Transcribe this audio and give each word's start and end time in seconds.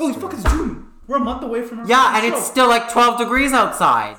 Holy 0.00 0.14
fuck, 0.14 0.32
it's 0.32 0.42
June. 0.44 0.86
We're 1.06 1.18
a 1.18 1.20
month 1.20 1.42
away 1.42 1.60
from 1.60 1.80
our 1.80 1.86
Yeah, 1.86 2.16
and 2.16 2.26
show. 2.26 2.34
it's 2.38 2.46
still 2.46 2.68
like 2.68 2.90
12 2.90 3.18
degrees 3.18 3.52
outside. 3.52 4.16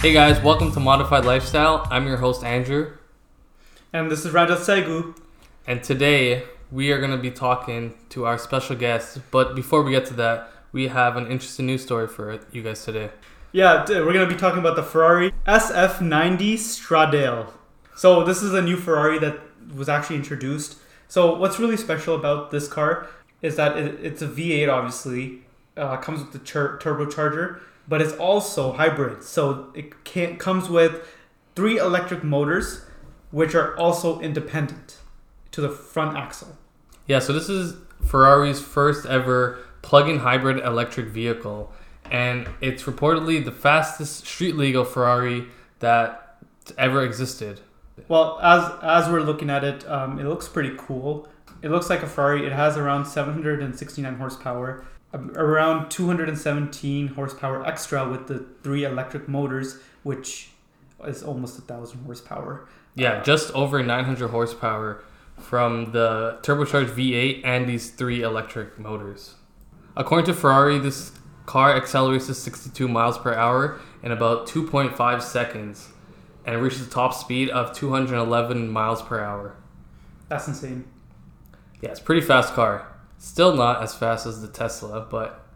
Hey 0.00 0.12
guys, 0.12 0.40
welcome 0.42 0.72
to 0.72 0.80
Modified 0.80 1.24
Lifestyle. 1.24 1.86
I'm 1.90 2.06
your 2.06 2.18
host 2.18 2.44
Andrew, 2.44 2.92
And 3.92 4.10
this 4.10 4.24
is 4.24 4.32
Rajat 4.32 4.58
Segu. 4.58 5.14
and 5.66 5.82
today 5.82 6.44
we 6.70 6.92
are 6.92 6.98
going 6.98 7.10
to 7.10 7.16
be 7.16 7.30
talking 7.30 7.94
to 8.10 8.26
our 8.26 8.38
special 8.38 8.76
guest. 8.76 9.18
But 9.30 9.54
before 9.54 9.82
we 9.82 9.92
get 9.92 10.06
to 10.06 10.14
that, 10.14 10.50
we 10.72 10.88
have 10.88 11.16
an 11.16 11.26
interesting 11.26 11.66
news 11.66 11.82
story 11.82 12.08
for 12.08 12.40
you 12.52 12.62
guys 12.62 12.84
today. 12.84 13.10
Yeah, 13.52 13.84
we're 13.88 14.12
gonna 14.12 14.26
be 14.26 14.34
talking 14.34 14.58
about 14.58 14.76
the 14.76 14.82
Ferrari 14.82 15.32
SF90 15.46 16.54
Stradale. 16.54 17.52
So 17.94 18.24
this 18.24 18.42
is 18.42 18.52
a 18.52 18.60
new 18.60 18.76
Ferrari 18.76 19.18
that 19.20 19.38
was 19.74 19.88
actually 19.88 20.16
introduced. 20.16 20.76
So 21.08 21.36
what's 21.36 21.58
really 21.58 21.76
special 21.76 22.14
about 22.14 22.50
this 22.50 22.68
car 22.68 23.08
is 23.42 23.56
that 23.56 23.76
it, 23.78 23.98
it's 24.02 24.22
a 24.22 24.28
V8, 24.28 24.72
obviously, 24.72 25.42
uh, 25.76 25.96
comes 25.98 26.20
with 26.20 26.32
the 26.32 26.38
tur- 26.38 26.78
turbocharger, 26.82 27.60
but 27.88 28.02
it's 28.02 28.12
also 28.14 28.72
hybrid. 28.72 29.22
So 29.22 29.72
it 29.74 30.04
can 30.04 30.36
comes 30.36 30.68
with 30.68 31.06
three 31.54 31.78
electric 31.78 32.22
motors, 32.22 32.84
which 33.30 33.54
are 33.54 33.76
also 33.76 34.20
independent 34.20 34.98
to 35.52 35.60
the 35.60 35.68
front 35.68 36.16
axle. 36.16 36.56
Yeah, 37.06 37.20
so 37.20 37.32
this 37.32 37.48
is 37.48 37.76
Ferrari's 38.04 38.60
first 38.60 39.06
ever 39.06 39.58
plug-in 39.86 40.18
hybrid 40.18 40.58
electric 40.64 41.06
vehicle, 41.06 41.72
and 42.10 42.48
it's 42.60 42.82
reportedly 42.82 43.42
the 43.44 43.52
fastest 43.52 44.26
street 44.26 44.56
legal 44.56 44.84
Ferrari 44.84 45.46
that 45.78 46.38
ever 46.76 47.04
existed. 47.04 47.60
Well, 48.08 48.40
as 48.42 48.72
as 48.82 49.08
we're 49.08 49.20
looking 49.20 49.48
at 49.48 49.62
it, 49.62 49.88
um, 49.88 50.18
it 50.18 50.24
looks 50.24 50.48
pretty 50.48 50.74
cool. 50.76 51.28
It 51.62 51.70
looks 51.70 51.88
like 51.88 52.02
a 52.02 52.06
Ferrari. 52.08 52.44
It 52.44 52.52
has 52.52 52.76
around 52.76 53.06
769 53.06 54.16
horsepower, 54.16 54.84
around 55.14 55.88
217 55.88 57.08
horsepower 57.08 57.64
extra 57.64 58.08
with 58.08 58.26
the 58.26 58.44
three 58.64 58.84
electric 58.84 59.28
motors, 59.28 59.78
which 60.02 60.50
is 61.04 61.22
almost 61.22 61.58
a 61.58 61.62
thousand 61.62 62.04
horsepower. 62.04 62.68
Yeah, 62.96 63.22
just 63.22 63.52
over 63.54 63.82
900 63.82 64.28
horsepower 64.28 65.04
from 65.38 65.92
the 65.92 66.38
turbocharged 66.42 66.90
V8 66.90 67.42
and 67.44 67.68
these 67.68 67.90
three 67.90 68.22
electric 68.22 68.78
motors. 68.78 69.36
According 69.96 70.26
to 70.26 70.34
Ferrari, 70.34 70.78
this 70.78 71.12
car 71.46 71.74
accelerates 71.74 72.26
to 72.26 72.34
62 72.34 72.86
miles 72.86 73.16
per 73.16 73.34
hour 73.34 73.80
in 74.02 74.12
about 74.12 74.46
2.5 74.46 75.22
seconds 75.22 75.88
and 76.44 76.60
reaches 76.60 76.86
a 76.86 76.90
top 76.90 77.14
speed 77.14 77.48
of 77.50 77.72
211 77.72 78.68
miles 78.68 79.02
per 79.02 79.20
hour. 79.20 79.56
That's 80.28 80.46
insane. 80.48 80.84
Yeah, 81.80 81.90
it's 81.90 82.00
a 82.00 82.02
pretty 82.02 82.20
fast 82.20 82.54
car. 82.54 82.86
Still 83.18 83.54
not 83.54 83.82
as 83.82 83.94
fast 83.94 84.26
as 84.26 84.42
the 84.42 84.48
Tesla, 84.48 85.06
but 85.10 85.46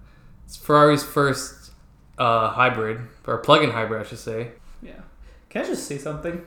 it's 0.46 0.56
Ferrari's 0.56 1.04
first 1.04 1.72
uh, 2.18 2.50
hybrid, 2.50 3.00
or 3.26 3.38
plug-in 3.38 3.70
hybrid, 3.70 4.00
I 4.00 4.08
should 4.08 4.18
say. 4.18 4.52
Yeah. 4.82 5.00
Can 5.48 5.64
I 5.64 5.66
just 5.66 5.86
say 5.86 5.98
something? 5.98 6.46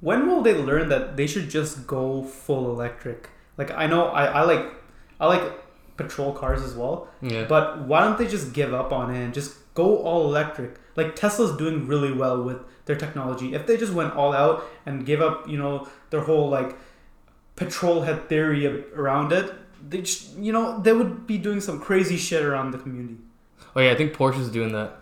When 0.00 0.26
will 0.26 0.42
they 0.42 0.54
learn 0.54 0.88
that 0.88 1.16
they 1.16 1.26
should 1.26 1.48
just 1.50 1.86
go 1.86 2.22
full 2.22 2.70
electric? 2.70 3.30
Like 3.56 3.70
I 3.70 3.86
know 3.86 4.06
I, 4.06 4.26
I 4.26 4.42
like 4.42 4.66
I 5.18 5.26
like 5.26 5.42
patrol 5.96 6.32
cars 6.32 6.62
as 6.62 6.74
well. 6.74 7.08
Yeah. 7.22 7.44
But 7.44 7.82
why 7.82 8.04
don't 8.04 8.18
they 8.18 8.26
just 8.26 8.52
give 8.52 8.74
up 8.74 8.92
on 8.92 9.14
it 9.14 9.22
and 9.22 9.34
just 9.34 9.56
go 9.74 9.98
all 9.98 10.24
electric? 10.24 10.78
Like 10.96 11.16
Tesla's 11.16 11.56
doing 11.56 11.86
really 11.86 12.12
well 12.12 12.42
with 12.42 12.58
their 12.86 12.96
technology. 12.96 13.54
If 13.54 13.66
they 13.66 13.76
just 13.76 13.92
went 13.92 14.14
all 14.14 14.32
out 14.32 14.64
and 14.84 15.04
gave 15.04 15.20
up, 15.20 15.48
you 15.48 15.58
know, 15.58 15.88
their 16.10 16.20
whole 16.20 16.48
like 16.48 16.76
patrol 17.56 18.02
head 18.02 18.28
theory 18.28 18.66
around 18.92 19.32
it, 19.32 19.52
they 19.88 20.02
just, 20.02 20.36
you 20.36 20.52
know, 20.52 20.80
they 20.80 20.92
would 20.92 21.26
be 21.26 21.38
doing 21.38 21.60
some 21.60 21.80
crazy 21.80 22.16
shit 22.16 22.42
around 22.42 22.72
the 22.72 22.78
community. 22.78 23.18
Oh 23.74 23.80
yeah, 23.80 23.92
I 23.92 23.94
think 23.94 24.14
Porsche's 24.14 24.48
doing 24.48 24.72
that. 24.72 25.00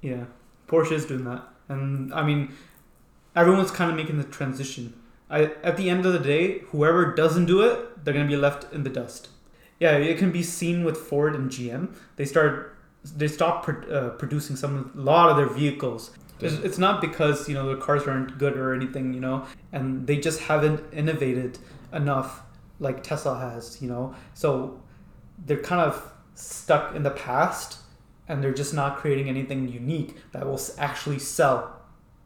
Yeah, 0.00 0.24
Porsche 0.68 0.92
is 0.92 1.06
doing 1.06 1.24
that, 1.24 1.42
and 1.68 2.12
I 2.12 2.22
mean, 2.22 2.52
everyone's 3.34 3.70
kind 3.70 3.90
of 3.90 3.96
making 3.96 4.18
the 4.18 4.24
transition. 4.24 4.94
I, 5.30 5.44
at 5.62 5.76
the 5.76 5.88
end 5.88 6.04
of 6.04 6.12
the 6.12 6.18
day, 6.18 6.60
whoever 6.70 7.14
doesn't 7.14 7.46
do 7.46 7.62
it, 7.62 8.04
they're 8.04 8.14
gonna 8.14 8.28
be 8.28 8.36
left 8.36 8.72
in 8.72 8.82
the 8.84 8.90
dust. 8.90 9.28
Yeah, 9.80 9.96
it 9.96 10.18
can 10.18 10.30
be 10.30 10.42
seen 10.42 10.84
with 10.84 10.96
Ford 10.96 11.34
and 11.34 11.50
GM. 11.50 11.94
They 12.16 12.24
start, 12.24 12.76
they 13.16 13.28
stop 13.28 13.64
pro- 13.64 13.88
uh, 13.88 14.10
producing 14.10 14.56
some, 14.56 14.92
a 14.96 15.00
lot 15.00 15.30
of 15.30 15.36
their 15.36 15.48
vehicles. 15.48 16.10
It's, 16.40 16.54
it's 16.64 16.78
not 16.78 17.00
because 17.00 17.48
you 17.48 17.54
know 17.54 17.74
the 17.74 17.80
cars 17.80 18.06
aren't 18.06 18.38
good 18.38 18.56
or 18.56 18.74
anything, 18.74 19.14
you 19.14 19.20
know, 19.20 19.46
and 19.72 20.06
they 20.06 20.18
just 20.18 20.40
haven't 20.40 20.80
innovated 20.92 21.58
enough 21.92 22.42
like 22.80 23.02
Tesla 23.02 23.38
has, 23.38 23.80
you 23.80 23.88
know. 23.88 24.14
So 24.34 24.80
they're 25.46 25.62
kind 25.62 25.80
of 25.80 26.12
stuck 26.34 26.94
in 26.94 27.02
the 27.02 27.10
past 27.10 27.78
and 28.28 28.42
they're 28.42 28.54
just 28.54 28.74
not 28.74 28.96
creating 28.96 29.28
anything 29.28 29.68
unique 29.68 30.16
that 30.32 30.46
will 30.46 30.60
actually 30.78 31.18
sell 31.18 31.82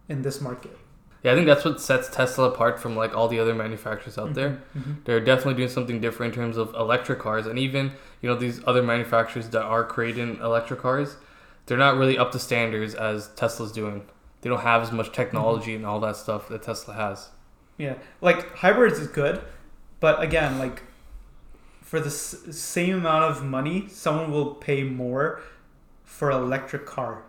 in 0.08 0.22
this 0.22 0.40
market. 0.40 0.76
Yeah, 1.22 1.32
I 1.32 1.34
think 1.34 1.46
that's 1.46 1.64
what 1.64 1.80
sets 1.80 2.08
Tesla 2.08 2.48
apart 2.48 2.78
from 2.78 2.94
like 2.94 3.16
all 3.16 3.26
the 3.28 3.40
other 3.40 3.54
manufacturers 3.54 4.16
out 4.18 4.34
there. 4.34 4.60
Mhm. 4.76 5.04
They're 5.04 5.20
definitely 5.20 5.54
doing 5.54 5.68
something 5.68 6.00
different 6.00 6.34
in 6.34 6.40
terms 6.40 6.56
of 6.56 6.72
electric 6.74 7.18
cars, 7.18 7.46
and 7.46 7.58
even 7.58 7.92
you 8.22 8.28
know 8.28 8.36
these 8.36 8.60
other 8.66 8.82
manufacturers 8.82 9.48
that 9.50 9.62
are 9.62 9.84
creating 9.84 10.38
electric 10.40 10.80
cars, 10.80 11.16
they're 11.66 11.76
not 11.78 11.96
really 11.96 12.16
up 12.16 12.30
to 12.32 12.38
standards 12.38 12.94
as 12.94 13.28
Tesla's 13.34 13.72
doing. 13.72 14.06
They 14.42 14.48
don't 14.48 14.60
have 14.60 14.82
as 14.82 14.92
much 14.92 15.10
technology 15.12 15.74
and 15.74 15.84
all 15.84 15.98
that 16.00 16.16
stuff 16.16 16.48
that 16.48 16.62
Tesla 16.62 16.94
has. 16.94 17.30
Yeah, 17.76 17.94
like 18.20 18.54
hybrids 18.56 18.98
is 19.00 19.08
good, 19.08 19.40
but 20.00 20.22
again, 20.22 20.58
like 20.58 20.82
for 21.82 21.98
the 22.00 22.06
s- 22.06 22.36
same 22.50 22.98
amount 22.98 23.24
of 23.24 23.44
money, 23.44 23.88
someone 23.88 24.30
will 24.30 24.54
pay 24.54 24.84
more 24.84 25.40
for 26.04 26.30
an 26.30 26.36
electric 26.42 26.86
car 26.86 27.22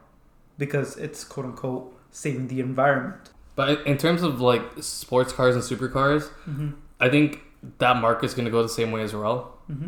because 0.59 0.97
it's 0.97 1.23
quote 1.23 1.45
unquote 1.47 1.97
saving 2.11 2.47
the 2.47 2.59
environment. 2.59 3.31
But 3.59 3.85
in 3.85 3.97
terms 3.97 4.21
of 4.23 4.39
like 4.39 4.61
sports 4.79 5.33
cars 5.33 5.53
and 5.57 5.63
supercars, 5.71 6.23
Mm-hmm. 6.49 6.69
I 7.01 7.09
think 7.09 7.41
that 7.79 7.95
market's 7.97 8.33
going 8.33 8.45
to 8.45 8.51
go 8.51 8.61
the 8.63 8.69
same 8.81 8.91
way 8.95 9.01
as 9.01 9.13
well. 9.13 9.57
Mm-hmm. 9.69 9.87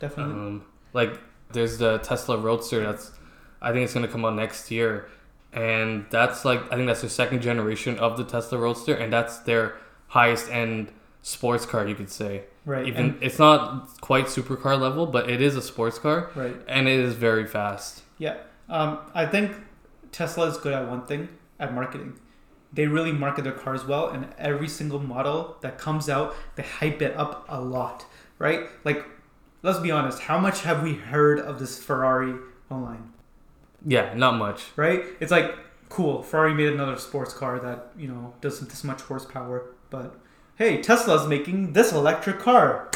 Definitely. 0.00 0.34
Um, 0.34 0.64
like 0.92 1.12
there's 1.52 1.78
the 1.78 1.98
Tesla 1.98 2.36
Roadster 2.38 2.80
that's 2.82 3.12
I 3.62 3.70
think 3.72 3.84
it's 3.84 3.94
gonna 3.94 4.08
come 4.08 4.24
out 4.24 4.34
next 4.34 4.70
year, 4.72 5.08
and 5.52 6.06
that's 6.10 6.44
like 6.44 6.60
I 6.72 6.74
think 6.76 6.88
that's 6.88 7.02
the 7.02 7.08
second 7.08 7.40
generation 7.40 7.98
of 8.00 8.16
the 8.16 8.24
Tesla 8.24 8.58
Roadster, 8.58 8.94
and 8.94 9.12
that's 9.12 9.38
their 9.50 9.76
highest 10.08 10.50
end 10.50 10.90
sports 11.22 11.64
car 11.66 11.86
you 11.86 11.94
could 11.94 12.10
say. 12.10 12.32
right. 12.64 12.84
Even 12.88 13.04
and- 13.10 13.22
it's 13.22 13.38
not 13.38 13.88
quite 14.00 14.26
supercar 14.26 14.76
level, 14.86 15.06
but 15.06 15.30
it 15.30 15.40
is 15.40 15.54
a 15.56 15.62
sports 15.62 15.98
car, 16.00 16.30
right. 16.34 16.56
and 16.66 16.88
it 16.88 16.98
is 16.98 17.14
very 17.14 17.46
fast. 17.46 18.02
Yeah. 18.18 18.38
Um, 18.68 18.98
I 19.14 19.24
think 19.26 19.52
Tesla 20.10 20.46
is 20.50 20.56
good 20.56 20.72
at 20.74 20.88
one 20.88 21.06
thing 21.06 21.28
at 21.60 21.72
marketing. 21.72 22.18
They 22.72 22.86
really 22.86 23.12
market 23.12 23.44
their 23.44 23.52
cars 23.52 23.84
well, 23.86 24.08
and 24.08 24.26
every 24.36 24.68
single 24.68 24.98
model 24.98 25.56
that 25.62 25.78
comes 25.78 26.08
out, 26.08 26.34
they 26.56 26.62
hype 26.62 27.00
it 27.00 27.16
up 27.16 27.46
a 27.48 27.60
lot, 27.60 28.04
right? 28.38 28.66
Like, 28.84 29.04
let's 29.62 29.78
be 29.78 29.90
honest, 29.90 30.20
how 30.20 30.38
much 30.38 30.62
have 30.62 30.82
we 30.82 30.94
heard 30.94 31.40
of 31.40 31.58
this 31.58 31.82
Ferrari 31.82 32.34
online, 32.70 33.12
Yeah, 33.86 34.12
not 34.14 34.36
much. 34.36 34.66
right? 34.76 35.02
It's 35.20 35.30
like, 35.30 35.56
cool, 35.88 36.22
Ferrari 36.22 36.52
made 36.52 36.68
another 36.68 36.96
sports 36.98 37.32
car 37.32 37.58
that, 37.60 37.92
you 37.96 38.08
know, 38.08 38.34
doesn't 38.42 38.68
this 38.68 38.84
much 38.84 39.00
horsepower, 39.02 39.70
but 39.88 40.14
hey, 40.56 40.82
Tesla's 40.82 41.26
making 41.26 41.72
this 41.72 41.92
electric 41.92 42.38
car, 42.38 42.90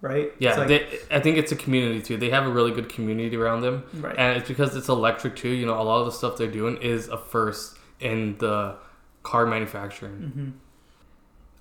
right? 0.00 0.32
Yeah, 0.40 0.56
like, 0.56 0.68
they, 0.68 0.98
I 1.10 1.20
think 1.20 1.38
it's 1.38 1.52
a 1.52 1.56
community 1.56 2.02
too. 2.02 2.16
They 2.16 2.30
have 2.30 2.44
a 2.46 2.50
really 2.50 2.72
good 2.72 2.88
community 2.88 3.36
around 3.36 3.60
them, 3.60 3.84
right. 3.94 4.16
and 4.18 4.38
it's 4.38 4.48
because 4.48 4.74
it's 4.74 4.88
electric 4.88 5.36
too. 5.36 5.50
You 5.50 5.66
know, 5.66 5.80
a 5.80 5.84
lot 5.84 6.00
of 6.00 6.06
the 6.06 6.12
stuff 6.12 6.36
they're 6.36 6.48
doing 6.50 6.76
is 6.78 7.08
a 7.08 7.16
first 7.16 7.78
in 8.00 8.36
the 8.38 8.76
car 9.22 9.46
manufacturing. 9.46 10.12
hmm 10.34 10.48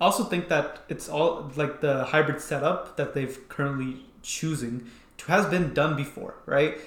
I 0.02 0.06
also 0.06 0.24
think 0.26 0.50
that 0.50 0.80
it's 0.90 1.08
all 1.08 1.50
like 1.56 1.80
the 1.80 2.04
hybrid 2.06 2.42
setup 2.42 2.98
that 2.98 3.14
they've 3.14 3.38
currently 3.48 4.04
choosing 4.22 4.90
has 5.28 5.46
been 5.46 5.74
done 5.74 5.96
before, 5.96 6.34
right? 6.46 6.78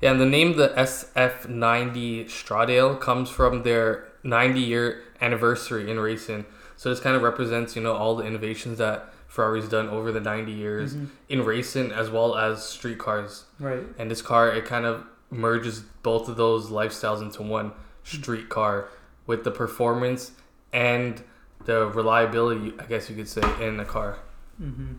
Yeah, 0.00 0.12
and 0.12 0.20
the 0.20 0.24
name 0.26 0.56
the 0.56 0.68
SF90 0.70 2.26
Stradale 2.26 2.98
comes 3.00 3.28
from 3.28 3.62
their 3.64 4.06
90 4.22 4.60
year 4.60 5.02
anniversary 5.20 5.90
in 5.90 6.00
racing. 6.00 6.46
So 6.76 6.88
this 6.90 7.00
kind 7.00 7.16
of 7.16 7.22
represents, 7.22 7.76
you 7.76 7.82
know, 7.82 7.92
all 7.92 8.16
the 8.16 8.24
innovations 8.24 8.78
that 8.78 9.12
Ferrari's 9.28 9.68
done 9.68 9.88
over 9.88 10.10
the 10.12 10.20
90 10.20 10.52
years 10.52 10.94
Mhm. 10.94 11.08
in 11.28 11.44
racing 11.44 11.92
as 11.92 12.08
well 12.10 12.36
as 12.36 12.64
street 12.64 12.98
cars. 12.98 13.44
Right. 13.60 13.84
And 13.98 14.10
this 14.10 14.22
car, 14.22 14.48
it 14.50 14.64
kind 14.64 14.86
of 14.86 15.04
merges 15.30 15.80
both 16.02 16.28
of 16.28 16.36
those 16.36 16.70
lifestyles 16.70 17.20
into 17.20 17.42
one 17.42 17.72
street 18.04 18.48
car 18.48 18.88
with 19.26 19.44
the 19.44 19.50
performance 19.50 20.32
and 20.72 21.22
the 21.64 21.86
reliability, 21.86 22.74
I 22.78 22.84
guess 22.84 23.08
you 23.10 23.16
could 23.16 23.28
say, 23.28 23.42
in 23.60 23.76
the 23.78 23.84
car. 23.84 24.18
hmm 24.58 24.92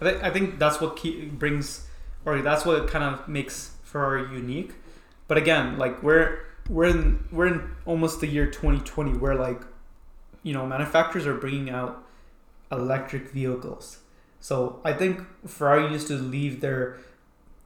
I 0.00 0.04
think 0.04 0.24
I 0.24 0.30
think 0.30 0.58
that's 0.58 0.80
what 0.80 0.96
key, 0.96 1.26
brings, 1.26 1.86
or 2.26 2.42
that's 2.42 2.66
what 2.66 2.88
kind 2.88 3.04
of 3.04 3.28
makes 3.28 3.76
Ferrari 3.84 4.22
unique. 4.34 4.72
But 5.28 5.38
again, 5.38 5.78
like 5.78 6.02
we're 6.02 6.40
we're 6.68 6.86
in 6.86 7.24
we're 7.30 7.46
in 7.46 7.70
almost 7.86 8.20
the 8.20 8.26
year 8.26 8.46
2020 8.46 9.18
where 9.18 9.34
like 9.36 9.62
you 10.42 10.52
know 10.52 10.66
manufacturers 10.66 11.26
are 11.26 11.34
bringing 11.34 11.70
out 11.70 12.04
electric 12.72 13.30
vehicles. 13.30 14.00
So 14.40 14.80
I 14.84 14.92
think 14.92 15.22
Ferrari 15.46 15.90
used 15.92 16.08
to 16.08 16.14
leave 16.14 16.60
their 16.60 16.98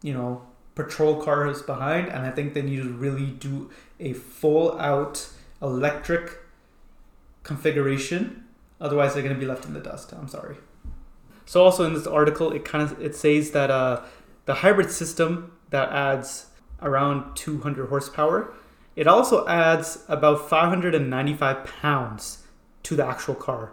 you 0.03 0.13
know 0.13 0.43
patrol 0.79 1.21
cars 1.21 1.61
behind, 1.61 2.07
and 2.07 2.25
I 2.25 2.31
think 2.31 2.55
they 2.55 2.63
need 2.63 2.77
to 2.77 2.89
really 2.89 3.27
do 3.27 3.69
a 3.99 4.13
full 4.13 4.79
out 4.79 5.29
electric 5.61 6.39
configuration. 7.43 8.45
Otherwise, 8.81 9.13
they're 9.13 9.25
going 9.25 9.35
to 9.35 9.41
be 9.41 9.45
left 9.45 9.65
in 9.65 9.75
the 9.75 9.81
dust. 9.81 10.13
I'm 10.13 10.29
sorry. 10.29 10.57
So 11.47 11.65
also 11.65 11.85
in 11.85 11.95
this 11.95 12.07
article, 12.07 12.53
it 12.53 12.65
kind 12.65 12.85
of 12.85 13.03
it 13.03 13.17
says 13.17 13.51
that 13.51 13.73
uh, 13.73 14.03
the 14.45 14.55
hybrid 14.55 14.93
system 14.93 15.51
that 15.71 15.91
adds 15.91 16.47
around 16.81 17.35
200 17.35 17.89
horsepower, 17.89 18.55
it 18.95 19.09
also 19.09 19.49
adds 19.49 20.05
about 20.07 20.49
595 20.49 21.65
pounds 21.65 22.47
to 22.85 22.95
the 22.95 23.05
actual 23.05 23.35
car. 23.35 23.73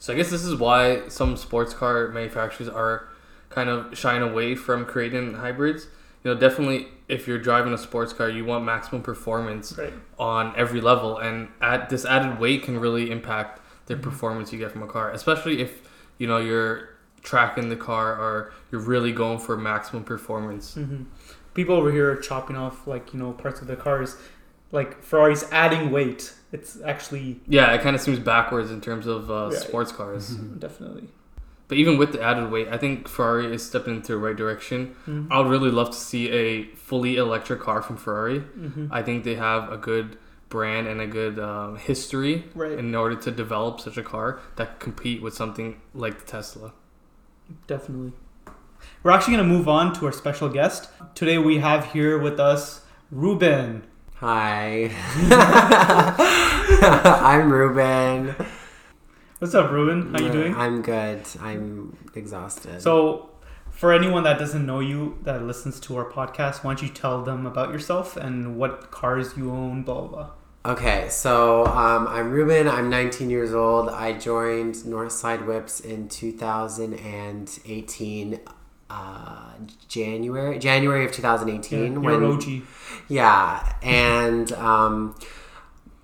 So 0.00 0.12
I 0.12 0.16
guess 0.16 0.30
this 0.30 0.42
is 0.42 0.56
why 0.56 1.08
some 1.08 1.36
sports 1.36 1.74
car 1.74 2.08
manufacturers 2.08 2.68
are 2.68 3.08
kind 3.52 3.68
of 3.68 3.96
shying 3.96 4.22
away 4.22 4.54
from 4.54 4.84
creating 4.84 5.34
hybrids. 5.34 5.86
You 6.24 6.32
know, 6.32 6.38
definitely 6.40 6.88
if 7.08 7.26
you're 7.26 7.38
driving 7.38 7.72
a 7.72 7.78
sports 7.78 8.12
car, 8.12 8.28
you 8.28 8.44
want 8.44 8.64
maximum 8.64 9.02
performance 9.02 9.76
Right. 9.76 9.92
on 10.18 10.52
every 10.56 10.80
level, 10.80 11.18
and 11.18 11.48
add, 11.60 11.90
this 11.90 12.04
added 12.04 12.38
weight 12.38 12.62
can 12.62 12.78
really 12.78 13.10
impact 13.10 13.60
the 13.86 13.96
performance 13.96 14.52
you 14.52 14.58
get 14.58 14.70
from 14.70 14.82
a 14.82 14.86
car, 14.86 15.10
especially 15.10 15.60
if 15.60 15.82
you 16.18 16.26
know 16.28 16.38
you're 16.38 16.90
tracking 17.22 17.68
the 17.68 17.76
car 17.76 18.14
or 18.16 18.52
you're 18.70 18.80
really 18.80 19.12
going 19.12 19.38
for 19.38 19.56
maximum 19.56 20.04
performance. 20.04 20.74
hmm 20.74 21.02
People 21.54 21.74
over 21.74 21.92
here 21.92 22.10
are 22.10 22.16
chopping 22.16 22.56
off 22.56 22.86
like 22.86 23.12
you 23.12 23.18
know 23.18 23.32
parts 23.32 23.60
of 23.60 23.66
the 23.66 23.76
cars, 23.76 24.16
like 24.70 25.02
Ferrari's 25.02 25.44
adding 25.52 25.90
weight. 25.90 26.32
It's 26.52 26.80
actually 26.82 27.40
Yeah, 27.48 27.72
it 27.74 27.82
kind 27.82 27.94
of 27.96 28.00
seems 28.02 28.18
backwards 28.20 28.70
in 28.70 28.80
terms 28.80 29.06
of 29.06 29.30
uh, 29.30 29.48
Right. 29.50 29.54
sports 29.54 29.90
cars. 29.92 30.28
definitely. 30.36 31.08
But 31.72 31.78
even 31.78 31.96
with 31.96 32.12
the 32.12 32.20
added 32.20 32.50
weight, 32.50 32.68
I 32.70 32.76
think 32.76 33.08
Ferrari 33.08 33.54
is 33.54 33.64
stepping 33.64 33.96
into 33.96 34.12
the 34.12 34.18
right 34.18 34.36
direction. 34.36 34.94
Mhm. 35.08 35.28
I 35.30 35.38
would 35.38 35.48
really 35.50 35.70
love 35.70 35.88
to 35.88 35.96
see 35.96 36.28
a 36.30 36.64
fully 36.76 37.16
electric 37.16 37.60
car 37.60 37.80
from 37.80 37.96
Ferrari. 37.96 38.40
Mhm. 38.60 38.88
I 38.90 39.00
think 39.02 39.24
they 39.24 39.36
have 39.36 39.72
a 39.72 39.78
good 39.78 40.18
brand 40.50 40.86
and 40.86 41.00
a 41.00 41.06
good 41.06 41.38
um, 41.38 41.76
history 41.76 42.44
Right. 42.54 42.72
in 42.72 42.94
order 42.94 43.16
to 43.16 43.30
develop 43.30 43.80
such 43.80 43.96
a 43.96 44.02
car 44.02 44.38
that 44.56 44.80
can 44.80 44.92
compete 44.92 45.22
with 45.22 45.32
something 45.32 45.80
like 45.94 46.18
the 46.18 46.26
Tesla. 46.30 46.72
Definitely. 47.66 48.12
We're 49.02 49.12
actually 49.12 49.36
going 49.36 49.48
to 49.48 49.54
move 49.56 49.66
on 49.66 49.94
to 49.94 50.04
our 50.04 50.12
special 50.12 50.50
guest. 50.50 50.90
Today 51.14 51.38
we 51.38 51.60
have 51.60 51.94
here 51.94 52.18
with 52.18 52.38
us 52.38 52.82
Ruben. 53.10 53.84
Hi. 54.16 54.90
I'm 57.32 57.50
Ruben. 57.50 58.34
What's 59.42 59.56
up, 59.56 59.72
Ruben? 59.72 60.14
How 60.14 60.20
you 60.20 60.30
doing? 60.30 60.54
I'm 60.54 60.82
good. 60.82 61.26
I'm 61.40 61.96
exhausted. 62.14 62.80
So, 62.80 63.30
for 63.72 63.92
anyone 63.92 64.22
that 64.22 64.38
doesn't 64.38 64.64
know 64.64 64.78
you 64.78 65.18
that 65.24 65.42
listens 65.42 65.80
to 65.80 65.96
our 65.96 66.08
podcast, 66.08 66.62
why 66.62 66.74
don't 66.74 66.82
you 66.82 66.88
tell 66.88 67.24
them 67.24 67.44
about 67.44 67.72
yourself 67.72 68.16
and 68.16 68.56
what 68.56 68.92
cars 68.92 69.36
you 69.36 69.50
own, 69.50 69.82
blah 69.82 70.02
blah. 70.02 70.06
blah. 70.06 70.30
Okay, 70.74 71.08
so 71.08 71.66
um, 71.66 72.06
I'm 72.06 72.30
Ruben. 72.30 72.68
I'm 72.68 72.88
19 72.88 73.30
years 73.30 73.52
old. 73.52 73.88
I 73.88 74.12
joined 74.12 74.76
Northside 74.76 75.44
Whips 75.44 75.80
in 75.80 76.08
2018, 76.08 78.40
uh, 78.90 79.54
January 79.88 80.60
January 80.60 81.04
of 81.04 81.10
2018. 81.10 81.94
Yeah, 81.94 81.98
when 81.98 82.20
you're 82.20 82.34
OG. 82.34 82.44
Yeah, 83.08 83.74
and 83.82 84.52
um, 84.52 85.16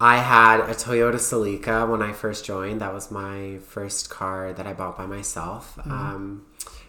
I 0.01 0.19
had 0.19 0.61
a 0.61 0.75
Toyota 0.75 1.17
Celica 1.17 1.89
when 1.89 2.03
I 2.03 2.13
first 2.13 2.45
joined. 2.45 2.81
That 2.81 2.95
was 2.95 3.11
my 3.11 3.59
first 3.67 4.09
car 4.11 4.53
that 4.53 4.67
I 4.67 4.73
bought 4.73 4.97
by 4.97 5.07
myself. 5.07 5.77
Um, 5.85 6.47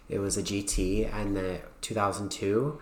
it 0.08 0.20
was 0.20 0.38
a 0.38 0.44
GT, 0.44 1.12
and 1.14 1.36
the 1.36 1.60
2002. 1.82 2.80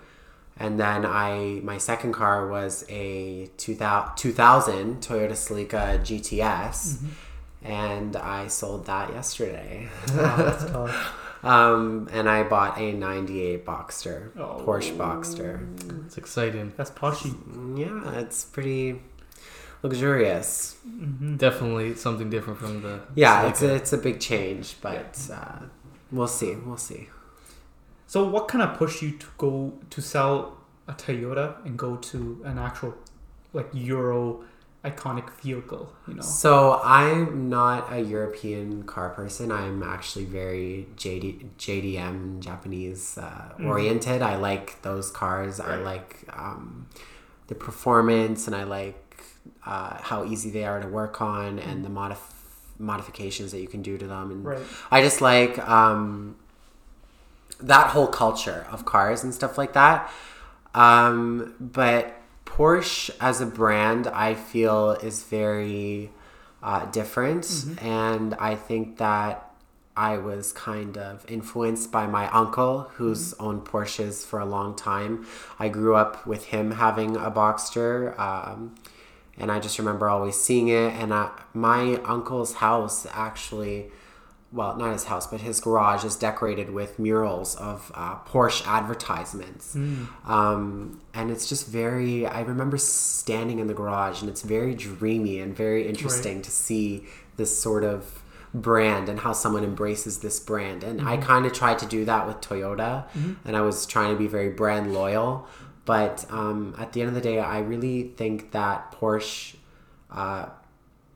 And 0.59 0.79
then 0.79 1.05
I 1.05 1.61
my 1.63 1.77
second 1.77 2.13
car 2.13 2.47
was 2.47 2.83
a 2.89 3.49
2000, 3.57 4.15
2000 4.17 5.01
Toyota 5.01 5.31
Celica 5.31 5.99
GTS, 5.99 6.97
and 7.63 8.15
I 8.17 8.47
sold 8.47 8.85
that 8.87 9.13
yesterday. 9.13 9.87
Tough. 10.07 11.43
um, 11.45 12.09
and 12.11 12.27
I 12.27 12.43
bought 12.43 12.77
a 12.79 12.91
98 12.91 13.65
Boxster, 13.65 14.31
Oh. 14.37 14.61
Porsche 14.65 14.97
Boxster. 14.97 16.05
It's 16.05 16.17
exciting. 16.17 16.73
That's 16.75 16.89
poshy. 16.91 17.33
Yeah, 17.77 18.19
it's 18.19 18.43
pretty 18.45 18.99
luxurious. 19.83 20.75
hmm 20.83 21.35
Definitely 21.37 21.95
something 21.95 22.29
different 22.29 22.59
from 22.59 22.81
the. 22.81 23.01
Yeah, 23.15 23.47
it's 23.47 23.61
a, 23.61 23.75
it's 23.75 23.93
a 23.93 23.97
big 23.97 24.19
change, 24.19 24.75
but 24.81 25.17
uh, 25.33 25.59
we'll 26.11 26.27
see. 26.27 26.55
We'll 26.55 26.77
see. 26.77 27.09
So, 28.07 28.23
what 28.27 28.47
kind 28.47 28.63
of 28.63 28.77
pushed 28.77 29.01
you 29.01 29.11
to 29.11 29.25
go 29.37 29.73
to 29.89 30.01
sell 30.01 30.57
a 30.87 30.93
Toyota 30.93 31.63
and 31.65 31.77
go 31.77 31.97
to 31.97 32.41
an 32.45 32.57
actual 32.57 32.95
like 33.53 33.67
Euro 33.73 34.43
iconic 34.85 35.29
vehicle? 35.41 35.91
You 36.07 36.13
know. 36.15 36.21
So 36.21 36.79
I'm 36.83 37.49
not 37.49 37.91
a 37.91 37.99
European 37.99 38.83
car 38.83 39.09
person. 39.09 39.51
I'm 39.51 39.83
actually 39.83 40.25
very 40.25 40.87
JD, 40.95 41.49
JDM 41.57 42.39
Japanese 42.39 43.17
uh, 43.17 43.53
Mhm. 43.59 43.65
oriented. 43.67 44.21
I 44.21 44.37
like 44.37 44.81
those 44.83 45.11
cars. 45.11 45.59
I 45.59 45.75
like 45.75 46.23
um, 46.31 46.87
the 47.47 47.55
performance, 47.55 48.47
and 48.47 48.55
I 48.55 48.63
like 48.63 49.06
uh, 49.65 49.97
how 50.01 50.25
easy 50.25 50.49
they 50.49 50.65
are 50.65 50.79
to 50.79 50.87
work 50.87 51.21
on, 51.21 51.59
and 51.59 51.83
the 51.85 51.89
modif- 51.89 52.33
modifications 52.79 53.51
that 53.51 53.59
you 53.59 53.67
can 53.67 53.81
do 53.81 53.97
to 53.97 54.07
them. 54.07 54.31
And 54.31 54.45
Right. 54.45 54.59
I 54.91 55.01
just 55.01 55.21
like 55.21 55.57
um, 55.67 56.35
that 57.59 57.87
whole 57.87 58.07
culture 58.07 58.67
of 58.71 58.85
cars 58.85 59.23
and 59.23 59.33
stuff 59.33 59.57
like 59.57 59.73
that. 59.73 60.11
Um, 60.75 61.55
but 61.59 62.13
Porsche 62.45 63.09
as 63.19 63.41
a 63.41 63.45
brand, 63.45 64.07
I 64.07 64.35
feel, 64.35 64.91
is 64.91 65.23
very 65.23 66.11
uh, 66.61 66.85
different. 66.85 67.65
And 67.81 68.33
I 68.35 68.55
think 68.55 68.97
that 68.97 69.43
I 69.95 70.17
was 70.17 70.53
kind 70.53 70.97
of 70.97 71.25
influenced 71.27 71.91
by 71.91 72.05
my 72.05 72.29
uncle, 72.29 72.91
who's 72.95 73.33
owned 73.35 73.65
Porsches 73.65 74.23
for 74.23 74.39
a 74.39 74.45
long 74.45 74.75
time. 74.75 75.25
I 75.57 75.69
grew 75.69 75.95
up 75.95 76.27
with 76.27 76.45
him 76.45 76.71
having 76.71 77.15
a 77.15 77.31
Boxster. 77.31 78.17
Um, 78.19 78.75
and 79.37 79.51
I 79.51 79.59
just 79.59 79.77
remember 79.79 80.09
always 80.09 80.35
seeing 80.35 80.67
it. 80.69 80.93
And 80.93 81.13
my 81.53 81.95
uncle's 82.05 82.55
house 82.55 83.05
actually, 83.11 83.91
well, 84.51 84.75
not 84.77 84.93
his 84.93 85.05
house, 85.05 85.27
but 85.27 85.41
his 85.41 85.59
garage 85.59 86.03
is 86.03 86.15
decorated 86.15 86.69
with 86.71 86.97
murals 86.97 87.55
of 87.55 87.91
uh, 87.93 88.15
Porsche 88.19 88.65
advertisements. 88.65 89.75
Um, 90.25 91.01
and 91.13 91.29
it's 91.29 91.47
just 91.47 91.67
very, 91.67 92.25
I 92.25 92.41
remember 92.41 92.77
standing 92.77 93.59
in 93.59 93.67
the 93.67 93.73
garage 93.73 94.21
and 94.21 94.29
it's 94.29 94.41
very 94.41 94.73
dreamy 94.73 95.39
and 95.39 95.55
very 95.55 95.87
interesting 95.87 96.41
to 96.41 96.51
see 96.51 97.05
this 97.35 97.59
sort 97.59 97.83
of 97.83 98.23
brand 98.53 99.09
and 99.09 99.19
how 99.19 99.33
someone 99.33 99.63
embraces 99.63 100.19
this 100.19 100.39
brand. 100.39 100.83
And 100.83 101.01
I 101.07 101.17
kind 101.17 101.45
of 101.45 101.53
tried 101.53 101.77
to 101.79 101.85
do 101.85 102.05
that 102.05 102.25
with 102.25 102.41
Toyota 102.41 103.05
and 103.45 103.55
I 103.55 103.61
was 103.61 103.85
trying 103.85 104.11
to 104.11 104.17
be 104.17 104.27
very 104.27 104.49
brand 104.49 104.93
loyal. 104.93 105.47
But 105.87 106.25
um, 106.29 106.75
at 106.77 106.91
the 106.91 106.99
end 106.99 107.07
of 107.07 107.15
the 107.15 107.21
day, 107.21 107.39
I 107.39 107.59
really 107.59 108.09
think 108.17 108.51
that 108.51 108.91
Porsche 108.91 109.55
uh, 110.11 110.47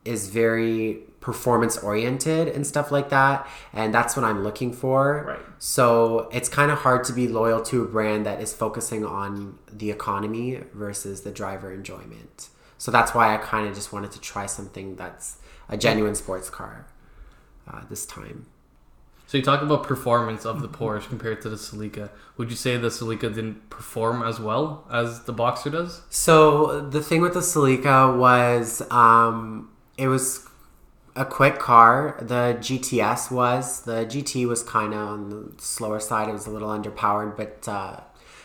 is 0.06 0.30
very 0.30 1.02
performance 1.20 1.78
oriented 1.78 2.48
and 2.48 2.66
stuff 2.66 2.90
like 2.90 3.10
that. 3.10 3.46
And 3.74 3.94
that's 3.94 4.16
what 4.16 4.24
I'm 4.24 4.44
looking 4.44 4.72
for. 4.72 5.26
Right. 5.28 5.40
So 5.60 6.30
it's 6.32 6.48
kind 6.48 6.72
of 6.72 6.80
hard 6.80 7.04
to 7.04 7.14
be 7.14 7.28
loyal 7.28 7.62
to 7.64 7.84
a 7.84 7.86
brand 7.86 8.26
that 8.26 8.42
is 8.42 8.54
focusing 8.54 9.06
on 9.06 9.60
the 9.70 9.92
economy 9.92 10.62
versus 10.74 11.22
the 11.22 11.32
driver 11.32 11.74
enjoyment. 11.74 12.48
So 12.78 12.92
that's 12.92 13.14
why 13.14 13.36
I 13.36 13.38
kind 13.40 13.68
of 13.68 13.76
just 13.76 13.92
wanted 13.92 14.14
to 14.14 14.22
try 14.22 14.46
something 14.46 14.96
that's 14.96 15.38
a 15.68 15.78
genuine 15.78 16.16
sports 16.16 16.50
car 16.50 16.88
uh, 17.70 17.82
this 17.90 18.06
time. 18.06 18.46
So 19.32 19.38
you 19.38 19.46
talk 19.46 19.62
about 19.62 19.84
performance 19.84 20.46
of 20.46 20.62
the 20.62 20.68
Porsche 20.68 21.08
compared 21.08 21.42
to 21.44 21.50
the 21.50 21.56
Celica. 21.56 22.10
Would 22.36 22.50
you 22.50 22.58
say 22.58 22.76
the 22.76 22.90
Celica 22.90 23.34
didn't 23.34 23.70
perform 23.70 24.24
as 24.24 24.42
well 24.42 24.86
as 24.92 25.24
the 25.24 25.34
Boxster 25.34 25.72
does? 25.72 26.02
So 26.10 26.82
the 26.82 27.02
thing 27.02 27.22
with 27.22 27.34
the 27.34 27.40
Celica 27.40 28.18
was 28.18 28.82
um, 28.92 29.72
it 29.98 30.10
was 30.10 30.50
a 31.16 31.24
quick 31.24 31.60
car. 31.60 32.18
The 32.20 32.58
GTS 32.60 33.32
was 33.32 33.84
the 33.84 34.06
GT 34.06 34.50
was 34.50 34.64
kind 34.64 34.94
of 34.94 35.00
on 35.00 35.30
the 35.30 35.62
slower 35.62 36.02
side. 36.02 36.28
It 36.28 36.34
was 36.34 36.46
a 36.46 36.52
little 36.52 36.68
underpowered, 36.68 37.38
but 37.38 37.66
uh, 37.70 38.02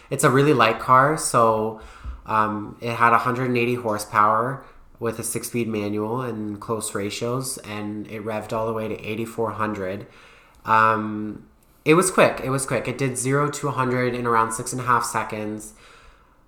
it's 0.09 0.23
a 0.23 0.31
really 0.31 0.52
light 0.52 0.78
car. 0.78 1.19
So 1.19 1.81
um, 2.26 2.78
it 2.81 2.95
had 2.95 3.11
180 3.11 3.75
horsepower 3.75 4.64
with 5.00 5.19
a 5.19 5.25
six-speed 5.25 5.66
manual 5.66 6.21
and 6.21 6.61
close 6.61 6.95
ratios, 6.95 7.59
and 7.59 8.07
it 8.07 8.25
revved 8.25 8.52
all 8.52 8.69
the 8.69 8.73
way 8.73 8.87
to 8.87 8.95
8,400. 8.95 10.07
Um, 10.67 11.47
it 11.85 11.95
was 11.95 12.11
quick. 12.11 12.41
It 12.45 12.51
was 12.51 12.67
quick. 12.67 12.89
It 12.89 12.99
did 12.99 13.17
zero 13.17 13.49
to 13.51 13.67
100 13.67 14.15
in 14.15 14.27
around 14.27 14.53
six 14.53 14.73
and 14.73 14.81
a 14.83 14.85
half 14.85 15.05
seconds. 15.05 15.73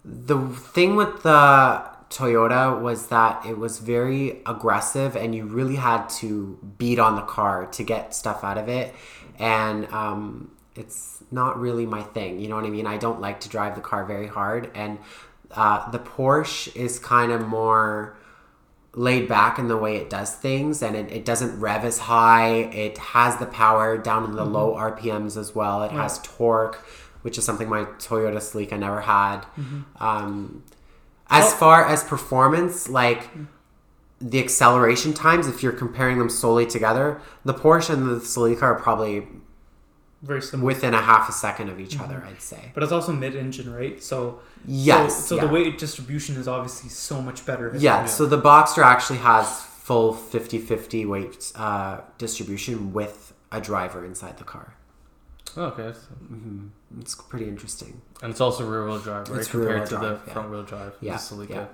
the 0.04 0.38
thing 0.48 0.96
with 0.96 1.22
the 1.22 1.88
Toyota 2.10 2.80
was 2.80 3.08
that 3.08 3.44
it 3.44 3.58
was 3.58 3.78
very 3.78 4.40
aggressive 4.46 5.14
and 5.14 5.34
you 5.34 5.44
really 5.44 5.76
had 5.76 6.08
to 6.08 6.58
beat 6.78 6.98
on 6.98 7.16
the 7.16 7.22
car 7.22 7.66
to 7.66 7.82
get 7.82 8.14
stuff 8.14 8.42
out 8.42 8.58
of 8.58 8.68
it. 8.68 8.94
And 9.38 9.86
um, 9.92 10.50
it's 10.74 11.22
not 11.30 11.60
really 11.60 11.86
my 11.86 12.02
thing. 12.02 12.40
You 12.40 12.48
know 12.48 12.56
what 12.56 12.64
I 12.64 12.70
mean? 12.70 12.86
I 12.86 12.96
don't 12.96 13.20
like 13.20 13.40
to 13.40 13.48
drive 13.48 13.74
the 13.74 13.80
car 13.80 14.04
very 14.04 14.26
hard. 14.26 14.70
And 14.74 14.98
uh, 15.50 15.90
the 15.90 15.98
Porsche 15.98 16.74
is 16.74 16.98
kind 16.98 17.32
of 17.32 17.46
more 17.46 18.16
laid 18.98 19.28
back 19.28 19.60
in 19.60 19.68
the 19.68 19.76
way 19.76 19.96
it 19.96 20.10
does 20.10 20.34
things 20.34 20.82
and 20.82 20.96
it, 20.96 21.10
it 21.12 21.24
doesn't 21.24 21.58
rev 21.60 21.84
as 21.84 21.98
high. 21.98 22.48
It 22.48 22.98
has 22.98 23.36
the 23.36 23.46
power 23.46 23.96
down 23.96 24.24
in 24.24 24.32
the 24.32 24.42
mm-hmm. 24.42 24.54
low 24.54 24.74
RPMs 24.74 25.36
as 25.36 25.54
well. 25.54 25.84
It 25.84 25.92
has 25.92 26.18
torque, 26.24 26.76
which 27.22 27.38
is 27.38 27.44
something 27.44 27.68
my 27.68 27.84
Toyota 27.84 28.38
Celica 28.38 28.76
never 28.76 29.02
had. 29.02 29.42
Mm-hmm. 29.56 29.82
Um, 30.02 30.64
as 31.30 31.54
far 31.54 31.86
as 31.86 32.02
performance, 32.02 32.88
like 32.88 33.32
mm. 33.32 33.46
the 34.20 34.40
acceleration 34.40 35.14
times, 35.14 35.46
if 35.46 35.62
you're 35.62 35.72
comparing 35.72 36.18
them 36.18 36.28
solely 36.28 36.66
together, 36.66 37.20
the 37.44 37.54
Porsche 37.54 37.90
and 37.90 38.08
the 38.08 38.16
Celica 38.16 38.62
are 38.62 38.74
probably 38.74 39.28
Very 40.22 40.42
similar. 40.42 40.66
within 40.66 40.94
a 40.94 41.00
half 41.00 41.28
a 41.28 41.32
second 41.32 41.68
of 41.68 41.78
each 41.78 41.98
other, 42.00 42.24
I'd 42.26 42.42
say. 42.42 42.72
but 42.74 42.82
it's 42.82 42.90
also 42.92 43.12
mid-engine, 43.12 43.72
right? 43.72 44.02
So 44.02 44.40
Yes. 44.66 45.14
So, 45.16 45.22
so 45.22 45.36
yeah. 45.36 45.46
the 45.46 45.52
weight 45.52 45.78
distribution 45.78 46.36
is 46.36 46.48
obviously 46.48 46.90
so 46.90 47.22
much 47.22 47.46
better. 47.46 47.72
Yeah, 47.78 48.04
so 48.06 48.26
the 48.26 48.40
Boxster 48.40 48.82
actually 48.84 49.18
has 49.18 49.62
full 49.62 50.12
50-50 50.14 51.06
weight 51.08 51.52
uh, 51.54 52.00
distribution 52.18 52.92
with 52.92 53.32
a 53.52 53.60
driver 53.60 54.04
inside 54.04 54.38
the 54.38 54.44
car. 54.44 54.74
Oh, 55.56 55.66
okay. 55.66 55.82
that's- 55.84 56.04
hmm 56.28 56.66
It's 57.00 57.14
pretty 57.14 57.48
interesting. 57.48 58.02
And 58.22 58.30
it's 58.32 58.40
also 58.40 58.68
rear 58.68 58.84
wheel 58.86 58.98
drive, 58.98 59.28
right? 59.30 59.38
It's 59.40 59.48
Compared 59.48 59.86
to 59.86 59.96
drive, 59.96 60.02
the 60.02 60.26
yeah. 60.26 60.32
front 60.32 60.50
wheel 60.50 60.62
drive. 60.64 60.92
Yeah, 61.00 61.16
the 61.16 61.46
yeah, 61.48 61.66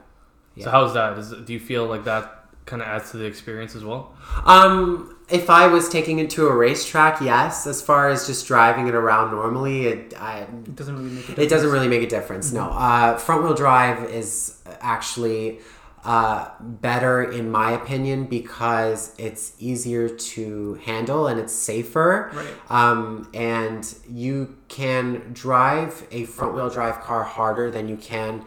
yeah. 0.54 0.64
So 0.64 0.70
how's 0.70 0.94
that? 0.94 1.18
Is 1.18 1.32
it, 1.32 1.46
do 1.46 1.52
you 1.52 1.60
feel 1.60 1.86
like 1.86 2.04
that 2.04 2.43
kind 2.66 2.82
of 2.82 2.88
adds 2.88 3.10
to 3.10 3.18
the 3.18 3.24
experience 3.24 3.74
as 3.74 3.84
well? 3.84 4.14
Um, 4.44 5.16
if 5.28 5.48
I 5.48 5.66
was 5.66 5.88
taking 5.88 6.18
it 6.18 6.30
to 6.30 6.46
a 6.48 6.54
racetrack, 6.54 7.20
yes. 7.20 7.66
As 7.66 7.80
far 7.80 8.08
as 8.10 8.26
just 8.26 8.46
driving 8.46 8.88
it 8.88 8.94
around 8.94 9.30
normally, 9.30 9.86
it 9.86 10.14
I, 10.18 10.40
It 10.40 10.76
doesn't 10.76 10.96
really 10.96 11.10
make 11.10 11.28
a 11.28 11.42
it 11.42 11.48
doesn't 11.48 11.70
really 11.70 11.88
make 11.88 12.02
a 12.02 12.06
difference. 12.08 12.52
No, 12.52 12.64
uh, 12.70 13.16
front 13.16 13.42
wheel 13.42 13.54
drive 13.54 14.10
is 14.10 14.60
actually 14.80 15.60
uh, 16.04 16.50
better 16.60 17.22
in 17.22 17.50
my 17.50 17.72
opinion 17.72 18.24
because 18.26 19.14
it's 19.16 19.54
easier 19.58 20.08
to 20.08 20.74
handle 20.84 21.26
and 21.26 21.40
it's 21.40 21.54
safer. 21.54 22.30
Right. 22.34 22.70
Um, 22.70 23.30
and 23.32 23.94
you 24.08 24.56
can 24.68 25.32
drive 25.32 26.06
a 26.10 26.26
front 26.26 26.54
wheel 26.54 26.68
drive 26.68 27.00
car 27.00 27.24
harder 27.24 27.70
than 27.70 27.88
you 27.88 27.96
can 27.96 28.44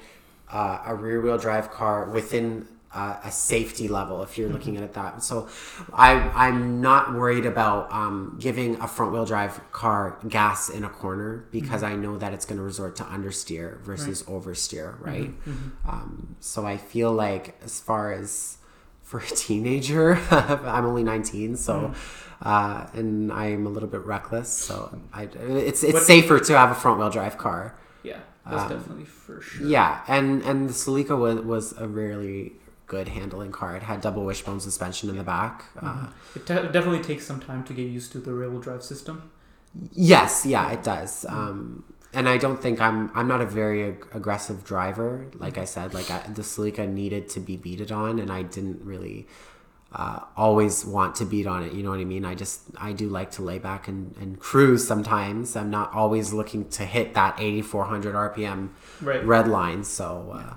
uh, 0.51 0.79
a 0.85 0.95
rear 0.95 1.21
wheel 1.21 1.37
drive 1.37 1.71
car 1.71 2.09
within 2.09 2.67
uh, 2.93 3.17
a 3.23 3.31
safety 3.31 3.87
level 3.87 4.23
if 4.23 4.37
you're 4.37 4.49
looking 4.49 4.77
at 4.77 4.83
it 4.83 4.93
that 4.93 5.21
so 5.21 5.47
I, 5.93 6.13
i'm 6.45 6.79
not 6.81 7.13
worried 7.13 7.45
about 7.45 7.91
um, 7.91 8.37
giving 8.39 8.79
a 8.79 8.87
front 8.87 9.11
wheel 9.11 9.25
drive 9.25 9.59
car 9.71 10.17
gas 10.27 10.69
in 10.69 10.83
a 10.83 10.89
corner 10.89 11.45
because 11.51 11.83
i 11.83 11.95
know 11.95 12.17
that 12.17 12.33
it's 12.33 12.45
going 12.45 12.57
to 12.57 12.63
resort 12.63 12.95
to 12.97 13.03
understeer 13.03 13.79
versus 13.81 14.23
oversteer 14.23 14.99
right? 15.01 15.31
Um, 15.87 16.35
so 16.39 16.65
i 16.65 16.77
feel 16.77 17.11
like 17.11 17.59
as 17.63 17.79
far 17.79 18.13
as 18.13 18.57
for 19.03 19.19
a 19.19 19.25
teenager 19.27 20.15
i'm 20.31 20.85
only 20.85 21.03
19 21.03 21.55
so 21.57 21.93
uh, 22.41 22.87
and 22.93 23.31
i'm 23.33 23.65
a 23.65 23.69
little 23.69 23.89
bit 23.89 24.05
reckless 24.05 24.49
so 24.49 24.97
I, 25.13 25.23
it's 25.23 25.83
it's 25.83 25.93
But- 25.93 26.03
safer 26.03 26.39
to 26.39 26.57
have 26.57 26.71
a 26.71 26.75
front 26.75 26.99
wheel 26.99 27.09
drive 27.09 27.37
car. 27.37 27.75
Yeah, 28.03 28.19
that's 28.49 28.63
Um, 28.63 28.69
definitely 28.69 29.05
for 29.05 29.41
sure. 29.41 29.67
yeah, 29.67 30.01
and 30.07 30.41
and 30.43 30.69
the 30.69 30.73
Celica 30.73 31.17
was 31.17 31.41
was 31.43 31.73
a 31.77 31.87
really 31.87 32.53
good 32.87 33.09
handling 33.09 33.51
car. 33.51 33.75
It 33.75 33.83
had 33.83 34.01
double 34.01 34.23
wishbone 34.25 34.59
suspension 34.59 35.09
in 35.09 35.17
the 35.17 35.23
back. 35.23 35.65
Uh, 35.81 36.07
It 36.35 36.45
te- 36.47 36.53
definitely 36.75 37.01
takes 37.03 37.25
some 37.27 37.39
time 37.39 37.63
to 37.65 37.73
get 37.73 37.83
used 37.97 38.11
to 38.13 38.19
the 38.19 38.33
rear-wheel 38.33 38.61
drive 38.61 38.83
system. 38.83 39.29
yes, 39.93 40.45
yeah, 40.45 40.71
it 40.71 40.83
does. 40.83 41.25
Um, 41.29 41.83
and 42.13 42.27
I 42.29 42.37
don't 42.37 42.61
think 42.61 42.79
I'm 42.81 43.11
I'm 43.13 43.27
not 43.27 43.41
a 43.41 43.45
very 43.45 43.83
ag- 43.89 44.07
aggressive 44.13 44.63
driver. 44.63 45.27
Like 45.35 45.57
I 45.57 45.65
said, 45.65 45.93
like 45.93 46.09
I, 46.09 46.19
the 46.39 46.41
Celica 46.41 46.87
needed 46.87 47.27
to 47.29 47.39
be 47.41 47.57
beated 47.57 47.91
on, 47.91 48.19
and 48.19 48.31
I 48.31 48.41
didn't 48.43 48.81
really. 48.83 49.27
Uh, 49.89 50.19
always 50.35 50.83
want 50.85 51.15
to 51.15 51.23
beat 51.23 51.47
on 51.47 51.63
it 51.63 51.71
you 51.71 51.81
know 51.81 51.91
what 51.91 51.99
i 52.01 52.03
mean 52.03 52.25
i 52.25 52.35
just 52.35 52.59
i 52.77 52.91
do 52.91 53.07
like 53.07 53.31
to 53.31 53.41
lay 53.41 53.57
back 53.57 53.87
and, 53.87 54.13
and 54.17 54.37
cruise 54.37 54.85
sometimes 54.85 55.55
i'm 55.55 55.69
not 55.69 55.93
always 55.93 56.33
looking 56.33 56.67
to 56.67 56.83
hit 56.83 57.13
that 57.13 57.39
8400 57.39 58.13
rpm 58.13 58.67
Right. 59.01 59.25
red 59.25 59.47
line. 59.47 59.85
So 59.85 60.05
uh, 60.35 60.55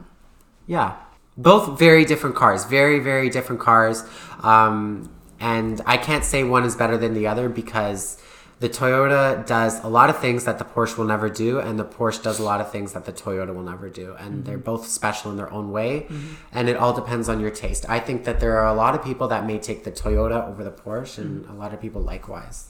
yeah, 0.66 0.96
both 1.42 1.78
very 1.78 2.04
different 2.04 2.36
cars, 2.36 2.64
very 2.64 2.98
very 2.98 3.30
different 3.30 3.60
cars. 3.60 4.04
Um, 4.42 5.10
and 5.38 5.80
I 5.86 5.96
can't 5.96 6.24
say 6.24 6.44
one 6.44 6.64
is 6.64 6.76
better 6.76 6.98
than 6.98 7.14
the 7.14 7.26
other 7.26 7.48
because 7.48 8.22
the 8.60 8.68
Toyota 8.68 9.46
does 9.46 9.82
a 9.82 9.88
lot 9.88 10.10
of 10.10 10.18
things 10.18 10.44
that 10.44 10.58
the 10.58 10.66
Porsche 10.66 10.98
will 10.98 11.06
never 11.06 11.30
do, 11.30 11.58
and 11.58 11.78
the 11.78 11.84
Porsche 11.84 12.22
does 12.22 12.38
a 12.38 12.42
lot 12.42 12.60
of 12.60 12.70
things 12.70 12.92
that 12.92 13.06
the 13.06 13.12
Toyota 13.12 13.54
will 13.54 13.62
never 13.62 13.88
do. 13.88 14.14
And 14.18 14.34
mm-hmm. 14.34 14.42
they're 14.42 14.58
both 14.58 14.86
special 14.86 15.30
in 15.30 15.38
their 15.38 15.50
own 15.50 15.72
way, 15.72 16.02
mm-hmm. 16.02 16.34
and 16.52 16.68
it 16.68 16.76
all 16.76 16.92
depends 16.92 17.30
on 17.30 17.40
your 17.40 17.50
taste. 17.50 17.86
I 17.88 18.00
think 18.00 18.24
that 18.24 18.38
there 18.38 18.58
are 18.58 18.68
a 18.68 18.74
lot 18.74 18.94
of 18.94 19.02
people 19.02 19.28
that 19.28 19.46
may 19.46 19.58
take 19.58 19.84
the 19.84 19.90
Toyota 19.90 20.46
over 20.46 20.62
the 20.62 20.70
Porsche, 20.70 21.18
and 21.18 21.44
mm-hmm. 21.44 21.52
a 21.52 21.56
lot 21.56 21.72
of 21.72 21.80
people 21.80 22.02
likewise. 22.02 22.68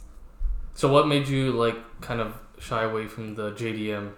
So 0.74 0.90
what 0.90 1.08
made 1.08 1.26
you 1.26 1.50
like 1.50 2.00
kind 2.00 2.20
of 2.20 2.38
shy 2.60 2.84
away 2.84 3.08
from 3.08 3.34
the 3.34 3.50
JDM? 3.50 4.12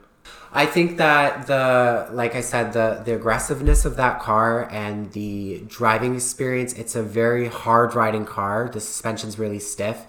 I 0.55 0.67
think 0.67 0.99
that 0.99 1.47
the 1.47 2.09
like 2.13 2.35
I 2.35 2.43
said 2.43 2.75
the 2.75 3.03
the 3.05 3.15
aggressiveness 3.15 3.85
of 3.85 3.97
that 3.97 4.21
car 4.21 4.69
and 4.71 5.11
the 5.13 5.63
driving 5.67 6.15
experience 6.15 6.75
it's 6.75 6.95
a 6.95 7.03
very 7.03 7.49
hard 7.49 7.95
riding 7.95 8.27
car. 8.27 8.69
The 8.69 8.81
suspension's 8.81 9.39
really 9.39 9.59
stiff. 9.59 10.05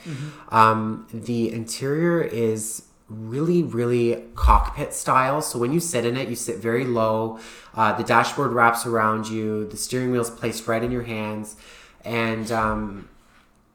Um, 0.50 1.08
the 1.13 1.51
interior 1.51 2.22
is 2.22 2.84
really 3.08 3.63
really 3.63 4.24
cockpit 4.36 4.93
style. 4.93 5.41
So 5.41 5.60
when 5.60 5.72
you 5.72 5.79
sit 5.79 6.05
in 6.05 6.17
it 6.17 6.27
you 6.27 6.36
sit 6.36 6.58
very 6.58 6.84
low. 6.84 7.39
Uh, 7.74 7.93
the 7.93 8.03
dashboard 8.03 8.51
wraps 8.51 8.86
around 8.86 9.29
you. 9.29 9.65
The 9.67 9.77
steering 9.77 10.12
wheel's 10.12 10.29
placed 10.29 10.67
right 10.67 10.84
in 10.84 10.91
your 10.91 11.03
hands. 11.03 11.55
And 12.03 12.51
um, 12.51 13.08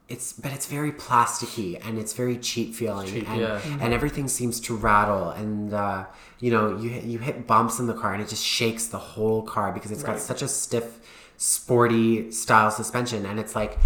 it's 0.07 0.33
but 0.33 0.51
it's 0.51 0.65
very 0.65 0.91
plasticky 0.91 1.83
and 1.85 1.97
it's 1.97 2.13
very 2.13 2.37
cheap 2.37 2.73
feeling. 2.75 3.07
Cheap, 3.07 3.29
and, 3.29 3.41
yeah. 3.41 3.61
and 3.79 3.93
everything 3.93 4.27
seems 4.27 4.59
to 4.61 4.75
rattle. 4.75 5.29
And 5.29 5.73
uh, 5.73 6.05
you 6.39 6.51
know 6.51 6.77
you 6.77 6.89
hit- 6.89 7.03
you 7.03 7.19
hit 7.19 7.45
bumps 7.47 7.79
in 7.79 7.87
the 7.87 7.93
car 7.93 8.13
and 8.13 8.21
it 8.21 8.29
just 8.29 8.43
shakes 8.45 8.87
the 8.87 8.97
whole 8.99 9.41
car 9.43 9.71
because 9.71 9.91
it's 9.91 10.03
got 10.03 10.19
such 10.19 10.41
a 10.41 10.47
stiff 10.47 10.99
sporty 11.37 12.31
style 12.31 12.71
suspension. 12.71 13.25
And 13.25 13.39
it's 13.39 13.55
like 13.55 13.77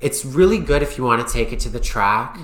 it's 0.00 0.24
really 0.24 0.58
good 0.58 0.82
if 0.82 0.96
you 0.98 1.04
want 1.04 1.26
to 1.26 1.32
take 1.32 1.52
it 1.52 1.60
to 1.60 1.68
the 1.68 1.80
track. 1.80 2.38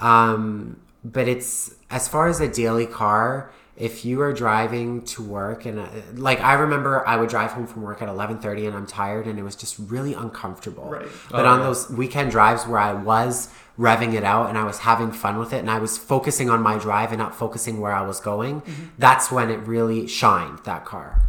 Um, 0.00 0.80
but 1.04 1.28
it's 1.28 1.74
as 1.90 2.08
far 2.08 2.28
as 2.28 2.40
a 2.40 2.48
daily 2.48 2.86
car 2.86 3.50
if 3.76 4.04
you 4.04 4.20
are 4.20 4.32
driving 4.32 5.02
to 5.02 5.22
work 5.22 5.64
and 5.64 5.78
uh, 5.78 5.86
like 6.12 6.38
i 6.40 6.52
remember 6.52 7.06
i 7.08 7.16
would 7.16 7.30
drive 7.30 7.50
home 7.52 7.66
from 7.66 7.80
work 7.82 8.02
at 8.02 8.08
11.30 8.08 8.66
and 8.68 8.76
i'm 8.76 8.86
tired 8.86 9.26
and 9.26 9.38
it 9.38 9.42
was 9.42 9.56
just 9.56 9.78
really 9.78 10.12
uncomfortable. 10.12 10.84
Right. 10.84 11.08
but 11.30 11.46
Oh, 11.46 11.48
on 11.48 11.58
yeah. 11.60 11.64
those 11.66 11.88
weekend 11.90 12.30
drives 12.30 12.66
where 12.66 12.78
i 12.78 12.92
was 12.92 13.48
revving 13.78 14.12
it 14.14 14.22
out 14.24 14.48
and 14.48 14.58
i 14.58 14.64
was 14.64 14.80
having 14.80 15.10
fun 15.10 15.38
with 15.38 15.52
it 15.52 15.58
and 15.58 15.70
i 15.70 15.78
was 15.78 15.96
focusing 15.98 16.50
on 16.50 16.60
my 16.62 16.76
drive 16.78 17.10
and 17.10 17.18
not 17.18 17.34
focusing 17.34 17.80
where 17.80 17.92
i 17.92 18.02
was 18.02 18.20
going 18.20 18.62
that's 18.98 19.30
when 19.32 19.50
it 19.50 19.56
really 19.66 20.06
shined 20.06 20.58
that 20.64 20.84
car 20.84 21.22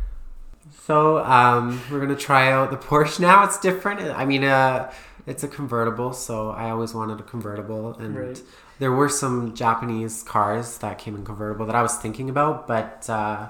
so 0.85 1.19
um, 1.19 1.81
we're 1.89 2.01
gonna 2.01 2.13
try 2.15 2.51
out 2.51 2.69
the 2.69 2.75
Porsche 2.75 3.21
now. 3.21 3.45
It's 3.45 3.57
different. 3.57 4.01
I 4.01 4.25
mean, 4.25 4.43
uh, 4.43 4.91
it's 5.25 5.41
a 5.41 5.47
convertible, 5.47 6.11
so 6.11 6.49
I 6.49 6.71
always 6.71 6.93
wanted 6.93 7.21
a 7.21 7.23
convertible, 7.23 7.93
and 7.93 8.17
Right. 8.17 8.41
there 8.79 8.91
were 8.91 9.07
some 9.07 9.53
Japanese 9.55 10.23
cars 10.23 10.79
that 10.79 10.97
came 10.97 11.15
in 11.15 11.23
convertible 11.23 11.65
that 11.67 11.75
I 11.75 11.81
was 11.81 11.95
thinking 11.95 12.29
about, 12.29 12.67
but 12.67 13.09
uh, 13.09 13.47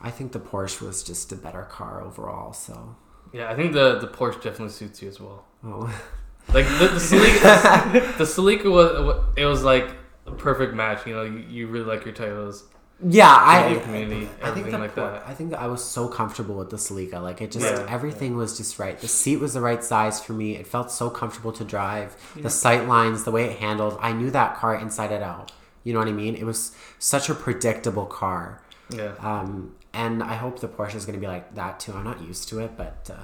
I 0.00 0.10
think 0.12 0.30
the 0.30 0.38
Porsche 0.38 0.80
was 0.80 1.02
just 1.02 1.32
a 1.32 1.36
better 1.36 1.62
car 1.62 2.00
overall. 2.02 2.52
So, 2.52 2.94
Yeah, 3.32 3.50
I 3.50 3.56
think 3.56 3.72
the 3.72 3.98
the 3.98 4.06
Porsche 4.06 4.40
definitely 4.40 4.74
suits 4.74 5.02
you 5.02 5.08
as 5.08 5.18
well. 5.20 5.44
oh. 5.64 5.92
Like 6.54 6.66
the, 6.78 6.88
the 6.88 7.00
Celica, 7.00 8.16
the 8.18 8.24
Celica 8.24 8.70
was 8.70 9.24
it 9.36 9.44
was 9.44 9.62
like 9.64 9.88
a 10.26 10.32
perfect 10.32 10.74
match. 10.74 11.06
You 11.06 11.14
know, 11.14 11.22
you, 11.22 11.38
you 11.38 11.66
really 11.66 11.84
like 11.86 12.04
your 12.04 12.14
titles. 12.14 12.64
yeah, 13.06 13.28
I. 13.28 13.78
Community, 13.84 14.28
I 14.42 14.52
think 14.52 14.70
the 14.70 14.78
like 14.78 14.94
that. 14.94 15.24
I 15.26 15.34
think 15.34 15.52
I 15.54 15.66
was 15.66 15.84
so 15.84 16.08
comfortable 16.08 16.54
with 16.54 16.70
the 16.70 16.76
Celica. 16.78 17.20
Like 17.22 17.42
it 17.42 17.50
just 17.50 17.66
Yeah. 17.66 17.86
everything 17.88 18.36
was 18.36 18.56
just 18.56 18.78
right. 18.78 18.98
The 18.98 19.08
seat 19.08 19.36
was 19.38 19.52
the 19.54 19.60
right 19.60 19.82
size 19.84 20.20
for 20.24 20.32
me. 20.32 20.56
It 20.56 20.66
felt 20.66 20.90
so 20.90 21.10
comfortable 21.10 21.52
to 21.52 21.64
drive. 21.64 22.16
Yeah. 22.36 22.44
The 22.44 22.50
sight 22.50 22.86
lines, 22.88 23.24
the 23.24 23.30
way 23.32 23.44
it 23.50 23.58
handled, 23.58 23.98
I 24.00 24.12
knew 24.12 24.30
that 24.30 24.56
car 24.56 24.74
inside 24.76 25.12
and 25.12 25.22
out. 25.24 25.52
You 25.84 25.92
know 25.92 25.98
what 25.98 26.08
I 26.08 26.12
mean? 26.12 26.34
It 26.36 26.44
was 26.44 26.72
such 26.98 27.28
a 27.28 27.34
predictable 27.34 28.06
car. 28.06 28.62
Yeah, 28.90 29.12
Um, 29.20 29.74
and 29.92 30.22
I 30.22 30.34
hope 30.36 30.60
the 30.60 30.68
Porsche 30.68 30.94
is 30.94 31.04
going 31.06 31.18
to 31.18 31.20
be 31.20 31.26
like 31.26 31.54
that 31.56 31.80
too. 31.80 31.92
I'm 31.92 32.04
not 32.04 32.20
used 32.22 32.48
to 32.50 32.60
it, 32.60 32.76
but 32.76 33.10
uh, 33.12 33.16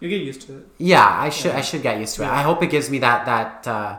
You 0.00 0.08
get 0.08 0.22
used 0.22 0.42
to 0.42 0.58
it. 0.58 0.66
yeah, 0.78 1.06
I 1.08 1.28
should 1.30 1.52
Yeah. 1.52 1.58
I 1.58 1.60
should 1.60 1.82
get 1.82 1.98
used 2.00 2.16
to 2.16 2.22
it. 2.22 2.26
Yeah. 2.26 2.34
I 2.34 2.42
hope 2.42 2.62
it 2.62 2.70
gives 2.70 2.88
me 2.90 2.98
that 3.00 3.26
that 3.26 3.66
uh, 3.68 3.98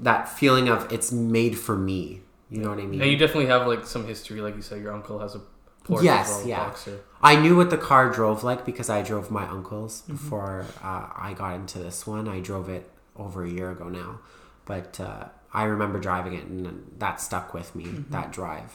that 0.00 0.28
feeling 0.28 0.68
of 0.68 0.92
it's 0.92 1.12
made 1.12 1.56
for 1.58 1.76
me. 1.76 2.20
You 2.50 2.60
know 2.60 2.70
what 2.70 2.78
I 2.78 2.86
mean? 2.86 3.00
and 3.00 3.10
you 3.10 3.16
definitely 3.16 3.46
have 3.46 3.66
like 3.66 3.86
some 3.86 4.06
history. 4.06 4.40
Like 4.40 4.56
you 4.56 4.62
said, 4.62 4.82
your 4.82 4.92
uncle 4.92 5.18
has 5.20 5.34
a 5.34 5.40
Porsche 5.84 6.02
Yes, 6.04 6.30
as 6.30 6.36
well, 6.38 6.48
yeah. 6.48 6.70
Boxster. 6.70 6.98
I 7.22 7.36
knew 7.36 7.56
what 7.56 7.70
the 7.70 7.76
car 7.78 8.10
drove 8.10 8.42
like 8.44 8.64
because 8.64 8.88
I 8.90 9.02
drove 9.02 9.30
my 9.30 9.46
uncle's 9.48 10.02
Mm-hmm. 10.02 10.12
before 10.12 10.66
uh, 10.82 11.06
I 11.28 11.34
got 11.36 11.54
into 11.54 11.78
this 11.78 12.06
one. 12.06 12.26
I 12.28 12.40
drove 12.40 12.68
it 12.68 12.90
over 13.16 13.44
a 13.44 13.48
year 13.50 13.70
ago 13.70 13.88
now, 13.88 14.20
but 14.66 14.98
uh, 15.00 15.26
I 15.52 15.64
remember 15.64 15.98
driving 16.00 16.34
it 16.34 16.44
and 16.46 16.90
that 16.98 17.20
stuck 17.20 17.54
with 17.54 17.74
me. 17.74 17.84
Mm-hmm. 17.84 18.12
That 18.12 18.32
drive, 18.32 18.72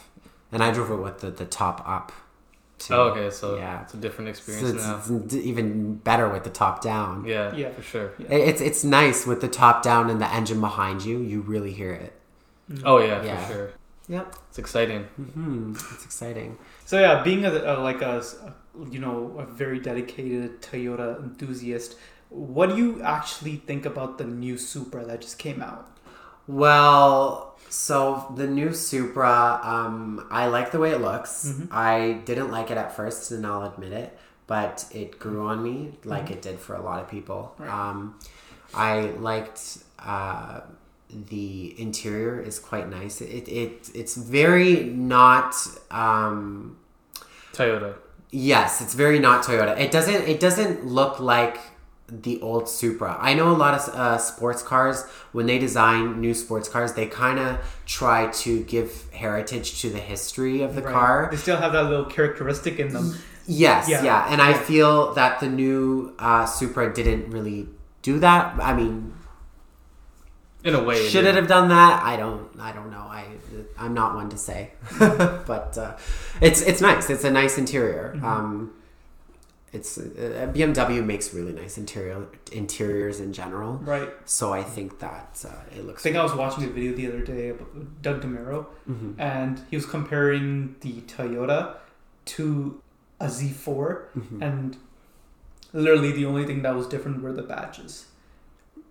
and 0.52 0.62
I 0.62 0.70
drove 0.72 0.90
it 0.90 0.96
with 1.02 1.20
the, 1.20 1.30
the 1.30 1.46
top 1.46 1.82
up. 1.86 2.12
Too. 2.80 2.94
Oh, 2.94 3.08
okay, 3.10 3.28
so 3.30 3.56
Yeah. 3.56 3.82
it's 3.82 3.94
a 3.94 3.98
different 3.98 4.26
So 4.28 4.30
experience 4.30 4.70
it's, 4.70 5.10
now. 5.10 5.16
it's 5.24 5.34
even 5.34 5.96
better 5.96 6.28
with 6.34 6.44
the 6.44 6.50
top 6.62 6.80
down. 6.82 7.24
Yeah, 7.26 7.54
Yeah. 7.54 7.70
for 7.76 7.82
sure. 7.82 8.08
Yeah. 8.18 8.28
It's 8.50 8.60
it's 8.68 8.82
nice 8.84 9.26
with 9.26 9.40
the 9.42 9.48
top 9.62 9.82
down 9.82 10.08
and 10.10 10.18
the 10.20 10.30
engine 10.38 10.60
behind 10.60 11.04
you. 11.04 11.18
You 11.20 11.42
really 11.42 11.72
hear 11.80 11.92
it. 11.92 12.12
Oh 12.84 12.98
yeah, 12.98 13.22
Yeah. 13.22 13.36
for 13.46 13.52
sure. 13.52 13.70
Yep. 14.08 14.26
It's 14.48 14.58
exciting. 14.58 15.02
hmm 15.16 15.72
It's 15.94 16.04
exciting. 16.04 16.56
So 16.86 16.98
yeah, 16.98 17.22
being 17.22 17.44
a, 17.44 17.52
a 17.52 17.74
like 17.88 18.00
a 18.02 18.14
s- 18.24 18.36
you 18.90 18.98
know 18.98 19.36
a 19.38 19.44
very 19.62 19.78
dedicated 19.78 20.62
Toyota 20.62 21.08
enthusiast, 21.22 21.96
what 22.30 22.70
do 22.70 22.76
you 22.76 23.02
actually 23.02 23.56
think 23.68 23.84
about 23.86 24.16
the 24.18 24.24
new 24.24 24.56
Supra 24.56 25.04
that 25.04 25.20
just 25.20 25.38
came 25.38 25.60
out? 25.62 25.86
Well, 26.48 27.49
so 27.70 28.30
the 28.36 28.46
new 28.46 28.74
Supra, 28.74 29.60
um, 29.62 30.26
I 30.30 30.48
like 30.48 30.72
the 30.72 30.78
way 30.78 30.90
it 30.90 31.00
looks. 31.00 31.46
Mhm. 31.46 31.68
I 31.70 32.20
didn't 32.24 32.50
like 32.50 32.70
it 32.70 32.76
at 32.76 32.94
first, 32.94 33.30
and 33.30 33.46
I'll 33.46 33.64
admit 33.72 33.92
it, 33.92 34.18
but 34.46 34.84
it 34.92 35.18
grew 35.18 35.46
on 35.46 35.62
me 35.62 35.98
like 36.04 36.30
it 36.30 36.42
did 36.42 36.58
for 36.58 36.74
a 36.74 36.82
lot 36.82 37.00
of 37.00 37.08
people. 37.08 37.54
Right. 37.58 37.70
Um, 37.70 38.16
I 38.74 39.12
liked 39.18 39.78
uh, 39.98 40.60
the 41.28 41.74
interior 41.80 42.40
is 42.40 42.58
quite 42.58 42.88
nice. 42.88 43.20
It, 43.20 43.48
it 43.48 43.90
it's 43.94 44.16
very 44.16 44.84
not. 44.84 45.54
Um, 45.90 46.76
Toyota. 47.52 47.94
Yes, 48.30 48.80
it's 48.80 48.94
very 48.94 49.18
not 49.18 49.44
Toyota. 49.44 49.78
It 49.78 49.90
doesn't. 49.90 50.28
It 50.28 50.40
doesn't 50.40 50.86
look 50.86 51.18
like 51.20 51.58
the 52.10 52.40
old 52.40 52.68
Supra. 52.68 53.16
I 53.20 53.34
know 53.34 53.50
a 53.50 53.56
lot 53.56 53.74
of 53.74 53.94
uh, 53.94 54.18
sports 54.18 54.62
cars 54.62 55.04
when 55.32 55.46
they 55.46 55.58
design 55.58 56.20
new 56.20 56.34
sports 56.34 56.68
cars, 56.68 56.92
they 56.94 57.06
kind 57.06 57.38
of 57.38 57.58
try 57.86 58.26
to 58.44 58.62
give 58.64 59.10
heritage 59.12 59.80
to 59.82 59.90
the 59.90 59.98
history 59.98 60.62
of 60.62 60.74
the 60.74 60.82
Right. 60.82 60.92
car. 60.92 61.28
They 61.30 61.36
still 61.36 61.56
have 61.56 61.72
that 61.72 61.84
little 61.84 62.04
characteristic 62.06 62.78
in 62.78 62.92
them. 62.92 63.14
Yes, 63.46 63.88
Yeah. 63.88 64.04
yeah, 64.04 64.26
and 64.28 64.40
I 64.40 64.52
feel 64.54 65.14
that 65.14 65.40
the 65.40 65.48
new 65.48 66.14
uh, 66.18 66.46
Supra 66.46 66.92
didn't 66.92 67.30
really 67.30 67.68
do 68.02 68.18
that. 68.20 68.54
I 68.60 68.74
mean, 68.74 69.12
In 70.62 70.74
a 70.74 70.82
way. 70.82 71.08
should 71.08 71.22
did. 71.22 71.30
it 71.30 71.34
have 71.36 71.48
done 71.48 71.68
that? 71.70 72.02
I 72.04 72.16
don't. 72.16 72.48
I 72.60 72.72
don't 72.72 72.90
know. 72.90 72.98
I 72.98 73.24
I'm 73.78 73.94
not 73.94 74.14
one 74.14 74.28
to 74.30 74.36
say, 74.38 74.72
but 74.98 75.76
uh, 75.78 75.96
it's 76.40 76.60
it's 76.62 76.80
nice. 76.80 77.08
It's 77.10 77.24
a 77.24 77.30
nice 77.30 77.56
interior. 77.58 78.12
Mm-hmm. 78.14 78.24
Um, 78.24 78.70
it's 79.72 79.98
uh, 79.98 80.50
BMW 80.54 81.04
makes 81.04 81.32
really 81.32 81.52
nice 81.52 81.78
interior 81.78 82.26
interiors 82.52 83.20
in 83.20 83.32
general. 83.32 83.74
Right. 83.74 84.10
So 84.24 84.52
I 84.52 84.62
think 84.62 84.98
that 84.98 85.44
uh, 85.46 85.52
it 85.76 85.78
I 85.78 85.82
looks. 85.82 86.02
think 86.02 86.16
I 86.16 86.22
was 86.22 86.34
watching 86.34 86.64
a 86.64 86.68
video 86.68 86.92
the 86.94 87.06
other 87.08 87.20
day 87.20 87.50
about 87.50 88.02
Doug 88.02 88.22
DeMuro, 88.22 88.66
Mhm. 88.90 89.14
and 89.18 89.60
he 89.70 89.76
was 89.76 89.86
comparing 89.86 90.74
the 90.80 90.94
Toyota 91.02 91.76
to 92.26 92.80
a 93.20 93.26
Z4, 93.28 94.08
Mhm. 94.18 94.42
and 94.42 94.76
literally 95.72 96.12
the 96.12 96.26
only 96.26 96.44
thing 96.46 96.62
that 96.62 96.74
was 96.74 96.86
different 96.88 97.22
were 97.22 97.32
the 97.32 97.42
badges. 97.42 98.06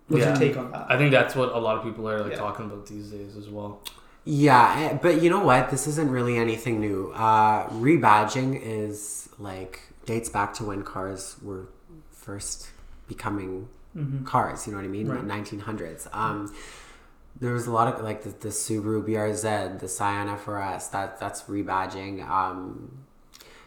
What's 0.08 0.24
Yeah. 0.24 0.30
your 0.30 0.38
take 0.38 0.56
on 0.56 0.70
that? 0.72 0.86
I 0.88 0.96
think 0.96 1.10
that's 1.12 1.34
what 1.36 1.50
a 1.52 1.58
lot 1.58 1.76
of 1.78 1.84
people 1.84 2.08
are 2.08 2.20
like 2.22 2.32
Yeah. 2.32 2.38
talking 2.38 2.64
about 2.66 2.86
these 2.86 3.10
days 3.10 3.36
as 3.36 3.48
well. 3.48 3.80
Yeah, 4.24 4.76
eh, 4.92 4.98
but 5.00 5.22
you 5.22 5.30
know 5.30 5.42
what? 5.44 5.70
This 5.70 5.86
isn't 5.86 6.10
really 6.10 6.36
anything 6.36 6.80
new. 6.80 7.10
Uh, 7.14 7.68
rebadging 7.70 8.58
is 8.62 9.28
like 9.38 9.80
dates 10.10 10.28
back 10.28 10.50
to 10.58 10.64
when 10.64 10.82
cars 10.82 11.36
were 11.42 11.64
first 12.10 12.56
becoming 13.08 13.68
hmm 13.92 14.24
cars. 14.24 14.66
You 14.66 14.72
know 14.72 14.78
what 14.78 14.84
I 14.84 14.88
mean? 14.98 15.08
Right. 15.08 15.24
Nineteen 15.24 15.60
hundreds. 15.60 16.02
Um, 16.12 16.38
there 17.42 17.52
was 17.58 17.66
a 17.66 17.72
lot 17.78 17.86
of 17.92 17.94
like 18.08 18.22
the, 18.26 18.30
the 18.46 18.48
Subaru 18.62 19.00
BRZ, 19.08 19.78
the 19.84 19.88
Scion 19.88 20.28
FRS. 20.28 20.90
That 20.94 21.18
that's 21.20 21.42
rebadging. 21.54 22.14
Um, 22.28 23.04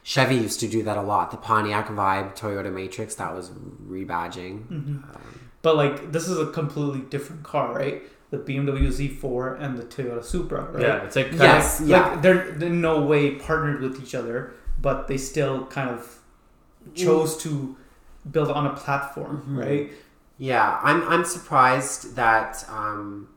Chevy 0.04 0.36
used 0.36 0.60
to 0.60 0.68
do 0.68 0.84
that 0.84 0.98
a 0.98 1.02
lot. 1.02 1.32
The 1.32 1.38
Pontiac 1.38 1.88
Vibe, 1.88 2.38
Toyota 2.38 2.72
Matrix, 2.80 3.16
that 3.16 3.34
was 3.34 3.50
rebadging. 3.96 4.56
hmm 4.68 4.98
Um, 5.16 5.40
But 5.62 5.76
like 5.78 6.12
this 6.12 6.28
is 6.28 6.38
a 6.40 6.48
completely 6.60 7.02
different 7.14 7.44
car, 7.44 7.74
right? 7.74 8.02
The 8.32 8.40
BMW 8.40 8.88
Z4 8.98 9.62
and 9.64 9.78
the 9.78 9.84
Toyota 9.84 10.24
Supra, 10.24 10.62
right? 10.72 10.82
Yeah, 10.82 11.04
it's 11.06 11.16
like 11.16 11.30
kind 11.30 11.42
Yes. 11.42 11.80
Like, 11.80 11.90
yeah. 11.90 12.08
like 12.10 12.22
they're, 12.24 12.52
they're 12.58 12.70
in 12.70 12.82
no 12.82 13.02
way 13.12 13.36
partnered 13.36 13.82
with 13.82 14.02
each 14.04 14.16
other, 14.16 14.54
but 14.82 15.08
they 15.08 15.18
still 15.18 15.66
kind 15.68 15.90
of 15.90 16.20
chose 16.96 17.38
to 17.44 17.76
build 18.32 18.50
on 18.52 18.66
a 18.68 18.74
platform, 18.74 19.44
Mhm. 19.50 19.66
right? 19.66 19.92
Yeah, 20.38 20.80
I'm 20.82 21.08
I'm 21.08 21.26
surprised 21.26 22.16
that 22.16 22.66
um, 22.70 23.30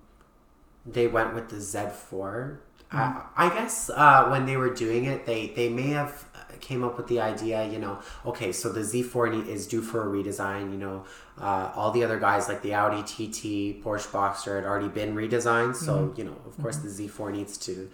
they 0.84 1.06
went 1.06 1.34
with 1.34 1.48
the 1.48 1.56
Z4. 1.56 2.58
I, 2.92 3.22
I 3.36 3.48
guess 3.48 3.90
uh, 3.90 4.28
when 4.28 4.46
they 4.46 4.56
were 4.56 4.70
doing 4.72 5.04
it, 5.06 5.26
they 5.26 5.48
they 5.48 5.68
may 5.68 5.88
have 5.90 6.24
uh, 6.34 6.38
came 6.60 6.84
up 6.84 6.96
with 6.96 7.08
the 7.08 7.20
idea, 7.20 7.66
you 7.66 7.78
know, 7.80 7.98
okay, 8.24 8.52
so 8.52 8.70
the 8.70 8.80
Z4 8.80 9.30
ne- 9.44 9.52
is 9.52 9.66
due 9.66 9.82
for 9.82 10.02
a 10.02 10.06
redesign. 10.06 10.70
You 10.70 10.78
know, 10.78 11.04
uh, 11.40 11.72
all 11.74 11.90
the 11.90 12.04
other 12.04 12.18
guys 12.18 12.48
like 12.48 12.62
the 12.62 12.74
Audi 12.74 13.02
TT, 13.02 13.82
Porsche 13.84 14.08
Boxster 14.12 14.54
had 14.56 14.64
already 14.64 14.88
been 14.88 15.14
redesigned, 15.16 15.74
so 15.74 16.14
you 16.16 16.24
know, 16.24 16.36
of 16.46 16.56
course, 16.62 16.76
the 16.78 16.88
Z4 16.88 17.32
needs 17.32 17.58
to 17.58 17.90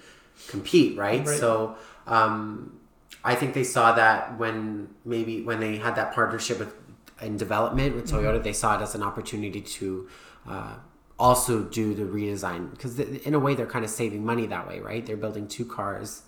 compete, 0.49 0.97
right? 0.99 1.27
Right. 1.27 1.39
So. 1.39 1.77
Um, 2.07 2.79
I 3.25 3.35
think 3.35 3.55
they 3.55 3.65
saw 3.65 3.93
that 3.93 4.39
when 4.39 4.89
maybe 5.05 5.43
when 5.43 5.61
they 5.61 5.77
had 5.77 5.95
that 5.97 6.13
partnership 6.15 6.59
with 6.59 6.75
in 7.21 7.37
development 7.37 7.95
with 7.95 8.11
Toyota, 8.11 8.43
they 8.43 8.53
saw 8.53 8.79
it 8.79 8.83
as 8.83 8.95
an 8.97 9.03
opportunity 9.03 9.61
to 9.61 10.09
uh, 10.49 10.75
also 11.19 11.63
do 11.63 11.95
the 11.95 12.03
redesign 12.03 12.71
because 12.73 12.99
in 12.99 13.35
a 13.35 13.39
way 13.39 13.55
they're 13.55 13.67
kind 13.67 13.85
of 13.85 13.91
saving 13.91 14.25
money 14.25 14.47
that 14.47 14.67
way, 14.67 14.81
right? 14.81 15.07
They're 15.07 15.17
building 15.17 15.47
two 15.47 15.65
cars 15.65 16.23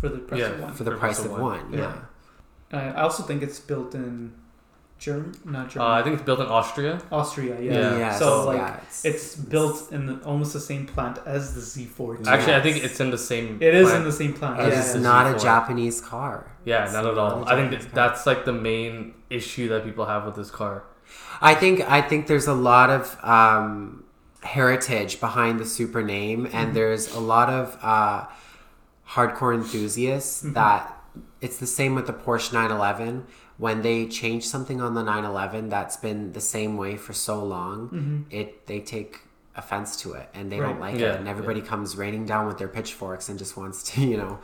For 0.00 0.08
the 0.08 0.18
price 0.20 0.40
Yeah. 0.40 0.46
of 0.46 0.60
one. 0.60 0.72
for 0.72 0.84
the 0.84 0.90
For 0.92 0.96
price 0.96 1.18
of 1.24 1.30
one. 1.32 1.40
one. 1.42 1.72
Yeah. 1.74 1.94
Uh, 2.72 2.76
I 2.76 3.02
also 3.02 3.22
think 3.22 3.42
it's 3.42 3.60
built 3.60 3.94
in 3.94 4.32
Germany, 5.02 5.36
not 5.44 5.76
uh, 5.76 5.84
I 5.98 6.02
think 6.02 6.14
it's 6.16 6.24
built 6.30 6.40
in 6.46 6.46
Austria. 6.58 6.92
Austria. 7.10 7.54
Yeah. 7.60 7.72
Yeah. 7.72 7.98
Yes, 8.04 8.18
So 8.20 8.28
like 8.46 8.58
yeah, 8.58 8.80
it's 9.10 9.34
built 9.54 9.78
in 9.96 10.06
the, 10.06 10.14
almost 10.30 10.52
the 10.58 10.60
same 10.70 10.84
plant 10.92 11.16
as 11.26 11.42
the 11.56 11.60
Z4. 11.60 12.26
Actually, 12.26 12.54
I 12.60 12.62
think 12.66 12.76
it's 12.86 13.00
in 13.04 13.10
the 13.10 13.18
same. 13.32 13.46
It 13.68 13.74
is 13.82 13.92
in 13.98 14.04
the 14.04 14.12
same 14.22 14.32
plant. 14.32 14.60
As 14.60 14.66
It 14.66 14.72
yeah, 14.76 14.84
is 14.96 15.02
not 15.10 15.24
a 15.26 15.34
Z4. 15.34 15.42
Japanese 15.50 16.00
car. 16.00 16.34
Yeah, 16.64 16.84
It's 16.84 16.92
not 16.98 17.04
at 17.12 17.18
all. 17.18 17.44
I 17.52 17.54
think 17.56 17.70
that 17.72 17.80
car. 17.80 17.90
that's 18.00 18.22
like 18.30 18.44
the 18.44 18.52
main 18.70 19.14
issue 19.38 19.66
that 19.70 19.80
people 19.88 20.04
have 20.06 20.22
with 20.26 20.36
this 20.36 20.50
car. 20.60 20.84
I 21.40 21.54
think 21.62 21.80
I 21.98 22.00
think 22.08 22.20
there's 22.30 22.46
a 22.46 22.54
lot 22.72 22.88
of 22.98 23.02
um, 23.36 24.04
heritage 24.56 25.12
behind 25.26 25.58
the 25.62 25.66
Supra 25.76 26.04
name, 26.04 26.46
Mm-hmm. 26.46 26.56
and 26.58 26.66
there's 26.78 27.04
a 27.20 27.22
lot 27.34 27.48
of 27.60 27.64
uh, 27.82 28.26
hardcore 29.14 29.54
enthusiasts 29.54 30.42
Mm-hmm. 30.42 30.54
that 30.54 30.82
it's 31.40 31.58
the 31.58 31.66
same 31.66 31.94
with 31.96 32.06
the 32.06 32.12
Porsche 32.24 32.52
911. 32.52 33.26
When 33.62 33.82
they 33.82 34.06
change 34.08 34.42
something 34.44 34.80
on 34.80 34.94
the 34.94 35.04
911 35.04 35.68
that's 35.68 35.96
been 35.96 36.32
the 36.32 36.40
same 36.40 36.76
way 36.76 36.96
for 36.96 37.12
so 37.12 37.44
long, 37.44 37.76
Mhm. 37.90 38.34
it 38.40 38.66
they 38.66 38.80
take 38.80 39.20
offense 39.54 39.94
to 40.02 40.14
it 40.14 40.28
and 40.34 40.50
they 40.50 40.58
Right. 40.58 40.66
don't 40.70 40.80
like 40.80 40.98
Yeah, 40.98 41.12
it, 41.12 41.20
and 41.20 41.28
everybody 41.28 41.60
comes 41.60 41.94
raining 41.96 42.24
down 42.26 42.48
with 42.48 42.58
their 42.58 42.66
pitchforks 42.66 43.28
and 43.28 43.38
just 43.38 43.56
wants 43.56 43.78
to 43.90 44.00
you 44.12 44.16
know 44.16 44.40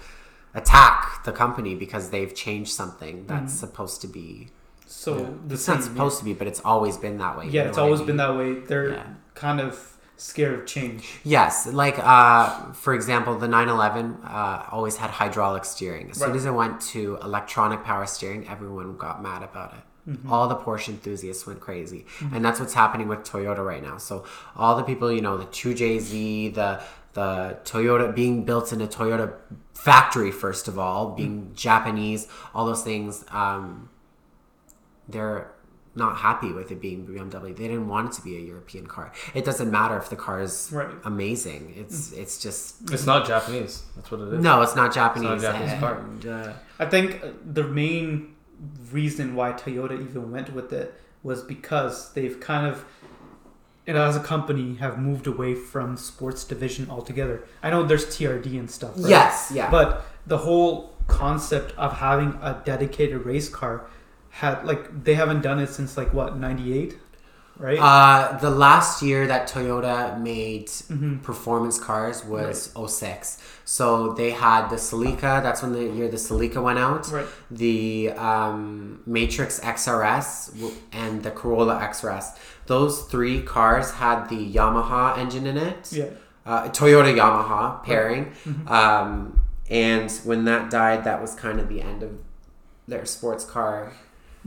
attack 0.55 1.25
the 1.25 1.33
company 1.33 1.75
because 1.75 2.11
they've 2.11 2.33
changed 2.33 2.71
something 2.71 3.25
that's 3.27 3.55
Mhm. 3.55 3.59
supposed 3.65 4.01
to 4.03 4.07
be 4.07 4.51
So 4.87 5.17
Yeah. 5.19 5.25
the 5.49 5.55
it's 5.55 5.65
same. 5.65 5.75
not 5.75 5.85
supposed 5.85 6.19
to 6.21 6.25
be, 6.25 6.33
but 6.33 6.47
it's 6.47 6.63
always 6.65 6.97
been 6.97 7.19
that 7.19 7.37
way. 7.37 7.47
you 7.47 7.51
Yeah, 7.51 7.65
know 7.65 7.69
it's 7.71 7.77
what 7.77 7.83
I 7.83 7.87
always 7.87 8.01
mean? 8.01 8.07
been 8.07 8.17
that 8.19 8.37
way. 8.37 8.55
They're 8.61 8.91
Yeah. 8.91 9.03
kind 9.35 9.61
of 9.61 9.98
scared 10.19 10.59
of 10.59 10.67
change. 10.67 11.09
Yes, 11.25 11.67
like 11.67 11.99
uh, 11.99 12.73
for 12.73 12.95
example, 12.95 13.39
the 13.39 13.49
911 13.49 14.19
uh, 14.25 14.67
always 14.71 14.97
had 14.97 15.11
hydraulic 15.11 15.65
steering. 15.65 16.11
As 16.11 16.19
soon 16.19 16.35
as 16.37 16.45
it 16.45 16.51
went 16.51 16.81
to 16.93 17.19
electronic 17.23 17.85
power 17.85 18.07
steering, 18.07 18.47
everyone 18.49 18.97
got 18.97 19.23
mad 19.23 19.43
about 19.43 19.73
it. 19.75 20.11
Mm-hmm. 20.11 20.33
All 20.33 20.49
the 20.49 20.57
Porsche 20.57 20.89
enthusiasts 20.89 21.47
went 21.47 21.61
crazy, 21.61 22.07
and 22.33 22.45
that's 22.45 22.61
what's 22.61 22.75
happening 22.75 23.09
with 23.09 23.21
Toyota 23.21 23.65
right 23.65 23.83
now. 23.83 23.99
So 23.99 24.25
all 24.57 24.77
the 24.77 24.83
people, 24.83 25.13
you 25.13 25.21
know, 25.21 25.37
the 25.37 25.47
2JZ, 25.47 26.55
the 26.55 26.83
the 27.15 27.59
Toyota 27.65 28.15
being 28.15 28.45
built 28.45 28.73
in 28.73 28.81
a 28.81 28.87
Toyota 28.87 29.35
factory, 29.75 30.31
first 30.31 30.69
of 30.69 30.79
all, 30.79 31.11
being 31.11 31.53
Japanese, 31.55 32.29
all 32.55 32.67
those 32.67 32.83
things, 32.83 33.25
um, 33.31 33.89
they're 35.09 35.51
not 36.05 36.17
happy 36.29 36.51
with 36.59 36.71
it 36.75 36.81
being 36.81 37.07
BMW. 37.07 37.55
They 37.61 37.69
didn't 37.73 37.89
want 37.89 38.05
it 38.09 38.13
to 38.19 38.23
be 38.23 38.37
a 38.37 38.41
European 38.41 38.87
car. 38.87 39.07
It 39.35 39.45
doesn't 39.45 39.71
matter 39.71 39.97
if 40.03 40.09
the 40.15 40.17
car 40.27 40.41
is 40.49 40.71
Right. 40.73 40.89
amazing. 41.05 41.63
It's 41.77 42.13
it's 42.23 42.37
just 42.47 42.91
It's 42.95 43.07
not 43.13 43.27
Japanese. 43.27 43.75
That's 43.97 44.11
what 44.11 44.21
it 44.23 44.33
is. 44.35 44.43
no, 44.49 44.63
it's 44.65 44.77
not 44.83 44.89
Japanese. 44.95 45.31
It's 45.31 45.43
not 45.43 45.53
Japanese 45.53 45.81
car. 45.81 45.95
and, 45.99 46.27
uh, 46.27 46.53
I 46.79 46.87
think 46.87 47.07
uh, 47.23 47.29
the 47.59 47.65
main 47.83 48.35
reason 48.93 49.35
why 49.39 49.53
Toyota 49.53 49.95
even 50.07 50.33
went 50.33 50.49
with 50.59 50.73
it 50.73 50.89
was 51.23 51.43
because 51.43 52.13
they've 52.15 52.39
kind 52.41 52.67
of, 52.73 52.85
you 53.87 53.93
know, 53.95 54.05
as 54.11 54.17
a 54.17 54.21
company, 54.35 54.77
have 54.77 54.99
moved 54.99 55.27
away 55.27 55.55
from 55.55 55.97
sports 55.97 56.43
division 56.45 56.89
altogether. 56.91 57.37
I 57.63 57.71
know 57.71 57.81
there's 57.91 58.07
TRD 58.07 58.59
and 58.59 58.71
stuff. 58.71 58.93
Right? 58.97 59.11
Yes, 59.11 59.51
yeah. 59.55 59.71
But 59.71 60.05
the 60.27 60.39
whole 60.39 60.95
concept 61.07 61.73
of 61.79 61.91
having 61.99 62.31
a 62.43 62.61
dedicated 62.65 63.25
race 63.25 63.49
car 63.49 63.87
had 64.31 64.65
like 64.65 65.05
they 65.05 65.15
haven't 65.15 65.43
done 65.43 65.59
it 65.59 65.69
since 65.69 65.97
like 65.97 66.13
what 66.15 66.37
98 66.37 66.97
right 67.59 67.79
Uh, 67.81 68.39
the 68.39 68.51
last 68.51 69.03
year 69.03 69.27
that 69.27 69.49
Toyota 69.49 70.17
made 70.21 70.67
Mhm. 70.69 71.23
performance 71.23 71.79
cars 71.79 72.25
was 72.25 72.71
'06. 72.77 73.39
So 73.65 74.13
they 74.13 74.31
had 74.31 74.69
the 74.69 74.77
Celica. 74.77 75.43
That's 75.43 75.61
when 75.63 75.73
the 75.73 75.83
year 75.85 76.09
the 76.09 76.17
Celica 76.19 76.63
went 76.63 76.79
out. 76.79 77.11
right 77.11 77.27
The 77.51 78.13
um, 78.13 79.01
Matrix 79.07 79.59
XRS 79.61 80.53
and 80.93 81.23
the 81.25 81.31
Corolla 81.33 81.75
XRS. 81.81 82.27
Those 82.67 83.03
three 83.13 83.43
cars 83.43 83.91
had 83.93 84.29
the 84.29 84.41
Yamaha 84.57 85.19
engine 85.19 85.47
in 85.47 85.57
it. 85.57 85.89
yeah 85.93 86.11
Uh, 86.47 86.69
Toyota 86.69 87.13
Yamaha 87.21 87.83
pairing. 87.83 88.25
Mhm. 88.47 88.71
Um, 88.71 89.41
and 89.69 90.11
when 90.25 90.45
that 90.45 90.71
died, 90.71 91.03
that 91.05 91.21
was 91.21 91.35
kind 91.35 91.59
of 91.61 91.69
the 91.69 91.81
end 91.83 92.03
of 92.03 92.11
their 92.87 93.05
sports 93.05 93.45
car 93.45 93.93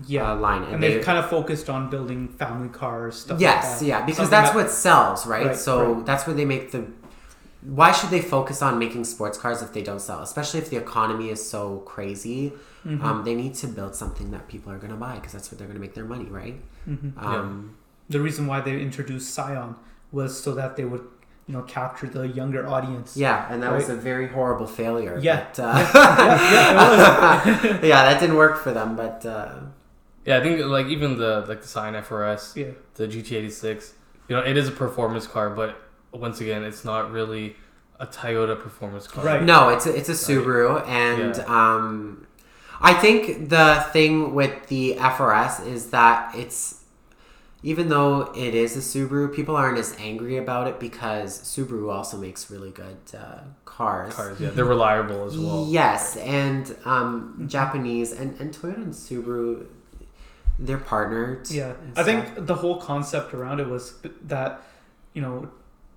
yeah 0.08 0.32
uh, 0.32 0.36
line. 0.36 0.64
and 0.64 0.82
they've 0.82 1.04
kind 1.04 1.18
of 1.18 1.30
focused 1.30 1.70
on 1.70 1.90
building 1.90 2.28
family 2.28 2.70
cars 2.70 3.16
stuff 3.20 3.40
yes, 3.40 3.64
like 3.64 3.80
that. 3.80 3.86
yeah, 3.86 4.00
because 4.06 4.18
Something 4.18 4.32
that's 4.32 4.50
that- 4.52 4.56
what 4.56 4.72
sells, 4.72 5.26
right? 5.28 5.48
Right, 5.48 5.56
so 5.56 5.94
right. 5.94 6.06
that's 6.06 6.26
where 6.28 6.36
they 6.36 6.46
make 6.46 6.72
the. 6.72 6.86
Why 7.62 7.92
should 7.92 8.10
they 8.10 8.22
focus 8.22 8.64
on 8.64 8.80
making 8.80 9.04
sports 9.04 9.38
cars 9.38 9.62
if 9.62 9.72
they 9.72 9.84
don't 9.84 10.02
sell? 10.02 10.22
Especially 10.22 10.60
if 10.60 10.72
the 10.72 10.78
economy 10.78 11.30
is 11.30 11.48
so 11.48 11.80
crazy. 11.86 12.54
Mhm. 12.88 13.04
Um, 13.04 13.24
they 13.24 13.36
need 13.36 13.54
to 13.56 13.68
build 13.68 13.94
something 13.96 14.32
that 14.32 14.48
people 14.48 14.72
are 14.72 14.80
going 14.80 14.90
to 14.92 14.98
buy 14.98 15.16
because 15.16 15.34
that's 15.34 15.52
what 15.52 15.60
they're 15.60 15.68
going 15.68 15.76
to 15.76 15.82
make 15.82 15.94
their 15.94 16.06
money, 16.06 16.26
right? 16.26 16.60
Mhm. 16.90 17.24
Um, 17.24 17.76
the 18.10 18.20
reason 18.20 18.48
why 18.48 18.62
they 18.62 18.82
introduced 18.82 19.34
Scion 19.36 19.76
was 20.12 20.42
so 20.42 20.56
that 20.56 20.76
they 20.76 20.86
would 20.86 21.06
you 21.48 21.54
know 21.56 21.64
capture 21.64 22.08
the 22.08 22.28
younger 22.28 22.68
audience 22.68 23.18
yeah. 23.18 23.48
and 23.52 23.62
that 23.64 23.72
was 23.74 23.90
a 23.90 23.96
very 23.96 24.28
horrible 24.28 24.68
failure. 24.68 25.20
Yeah. 25.22 25.46
but, 25.56 25.60
uh, 25.60 25.92
yeah, 25.94 27.46
yeah, 27.46 27.76
it 27.76 27.84
yeah, 27.92 28.04
that 28.10 28.20
didn't 28.20 28.36
work 28.38 28.58
for 28.64 28.72
them, 28.72 28.96
but 28.96 29.26
uh, 29.26 29.56
Yeah, 30.26 30.38
I 30.38 30.42
think 30.42 30.64
like 30.66 30.88
even 30.88 31.18
the 31.18 31.46
like 31.48 31.62
the 31.62 31.68
Scion 31.68 31.96
FRS, 31.96 32.56
yeah 32.56 32.72
the 32.96 33.08
GT86, 33.08 33.94
you 34.28 34.36
know, 34.36 34.44
it 34.44 34.58
is 34.58 34.68
a 34.68 34.72
performance 34.72 35.26
car, 35.28 35.50
but 35.50 35.82
once 36.12 36.42
again, 36.42 36.64
it's 36.64 36.86
not 36.86 37.12
really 37.12 37.56
a 38.00 38.08
Toyota 38.08 38.60
performance 38.60 39.08
car. 39.08 39.24
Right. 39.24 39.44
No, 39.44 39.70
it's 39.70 39.86
a, 39.86 39.96
it's 39.96 40.10
a 40.10 40.14
Subaru, 40.14 40.86
and 40.88 41.40
um, 41.42 42.28
I 42.80 42.94
think 42.94 43.50
the 43.50 43.86
thing 43.92 44.34
with 44.34 44.68
the 44.68 44.96
FRS 45.00 45.66
is 45.66 45.92
that 45.92 46.36
it's 46.36 46.82
even 47.64 47.90
though 47.90 48.32
it 48.36 48.56
is 48.56 48.76
a 48.76 48.80
Subaru, 48.80 49.34
people 49.34 49.56
aren't 49.56 49.78
as 49.78 49.96
angry 50.00 50.38
about 50.38 50.68
it 50.68 50.80
because 50.80 51.40
Subaru 51.42 51.94
also 51.94 52.18
makes 52.18 52.50
really 52.50 52.72
good 52.72 52.98
uh, 53.16 53.42
cars. 53.66 54.14
Cars, 54.14 54.40
yeah, 54.40 54.50
they're 54.50 54.66
reliable 54.66 55.26
as 55.26 55.38
well. 55.38 55.68
Yes, 55.70 56.18
and 56.18 56.76
um, 56.86 57.46
Japanese 57.48 58.12
and, 58.12 58.40
and 58.40 58.52
Toyota 58.52 58.78
and 58.78 58.94
Subaru, 58.94 59.68
they're 60.60 60.78
partnered. 60.78 61.50
Yeah, 61.50 61.74
I 61.96 62.04
stuff. 62.04 62.06
think 62.06 62.46
the 62.48 62.56
whole 62.56 62.78
concept 62.80 63.34
around 63.34 63.60
it 63.60 63.68
was 63.68 63.96
that, 64.24 64.62
you 65.14 65.22
know, 65.22 65.50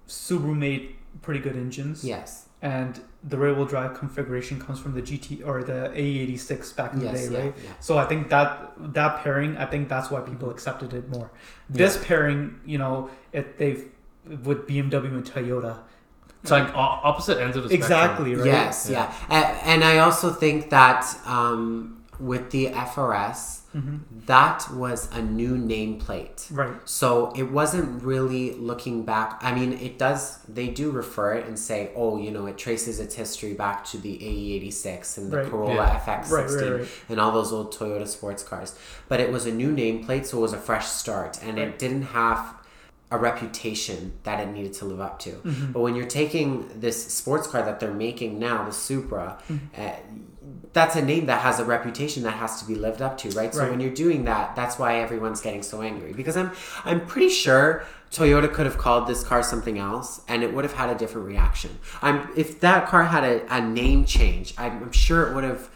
Subaru 0.08 0.56
made 0.56 0.96
pretty 1.22 1.40
good 1.40 1.56
engines. 1.56 2.04
Yes. 2.04 2.46
And 2.62 2.98
the 3.22 3.36
rear 3.36 3.52
wheel 3.54 3.66
drive 3.66 3.92
configuration 3.98 4.58
comes 4.60 4.78
from 4.80 4.94
the 4.94 5.02
GT 5.02 5.46
or 5.46 5.62
the 5.62 5.90
A86 5.94 6.74
back 6.76 6.94
in 6.94 7.00
Yes. 7.02 7.12
the 7.24 7.28
day, 7.28 7.34
yeah, 7.38 7.44
right? 7.44 7.54
yeah. 7.62 7.70
So 7.80 7.98
I 7.98 8.06
think 8.06 8.30
that 8.30 8.72
that 8.94 9.22
pairing, 9.22 9.56
I 9.58 9.66
think 9.66 9.88
that's 9.90 10.10
why 10.10 10.20
people 10.20 10.48
accepted 10.50 10.94
it 10.94 11.08
more. 11.10 11.30
This 11.68 12.02
pairing, 12.02 12.58
you 12.64 12.78
know, 12.78 13.10
it 13.32 13.58
they've 13.58 13.84
with 14.42 14.66
BMW 14.66 15.08
and 15.14 15.24
Toyota. 15.24 15.78
It's 16.42 16.50
like 16.50 16.68
opposite 16.74 17.38
ends 17.38 17.56
of 17.56 17.62
the 17.64 17.68
spectrum. 17.70 17.82
Exactly, 17.84 18.34
right? 18.34 18.46
Yes, 18.46 18.88
yeah. 18.90 19.12
A- 19.30 19.34
And 19.66 19.82
I 19.84 19.98
also 19.98 20.30
think 20.30 20.70
that 20.70 21.04
um, 21.26 22.02
with 22.18 22.50
the 22.50 22.66
FRS, 22.68 23.60
hmm 23.74 23.96
that 24.26 24.66
was 24.72 25.00
a 25.12 25.20
new 25.20 25.54
nameplate. 25.56 26.46
Right. 26.50 26.76
So 26.88 27.30
it 27.36 27.42
wasn't 27.60 28.02
really 28.02 28.54
looking 28.54 29.04
back. 29.04 29.38
I 29.42 29.54
mean, 29.54 29.74
it 29.74 29.98
does, 29.98 30.38
they 30.58 30.68
do 30.68 30.90
refer 30.90 31.34
it 31.34 31.46
and 31.46 31.58
say, 31.58 31.90
oh, 31.94 32.16
you 32.24 32.30
know, 32.30 32.46
it 32.46 32.56
traces 32.56 33.00
its 33.00 33.14
history 33.14 33.52
back 33.52 33.84
to 33.90 33.98
the 33.98 34.14
AE86 34.18 35.18
and 35.18 35.30
the 35.30 35.38
Right. 35.38 35.50
Corolla 35.50 35.74
Yeah. 35.74 36.00
FX16 36.06 36.30
Right, 36.32 36.50
right, 36.70 36.80
right. 36.80 36.88
and 37.10 37.20
all 37.20 37.32
those 37.32 37.52
old 37.52 37.74
Toyota 37.74 38.08
sports 38.08 38.42
cars. 38.42 38.70
But 39.10 39.20
it 39.20 39.30
was 39.30 39.44
a 39.44 39.52
new 39.52 39.70
nameplate, 39.82 40.24
so 40.26 40.38
it 40.38 40.40
was 40.40 40.54
a 40.54 40.58
fresh 40.70 40.86
start. 40.86 41.38
And 41.42 41.58
Right. 41.58 41.68
it 41.68 41.78
didn't 41.78 42.02
have 42.22 42.40
a 43.10 43.18
reputation 43.18 44.12
that 44.22 44.40
it 44.40 44.48
needed 44.56 44.72
to 44.74 44.84
live 44.86 45.00
up 45.00 45.18
to. 45.20 45.30
Mm-hmm. 45.32 45.72
But 45.72 45.80
when 45.80 45.94
you're 45.94 46.06
taking 46.22 46.48
this 46.80 46.96
sports 47.12 47.46
car 47.46 47.62
that 47.62 47.78
they're 47.80 47.92
making 48.08 48.38
now, 48.38 48.64
the 48.64 48.72
Supra, 48.72 49.38
Mm-hmm. 49.50 49.80
uh, 49.80 49.90
that's 50.74 50.96
a 50.96 51.02
name 51.02 51.26
that 51.26 51.40
has 51.40 51.58
a 51.60 51.64
reputation 51.64 52.24
that 52.24 52.32
has 52.34 52.60
to 52.60 52.66
be 52.66 52.74
lived 52.74 53.00
up 53.00 53.16
to, 53.18 53.30
right? 53.30 53.54
So 53.54 53.60
Right. 53.62 53.70
when 53.70 53.80
you're 53.80 53.94
doing 53.94 54.24
that, 54.26 54.54
that's 54.54 54.78
why 54.78 54.96
everyone's 55.00 55.40
getting 55.40 55.62
so 55.62 55.80
angry. 55.80 56.12
Because 56.12 56.36
I'm 56.36 56.50
I'm 56.84 57.00
pretty 57.06 57.30
sure 57.30 57.84
Toyota 58.12 58.52
could 58.52 58.66
have 58.66 58.76
called 58.76 59.06
this 59.08 59.24
car 59.24 59.42
something 59.42 59.78
else, 59.78 60.20
and 60.28 60.42
it 60.42 60.52
would 60.52 60.64
have 60.64 60.74
had 60.74 60.90
a 60.90 60.94
different 60.94 61.26
reaction. 61.26 61.78
I'm 62.02 62.28
if 62.36 62.60
that 62.60 62.86
car 62.88 63.04
had 63.04 63.24
a, 63.24 63.56
a 63.56 63.60
name 63.60 64.04
change, 64.04 64.52
I'm, 64.58 64.82
I'm 64.84 64.92
sure 64.92 65.26
it 65.28 65.34
would 65.34 65.44
have 65.44 65.70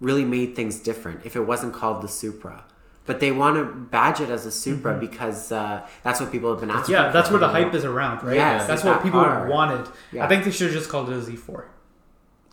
really 0.00 0.24
made 0.24 0.54
things 0.56 0.78
different 0.78 1.26
if 1.26 1.34
it 1.36 1.40
wasn't 1.40 1.74
called 1.74 2.02
the 2.02 2.08
Supra. 2.08 2.64
But 3.06 3.20
they 3.20 3.32
want 3.32 3.56
to 3.56 3.64
badge 3.64 4.20
it 4.20 4.28
as 4.28 4.44
a 4.44 4.50
Supra 4.52 4.98
because 5.00 5.50
uh, 5.50 5.86
that's 6.04 6.20
what 6.20 6.30
people 6.30 6.50
have 6.50 6.60
been 6.60 6.70
asking. 6.70 6.94
Mm-hmm. 6.94 7.04
Yeah, 7.06 7.10
that's 7.10 7.30
where 7.30 7.40
the 7.40 7.48
hype 7.48 7.72
is 7.74 7.84
around, 7.84 8.22
right? 8.22 8.36
Yes, 8.36 8.66
that's 8.68 8.84
what 8.84 9.02
people 9.02 9.22
car. 9.24 9.48
wanted. 9.48 9.88
Yeah. 10.12 10.24
I 10.24 10.28
think 10.28 10.44
they 10.44 10.50
should 10.50 10.66
have 10.68 10.76
just 10.76 10.90
called 10.90 11.08
it 11.10 11.14
a 11.14 11.20
Z4. 11.20 11.64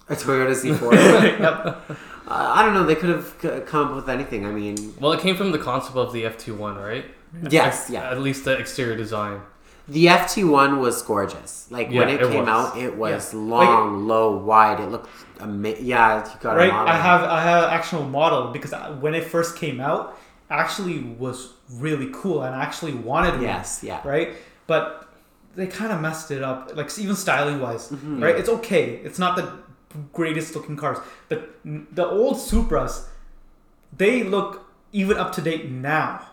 A 0.09 0.15
Toyota 0.15 0.51
Z4. 0.53 1.39
yep. 1.39 1.83
Uh, 1.89 1.93
I 2.27 2.63
don't 2.63 2.73
know. 2.73 2.85
They 2.85 2.95
could 2.95 3.09
have 3.09 3.35
c- 3.41 3.59
come 3.65 3.87
up 3.89 3.95
with 3.95 4.09
anything. 4.09 4.45
I 4.45 4.51
mean, 4.51 4.93
Well, 4.99 5.13
it 5.13 5.19
came 5.19 5.35
from 5.35 5.51
the 5.51 5.57
concept 5.59 5.95
of 5.95 6.13
the 6.13 6.23
FT1, 6.23 6.83
right? 6.83 7.05
yes, 7.49 7.89
yeah. 7.89 8.09
At 8.11 8.19
least 8.21 8.45
the 8.45 8.53
exterior 8.57 8.95
design. 8.95 9.41
The 9.87 10.05
FT1 10.07 10.79
was 10.79 11.01
gorgeous. 11.03 11.67
Like 11.69 11.87
when 11.89 12.07
Yeah, 12.09 12.15
it 12.15 12.21
it 12.21 12.31
came 12.31 12.45
was. 12.45 12.49
out, 12.49 12.77
it 12.77 12.95
was 12.97 13.33
Yeah. 13.33 13.39
long, 13.39 14.07
low, 14.07 14.35
wide. 14.37 14.79
It 14.79 14.89
looked 14.89 15.09
amazing. 15.39 15.85
Yeah, 15.85 16.23
you 16.25 16.31
got 16.39 16.55
right 16.57 16.69
a 16.69 16.73
model. 16.73 16.93
i 16.93 16.97
have 16.97 17.21
i 17.23 17.41
have 17.41 17.63
an 17.65 17.69
actual 17.71 18.03
model 18.05 18.51
because 18.51 18.73
I- 18.73 18.89
when 19.03 19.13
it 19.13 19.25
first 19.25 19.55
came 19.57 19.79
out 19.81 20.17
actually 20.49 20.99
was 21.19 21.53
really 21.73 22.09
cool 22.13 22.41
and 22.43 22.55
i 22.55 22.61
actually 22.63 22.93
wanted 22.93 23.33
one 23.33 23.41
Yes, 23.43 23.81
yeah. 23.83 23.99
right 24.07 24.29
but 24.67 25.09
they 25.55 25.67
kind 25.67 25.91
of 25.91 25.99
messed 25.99 26.29
it 26.31 26.41
up 26.43 26.71
like 26.75 26.87
even 26.99 27.15
styling 27.15 27.59
wise 27.59 27.89
Mm-hmm. 27.89 28.23
right 28.23 28.35
it's 28.35 28.47
okay 28.57 28.85
it's 29.07 29.19
not 29.19 29.35
the 29.35 29.45
greatest 30.13 30.55
looking 30.55 30.75
cars 30.75 30.97
the 31.29 31.43
the 31.91 32.05
old 32.05 32.35
supras 32.37 33.05
they 33.95 34.23
look 34.23 34.65
even 34.91 35.17
up 35.17 35.31
to 35.33 35.41
date 35.41 35.69
now 35.69 36.27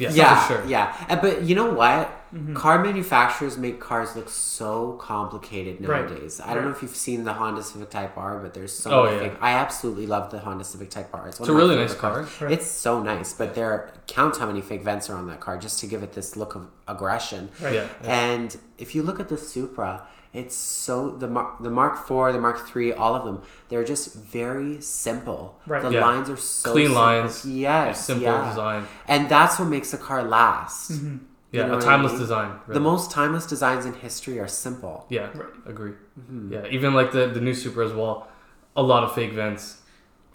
Yes, 0.00 0.14
yeah, 0.14 0.40
for 0.46 0.54
sure. 0.54 0.64
yeah. 0.68 0.94
Uh, 1.08 1.16
But 1.16 1.42
you 1.42 1.56
know 1.56 1.70
what? 1.74 2.06
Mm-hmm. 2.32 2.54
Car 2.54 2.78
manufacturers 2.84 3.58
make 3.58 3.80
cars 3.80 4.14
look 4.14 4.28
so 4.28 4.92
complicated 4.92 5.84
Right. 5.84 6.08
nowadays. 6.08 6.40
I 6.40 6.54
don't 6.54 6.64
know 6.66 6.70
if 6.70 6.82
you've 6.82 6.94
seen 6.94 7.24
the 7.24 7.32
Honda 7.32 7.64
Civic 7.64 7.90
Type 7.90 8.16
R, 8.16 8.38
but 8.38 8.54
there's 8.54 8.72
so 8.72 8.90
Oh, 8.92 9.04
many. 9.06 9.16
yeah. 9.16 9.22
things. 9.22 9.38
I 9.40 9.54
absolutely 9.54 10.06
love 10.06 10.30
the 10.30 10.38
Honda 10.38 10.62
Civic 10.62 10.90
Type 10.90 11.08
R. 11.12 11.22
one 11.22 11.28
It's 11.30 11.40
a 11.48 11.52
really 11.52 11.74
nice 11.74 11.94
car. 11.94 12.28
Right. 12.40 12.52
It's 12.52 12.70
so 12.70 13.02
nice, 13.02 13.32
but 13.32 13.56
there 13.56 13.90
count 14.06 14.36
how 14.36 14.46
many 14.46 14.60
fake 14.60 14.84
vents 14.84 15.10
are 15.10 15.16
on 15.16 15.26
that 15.26 15.40
car 15.40 15.58
just 15.58 15.80
to 15.80 15.88
give 15.88 16.04
it 16.04 16.12
this 16.12 16.36
look 16.36 16.54
of 16.54 16.68
aggression. 16.86 17.48
Right. 17.60 17.74
Yeah. 17.74 17.88
And 18.04 18.56
if 18.78 18.94
you 18.94 19.02
look 19.02 19.18
at 19.18 19.28
the 19.28 19.36
Supra, 19.36 20.06
it's 20.34 20.54
so 20.56 21.10
the 21.10 21.26
Mark 21.28 21.62
the 21.62 21.70
Mark 21.70 21.94
IV, 22.10 22.32
the 22.34 22.40
Mark 22.40 22.58
III, 22.76 22.92
all 22.94 23.14
of 23.14 23.24
them, 23.24 23.42
they're 23.68 23.84
just 23.84 24.14
very 24.14 24.80
simple. 24.80 25.58
Right. 25.66 25.82
The 25.82 25.90
Yeah. 25.90 26.06
lines 26.06 26.28
are 26.30 26.36
so 26.36 26.72
Clean 26.72 26.86
simple. 26.86 27.02
lines, 27.02 27.44
Yes, 27.46 28.04
Simple 28.06 28.24
yeah. 28.24 28.48
design. 28.48 28.84
and 29.06 29.28
that's 29.28 29.58
what 29.58 29.68
makes 29.68 29.92
a 29.94 29.98
car 29.98 30.22
last. 30.22 30.92
Mm-hmm. 30.92 31.16
Yeah, 31.50 31.62
know 31.66 31.72
a 31.72 31.76
what 31.76 31.84
I 31.84 31.86
timeless 31.86 32.12
mean? 32.12 32.20
design. 32.20 32.50
The 32.68 32.80
most 32.80 33.10
timeless 33.10 33.46
designs 33.46 33.86
in 33.86 33.94
history 33.94 34.38
are 34.38 34.48
simple. 34.48 35.06
Yeah, 35.08 35.28
Right. 35.34 35.48
agree. 35.66 35.92
Mm-hmm. 36.20 36.52
Yeah, 36.52 36.66
even 36.76 36.92
like 36.94 37.10
the 37.12 37.26
the 37.28 37.40
new 37.40 37.54
Supra 37.54 37.86
as 37.86 37.92
well. 37.94 38.28
A 38.76 38.82
lot 38.82 39.02
of 39.02 39.14
fake 39.14 39.32
vents. 39.32 39.78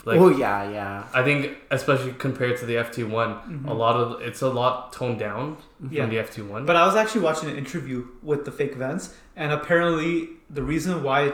Like 0.05 0.19
oh 0.19 0.29
yeah, 0.29 0.69
yeah. 0.69 1.03
I 1.13 1.23
think, 1.23 1.57
especially 1.71 2.13
compared 2.13 2.57
to 2.57 2.65
the 2.65 2.75
FT 2.75 3.09
one, 3.09 3.35
mm-hmm. 3.35 3.67
a 3.69 3.73
lot 3.73 3.95
of 3.95 4.21
it's 4.21 4.41
a 4.41 4.49
lot 4.49 4.91
toned 4.91 5.19
down 5.19 5.57
Yeah. 5.89 6.03
from 6.03 6.09
the 6.13 6.17
FT 6.17 6.45
one. 6.47 6.65
But 6.65 6.75
I 6.75 6.85
was 6.85 6.95
actually 6.95 7.21
watching 7.21 7.49
an 7.49 7.57
interview 7.57 8.07
with 8.21 8.43
the 8.43 8.51
fake 8.51 8.75
vents, 8.75 9.13
and 9.37 9.53
apparently 9.53 10.29
the 10.49 10.61
reason 10.61 11.03
why 11.03 11.31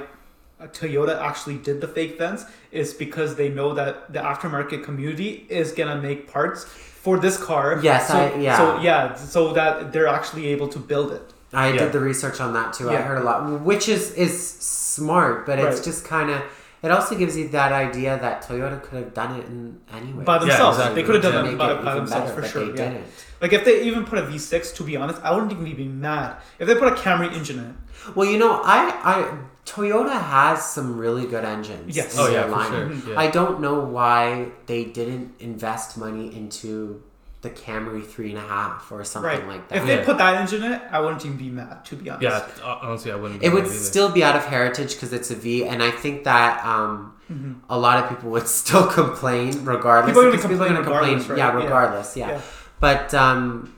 Toyota 0.62 1.20
actually 1.20 1.58
did 1.58 1.82
the 1.82 1.88
fake 1.88 2.18
vents 2.18 2.46
is 2.72 2.94
because 2.94 3.36
they 3.36 3.50
know 3.50 3.74
that 3.74 4.12
the 4.14 4.20
aftermarket 4.20 4.84
community 4.84 5.48
is 5.50 5.72
gonna 5.72 5.96
make 6.00 6.32
parts 6.32 6.64
for 6.66 7.18
this 7.18 7.38
car. 7.42 7.80
Yes, 7.82 8.10
so, 8.10 8.18
I- 8.18 8.36
yeah. 8.36 8.58
So 8.58 8.80
yeah, 8.82 9.14
so 9.16 9.54
that 9.54 9.92
they're 9.94 10.08
actually 10.08 10.48
able 10.48 10.68
to 10.68 10.80
build 10.80 11.12
it. 11.12 11.34
I 11.52 11.70
Yeah. 11.70 11.80
did 11.86 11.94
the 11.94 12.00
research 12.00 12.40
on 12.40 12.54
that 12.54 12.74
too. 12.74 12.90
I 12.92 12.98
heard 12.98 13.18
a 13.18 13.24
lot, 13.24 13.62
which 13.62 13.90
is 13.90 14.12
is 14.12 14.34
smart, 14.60 15.48
but 15.48 15.58
it's 15.58 15.80
just 15.84 16.06
kind 16.06 16.30
of 16.30 16.42
It 16.82 16.92
also 16.92 17.15
gives 17.18 17.36
you 17.38 17.50
that 17.50 17.72
idea 17.74 18.18
that 18.20 18.44
Toyota 18.48 18.82
could 18.82 18.98
have 19.04 19.13
done 19.13 19.39
it 19.39 19.46
in 19.48 19.80
anyway. 19.94 20.24
By 20.24 20.38
themselves. 20.39 20.78
exactly. 20.78 21.02
They 21.02 21.06
could 21.06 21.15
have 21.24 21.34
done 21.34 21.46
Yeah. 21.46 21.52
that 21.52 21.58
by, 21.58 21.72
it 21.74 21.84
by 21.86 21.96
themselves 21.96 22.32
better, 22.32 22.42
for 22.42 22.48
sure. 22.48 22.65
They 22.72 22.82
Yeah. 22.84 22.89
didn't. 22.89 23.06
Like 23.42 23.54
if 23.54 23.65
they 23.65 23.84
even 23.84 24.06
put 24.06 24.20
a 24.20 24.24
V6, 24.24 24.72
to 24.78 24.84
be 24.84 24.96
honest, 24.98 25.20
I 25.24 25.34
wouldn't 25.34 25.52
even 25.52 25.65
be 25.76 25.88
mad 25.88 26.38
if 26.58 26.68
they 26.68 26.76
put 26.76 26.88
a 26.94 26.96
Camry 26.96 27.34
engine 27.34 27.60
in 27.60 27.65
it. 27.65 27.76
Well, 28.15 28.28
you 28.30 28.38
know, 28.38 28.62
I, 28.63 28.80
I 29.04 29.38
Toyota 29.65 30.20
has 30.20 30.65
some 30.65 30.98
really 30.98 31.26
good 31.28 31.44
engines. 31.46 31.96
Yes. 31.96 32.13
in 32.15 32.20
Oh, 32.22 32.24
their 32.28 32.48
yeah, 32.48 32.63
for 32.63 32.74
sure. 33.04 33.13
Yeah. 33.13 33.20
I 33.20 33.28
don't 33.28 33.60
know 33.60 33.80
why 33.82 34.48
they 34.65 34.86
didn't 34.86 35.34
invest 35.39 35.98
money 35.98 36.34
into 36.36 37.02
the 37.41 37.49
Camry 37.49 38.06
three 38.06 38.30
and 38.32 38.38
a 38.38 38.41
half 38.41 38.91
or 38.91 39.04
something 39.06 39.30
Right. 39.32 39.47
like 39.47 39.69
that. 39.69 39.78
If 39.80 39.86
they 39.86 39.97
Yeah. 39.99 40.06
put 40.06 40.17
that 40.17 40.36
engine 40.41 40.62
in 40.63 40.73
it, 40.73 40.82
I 40.91 40.99
wouldn't 40.99 41.25
even 41.25 41.38
be 41.38 41.49
mad. 41.49 41.86
To 41.86 41.95
be 41.95 42.10
honest. 42.10 42.23
Yeah, 42.23 42.65
uh, 42.65 42.80
honestly, 42.82 43.12
I 43.13 43.15
wouldn't. 43.15 43.41
it 43.41 43.54
would 43.54 43.63
either. 43.65 43.73
still 43.73 44.10
be 44.10 44.23
out 44.25 44.36
of 44.36 44.45
heritage 44.45 44.95
because 44.95 45.13
it's 45.13 45.32
a 45.32 45.36
V, 45.36 45.63
and 45.65 45.82
I 45.82 45.89
think 45.91 46.25
that 46.25 46.65
um, 46.65 47.13
Mhm. 47.32 47.56
a 47.69 47.78
lot 47.80 48.04
of 48.04 48.10
people 48.10 48.30
would 48.32 48.47
still 48.62 48.86
complain 48.88 49.63
regardless. 49.63 50.10
People 50.12 50.28
are 50.28 50.32
gonna 50.32 50.41
complain 50.41 50.69
gonna 50.73 50.80
regardless, 50.82 51.30
right? 51.30 51.38
Yeah, 51.38 51.47
Yeah. 51.58 51.63
regardless. 51.63 52.17
Yeah. 52.17 52.28
Yeah. 52.32 52.41
But 52.82 53.13
um, 53.13 53.73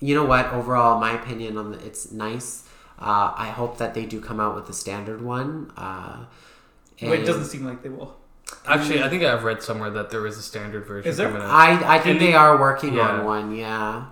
you 0.00 0.14
know 0.14 0.24
what? 0.24 0.52
Overall, 0.52 0.98
my 0.98 1.12
opinion 1.12 1.58
on 1.58 1.72
the, 1.72 1.78
it's 1.86 2.10
nice. 2.10 2.62
Uh, 2.98 3.32
I 3.36 3.48
hope 3.48 3.76
that 3.78 3.92
they 3.92 4.06
do 4.06 4.18
come 4.20 4.40
out 4.40 4.54
with 4.54 4.66
the 4.66 4.72
standard 4.72 5.20
one. 5.20 5.72
Uh, 5.76 6.24
But 7.00 7.18
it 7.18 7.26
doesn't 7.26 7.46
seem 7.46 7.66
like 7.66 7.82
they 7.82 7.88
will. 7.90 8.16
Actually, 8.66 9.02
I 9.02 9.08
think 9.08 9.22
I've 9.22 9.44
read 9.44 9.62
somewhere 9.62 9.90
that 9.90 10.10
there 10.10 10.26
is 10.26 10.38
a 10.38 10.42
standard 10.42 10.86
version 10.86 11.10
Is 11.10 11.16
there? 11.16 11.28
coming 11.28 11.42
out. 11.42 11.50
I 11.50 11.96
I 11.96 11.98
think 11.98 12.18
Can 12.18 12.26
they 12.26 12.34
are 12.34 12.58
working 12.58 12.94
Yeah. 12.94 13.08
on 13.08 13.24
one. 13.24 13.54
Yeah. 13.54 14.04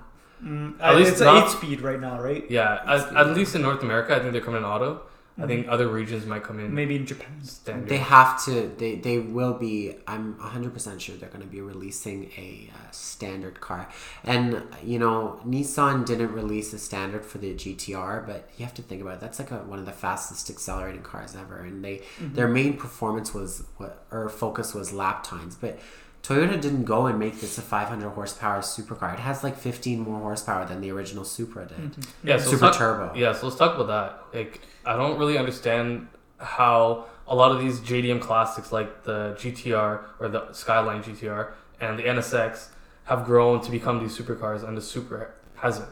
Mm, 0.45 0.75
At 0.81 0.97
least 0.97 1.13
it's 1.13 1.21
not- 1.21 1.37
an 1.37 1.43
eight 1.45 1.51
speed 1.51 1.81
right 1.83 2.01
now, 2.01 2.21
right? 2.21 2.45
Yeah, 2.51 2.81
at, 2.87 3.17
at 3.17 3.29
least 3.37 3.55
in 3.55 3.63
North 3.63 3.83
America, 3.83 4.17
I 4.17 4.19
think 4.19 4.33
they're 4.33 4.41
coming 4.41 4.59
in 4.63 4.65
auto. 4.65 5.03
I 5.39 5.47
think 5.47 5.67
other 5.69 5.89
regions 5.89 6.27
might 6.27 6.43
come 6.45 6.61
in 6.61 6.75
Maybe 6.75 6.95
in 6.97 7.07
Japan. 7.07 7.43
standard. 7.43 7.89
They 7.89 7.99
have 7.99 8.45
to. 8.45 8.71
They 8.77 8.97
they 8.97 9.19
will 9.19 9.55
be. 9.55 9.97
I'm 10.07 10.39
100 10.39 10.75
percent 10.75 11.01
sure 11.01 11.17
they're 11.17 11.31
going 11.31 11.43
to 11.43 11.49
be 11.51 11.61
releasing 11.63 12.25
a 12.37 12.71
uh, 12.75 12.91
standard 12.91 13.61
car. 13.61 13.89
And 14.25 14.63
you 14.85 14.99
know, 14.99 15.41
Nissan 15.47 16.05
didn't 16.05 16.33
release 16.33 16.73
a 16.75 16.79
standard 16.79 17.25
for 17.25 17.39
the 17.39 17.55
GTR, 17.55 18.27
but 18.27 18.51
you 18.59 18.65
have 18.67 18.75
to 18.75 18.83
think 18.83 19.01
about 19.01 19.15
it. 19.15 19.21
That's 19.21 19.39
like 19.39 19.51
a, 19.51 19.59
one 19.59 19.79
of 19.79 19.87
the 19.87 19.93
fastest 19.93 20.51
accelerating 20.51 21.03
cars 21.03 21.35
ever, 21.35 21.61
and 21.61 21.83
they 21.83 22.03
their 22.21 22.49
main 22.49 22.77
performance 22.77 23.33
was 23.33 23.65
what 23.79 24.05
or 24.11 24.29
focus 24.29 24.75
was 24.75 24.93
lap 24.93 25.25
times, 25.25 25.57
but. 25.57 25.79
Toyota 26.23 26.61
didn't 26.61 26.85
go 26.85 27.07
and 27.07 27.19
make 27.19 27.41
this 27.41 27.59
a 27.59 27.63
500 27.63 28.11
horsepower 28.11 28.61
supercar. 28.61 29.13
It 29.15 29.19
has 29.21 29.43
like 29.43 29.57
15 29.57 29.99
more 30.01 30.21
horsepower 30.21 30.65
than 30.67 30.81
the 30.81 30.91
original 30.93 31.25
Supra 31.25 31.67
did. 31.67 31.97
yeah, 32.23 32.37
so 32.37 32.43
let's 32.43 32.45
Super 32.51 32.67
talk- 32.67 32.77
turbo. 32.77 33.15
Yeah, 33.17 33.33
so 33.33 33.47
let's 33.47 33.59
talk 33.59 33.75
about 33.79 33.89
that. 33.89 34.37
Like, 34.39 34.61
I 34.87 34.97
don't 34.97 35.19
really 35.19 35.37
understand 35.37 36.07
how 36.39 37.07
a 37.27 37.35
lot 37.35 37.51
of 37.51 37.61
these 37.61 37.81
JDM 37.81 38.21
classics, 38.21 38.71
like 38.71 39.03
the 39.05 39.37
GTR 39.39 40.01
or 40.21 40.29
the 40.29 40.53
Skyline 40.53 41.03
GTR 41.03 41.53
and 41.81 41.99
the 41.99 42.05
NSX, 42.05 42.69
have 43.05 43.25
grown 43.25 43.61
to 43.61 43.71
become 43.71 43.99
these 43.99 44.17
supercars, 44.17 44.63
and 44.67 44.77
the 44.77 44.81
Supra 44.83 45.29
hasn't. 45.57 45.89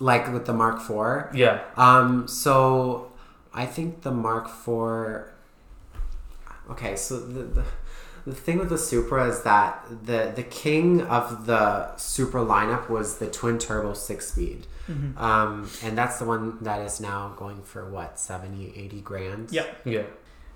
Like 0.00 0.32
with 0.32 0.46
the 0.46 0.52
Mark 0.52 0.78
IV, 0.90 1.34
Yeah, 1.34 1.60
Um, 1.76 2.26
so 2.28 3.12
I 3.54 3.66
think 3.66 4.02
the 4.02 4.10
Mark 4.10 4.46
IV. 4.48 5.32
Okay, 6.72 6.96
so 6.96 7.20
the, 7.20 7.44
the 7.44 7.64
the 8.26 8.34
thing 8.34 8.58
with 8.58 8.68
the 8.68 8.78
Supra 8.78 9.28
is 9.28 9.42
that 9.42 9.84
the 10.04 10.32
the 10.34 10.42
king 10.42 11.02
of 11.02 11.46
the 11.46 11.96
Supra 11.96 12.42
lineup 12.44 12.88
was 12.88 13.18
the 13.18 13.26
twin 13.28 13.58
turbo 13.58 13.94
six 13.94 14.28
speed, 14.28 14.66
Mhm. 14.90 15.16
um, 15.20 15.70
and 15.82 15.96
that's 15.96 16.18
the 16.18 16.24
one 16.24 16.58
that 16.62 16.80
is 16.80 17.00
now 17.00 17.34
going 17.36 17.62
for 17.62 17.88
what 17.88 18.18
70, 18.18 18.72
80 18.76 19.00
grand. 19.00 19.52
Yeah. 19.52 19.64
yeah. 19.84 20.02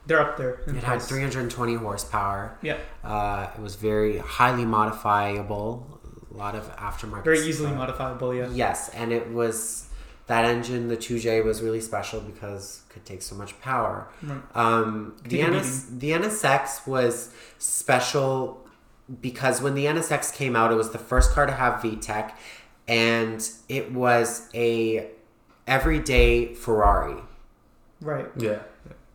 They're 0.06 0.20
up 0.20 0.37
there. 0.38 0.61
in 0.66 0.76
It 0.76 0.83
had 0.85 1.02
320 1.02 1.74
horsepower. 1.74 2.56
Yeah. 2.62 2.78
Uh, 3.04 3.48
it 3.56 3.61
was 3.61 3.76
very 3.76 4.18
highly 4.18 4.64
modifiable. 4.64 6.00
A 6.33 6.37
lot 6.37 6.54
of 6.54 6.74
aftermarket. 6.76 7.24
Very 7.24 7.40
easily 7.40 7.68
stuff. 7.68 7.78
modifiable, 7.78 8.35
yeah. 8.35 8.48
Yes, 8.50 8.88
and 8.94 9.12
it 9.12 9.30
was 9.30 9.88
that 10.31 10.45
engine, 10.45 10.87
the 10.87 10.97
2J, 10.97 11.45
was 11.45 11.61
really 11.61 11.81
special 11.81 12.21
because 12.21 12.83
it 12.88 12.93
could 12.93 13.05
take 13.05 13.21
so 13.21 13.35
much 13.35 13.61
power. 13.61 14.07
Right. 14.23 14.40
Um, 14.55 15.16
the, 15.25 15.43
NS, 15.43 15.87
the 15.99 16.11
NSX 16.12 16.87
was 16.87 17.33
special 17.59 18.64
because 19.21 19.61
when 19.61 19.75
the 19.75 19.87
NSX 19.87 20.33
came 20.33 20.55
out, 20.55 20.71
it 20.71 20.77
was 20.77 20.90
the 20.93 20.99
first 20.99 21.33
car 21.33 21.47
to 21.47 21.53
have 21.53 21.83
VTEC, 21.83 22.31
and 22.87 23.49
it 23.69 23.93
was 23.93 24.49
a 24.55 25.09
everyday 25.66 26.55
Ferrari. 26.55 27.21
Right. 28.01 28.29
Yeah. 28.37 28.61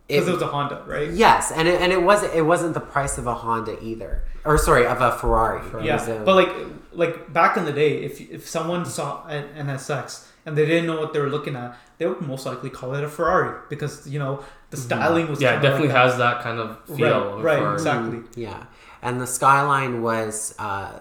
Because 0.06 0.28
it 0.28 0.32
was 0.34 0.42
a 0.42 0.46
Honda, 0.46 0.84
right? 0.86 1.10
yes, 1.10 1.50
and 1.50 1.66
it, 1.66 1.80
and 1.80 1.92
it 1.92 2.00
wasn't 2.00 2.32
it 2.34 2.42
wasn't 2.42 2.74
the 2.74 2.80
price 2.94 3.18
of 3.18 3.26
a 3.26 3.34
Honda 3.34 3.82
either, 3.82 4.22
or 4.44 4.56
sorry, 4.56 4.86
of 4.86 5.00
a 5.00 5.10
Ferrari. 5.10 5.66
It 5.66 5.72
was 5.74 5.84
Yeah, 5.84 6.08
a- 6.14 6.24
but 6.24 6.34
like 6.36 6.50
like 6.92 7.32
back 7.32 7.56
in 7.56 7.64
the 7.64 7.72
day, 7.72 8.04
if 8.04 8.20
if 8.30 8.46
someone 8.48 8.84
saw 8.84 9.26
an 9.26 9.48
NSX 9.66 10.26
and 10.46 10.56
they 10.56 10.64
didn't 10.64 10.86
know 10.86 10.98
what 10.98 11.12
they 11.12 11.18
were 11.20 11.28
looking 11.28 11.56
at, 11.56 11.76
they 11.98 12.06
would 12.06 12.22
most 12.22 12.46
likely 12.46 12.70
call 12.70 12.94
it 12.94 13.04
a 13.04 13.08
Ferrari 13.08 13.60
because 13.68 14.06
you 14.06 14.18
know 14.18 14.42
the 14.70 14.76
styling 14.78 15.28
was 15.28 15.38
Mm-hmm. 15.38 15.44
Yeah, 15.44 15.58
it 15.58 15.62
definitely 15.62 15.88
like 15.88 15.94
that. 15.96 16.06
has 16.10 16.18
that 16.18 16.42
kind 16.42 16.58
of 16.60 16.84
feel. 16.86 16.98
Right, 16.98 17.12
of 17.12 17.42
right, 17.42 17.58
Ferrari. 17.58 17.74
exactly. 17.74 18.42
yeah, 18.42 18.64
and 19.02 19.20
the 19.20 19.26
Skyline 19.26 20.00
was 20.02 20.54
uh, 20.58 21.00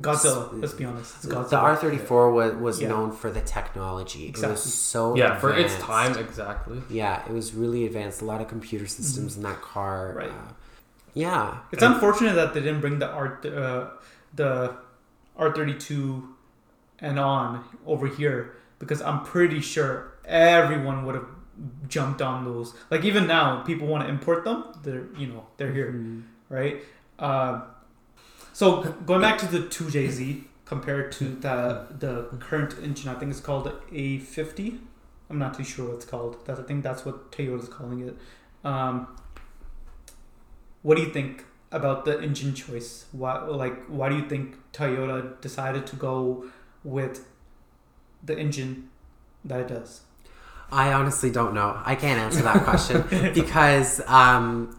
Godzilla. 0.00 0.48
Let's 0.60 0.74
be 0.74 0.84
honest, 0.84 1.12
it's 1.16 1.26
The 1.26 1.56
R34 1.56 2.32
was, 2.32 2.54
was 2.54 2.80
Yeah. 2.80 2.88
known 2.88 3.10
for 3.12 3.30
the 3.32 3.40
technology. 3.40 4.26
It 4.26 4.28
Exactly. 4.30 4.52
was 4.52 4.74
so 4.74 5.16
Yeah, 5.16 5.36
for 5.38 5.52
its 5.52 5.76
time, 5.78 6.16
exactly. 6.16 6.80
Yeah, 6.88 7.22
it 7.26 7.32
was 7.32 7.52
really 7.52 7.84
advanced. 7.84 8.22
A 8.22 8.24
lot 8.24 8.40
of 8.40 8.46
computer 8.48 8.86
systems 8.86 9.36
in 9.36 9.42
that 9.42 9.60
car. 9.60 10.08
Mm-hmm. 10.10 10.18
Right. 10.18 10.30
Uh, 10.30 10.52
yeah. 11.14 11.58
It's 11.72 11.82
unfortunate 11.82 12.34
that 12.34 12.54
they 12.54 12.60
didn't 12.60 12.80
bring 12.80 13.00
the 13.00 13.08
R 13.08 13.40
uh, 13.44 13.88
the 14.34 14.76
R 15.36 15.52
thirty 15.54 15.74
two 15.74 16.28
and 17.00 17.18
on 17.18 17.64
over 17.86 18.06
here 18.06 18.54
because 18.78 19.00
I'm 19.02 19.22
pretty 19.24 19.60
sure 19.60 20.12
everyone 20.24 21.04
would 21.06 21.14
have 21.14 21.26
jumped 21.88 22.22
on 22.22 22.44
those. 22.44 22.74
Like 22.90 23.04
even 23.04 23.26
now, 23.26 23.62
people 23.62 23.86
want 23.86 24.04
to 24.04 24.08
import 24.08 24.44
them. 24.44 24.64
They're 24.82 25.06
you 25.16 25.26
know 25.26 25.46
they're 25.56 25.72
here, 25.72 25.92
Mm. 25.92 26.22
right? 26.48 26.82
Uh, 27.18 27.62
so 28.52 28.82
going 29.06 29.20
back 29.20 29.38
to 29.38 29.46
the 29.46 29.68
two 29.68 29.84
JZ 29.84 30.44
compared 30.64 31.10
to 31.12 31.24
the 31.30 31.86
the 31.98 32.24
current 32.38 32.74
engine, 32.82 33.08
I 33.08 33.14
think 33.18 33.30
it's 33.30 33.40
called 33.40 33.72
A 33.92 34.18
fifty. 34.18 34.80
I'm 35.30 35.38
not 35.38 35.54
too 35.54 35.64
sure 35.64 35.86
what 35.86 35.96
it's 35.96 36.04
called. 36.04 36.36
That's 36.46 36.60
I 36.60 36.62
think 36.62 36.82
that's 36.82 37.04
what 37.04 37.30
Toyota's 37.32 37.68
calling 37.68 38.00
it. 38.08 38.16
Um, 38.64 39.08
what 40.82 40.96
do 40.96 41.02
you 41.02 41.10
think 41.10 41.44
about 41.70 42.04
the 42.04 42.20
engine 42.22 42.54
choice? 42.54 43.04
Why, 43.12 43.38
like, 43.44 43.84
why 43.86 44.08
do 44.08 44.16
you 44.16 44.26
think 44.28 44.56
Toyota 44.72 45.38
decided 45.42 45.86
to 45.88 45.96
go 45.96 46.46
with 46.82 47.27
the 48.22 48.38
engine 48.38 48.88
that 49.44 49.60
it 49.60 49.68
does? 49.68 50.02
I 50.70 50.92
honestly 50.92 51.30
don't 51.30 51.54
know. 51.54 51.80
I 51.84 51.94
can't 51.94 52.20
answer 52.20 52.42
that 52.42 52.64
question 52.64 53.04
because, 53.34 54.00
um, 54.06 54.78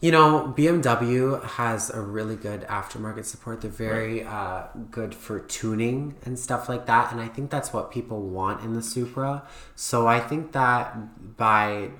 you 0.00 0.10
know, 0.10 0.52
BMW 0.56 1.42
has 1.44 1.90
a 1.90 2.00
really 2.00 2.34
good 2.34 2.62
aftermarket 2.62 3.24
support. 3.24 3.60
They're 3.60 3.70
very 3.70 4.24
uh, 4.24 4.64
good 4.90 5.14
for 5.14 5.38
tuning 5.38 6.16
and 6.24 6.38
stuff 6.38 6.68
like 6.68 6.86
that. 6.86 7.12
And 7.12 7.20
I 7.20 7.28
think 7.28 7.50
that's 7.50 7.72
what 7.72 7.92
people 7.92 8.22
want 8.22 8.64
in 8.64 8.74
the 8.74 8.82
Supra. 8.82 9.44
So 9.76 10.08
I 10.08 10.18
think 10.18 10.52
that 10.52 11.36
by 11.36 11.90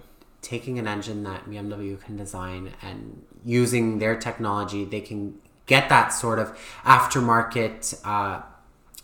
taking 0.42 0.78
an 0.78 0.88
engine 0.88 1.22
that 1.24 1.44
BMW 1.44 2.00
can 2.00 2.16
design 2.16 2.72
and 2.82 3.22
using 3.44 3.98
their 3.98 4.16
technology, 4.16 4.84
they 4.84 5.02
can 5.02 5.38
get 5.66 5.88
that 5.88 6.08
sort 6.08 6.38
of 6.40 6.58
aftermarket 6.84 8.00
uh, 8.04 8.42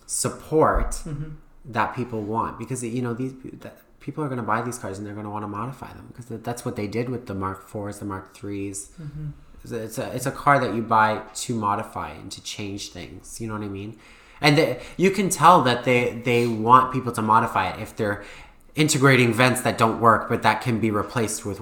support 0.06 0.92
Mm-hmm. 1.06 1.30
That 1.66 1.94
people 1.96 2.22
want 2.22 2.58
because 2.58 2.82
you 2.84 3.02
know 3.02 3.14
these 3.14 3.34
that 3.60 3.78
people 4.00 4.22
are 4.22 4.28
going 4.28 4.38
to 4.38 4.42
buy 4.54 4.62
these 4.62 4.78
cars 4.78 4.98
and 4.98 5.06
they're 5.06 5.14
going 5.14 5.24
to 5.26 5.30
want 5.30 5.42
to 5.42 5.48
modify 5.48 5.88
them 5.92 6.06
because 6.08 6.26
that's 6.42 6.64
what 6.64 6.76
they 6.76 6.86
did 6.86 7.08
with 7.08 7.26
the 7.26 7.34
Mark 7.34 7.68
IVs, 7.68 7.98
the 7.98 8.04
Mark 8.04 8.36
IIIs. 8.36 8.88
Mm-hmm. 9.00 9.28
It's 9.64 9.72
a, 9.72 9.82
it's 9.82 9.98
a 9.98 10.12
it's 10.14 10.26
a 10.26 10.30
car 10.30 10.60
that 10.60 10.74
you 10.74 10.82
buy 10.82 11.22
to 11.34 11.54
modify 11.54 12.10
and 12.10 12.30
to 12.32 12.40
change 12.42 12.90
things. 12.90 13.40
You 13.40 13.48
know 13.48 13.54
what 13.54 13.64
I 13.64 13.68
mean? 13.68 13.98
And 14.40 14.56
they, 14.58 14.80
you 14.96 15.10
can 15.10 15.28
tell 15.28 15.62
that 15.62 15.84
they 15.84 16.22
they 16.24 16.46
want 16.46 16.92
people 16.92 17.10
to 17.12 17.22
modify 17.22 17.70
it 17.70 17.80
if 17.80 17.96
they're 17.96 18.22
integrating 18.76 19.32
vents 19.32 19.62
that 19.62 19.76
don't 19.78 20.00
work, 20.00 20.28
but 20.28 20.42
that 20.42 20.60
can 20.60 20.78
be 20.78 20.90
replaced 20.90 21.44
with 21.46 21.60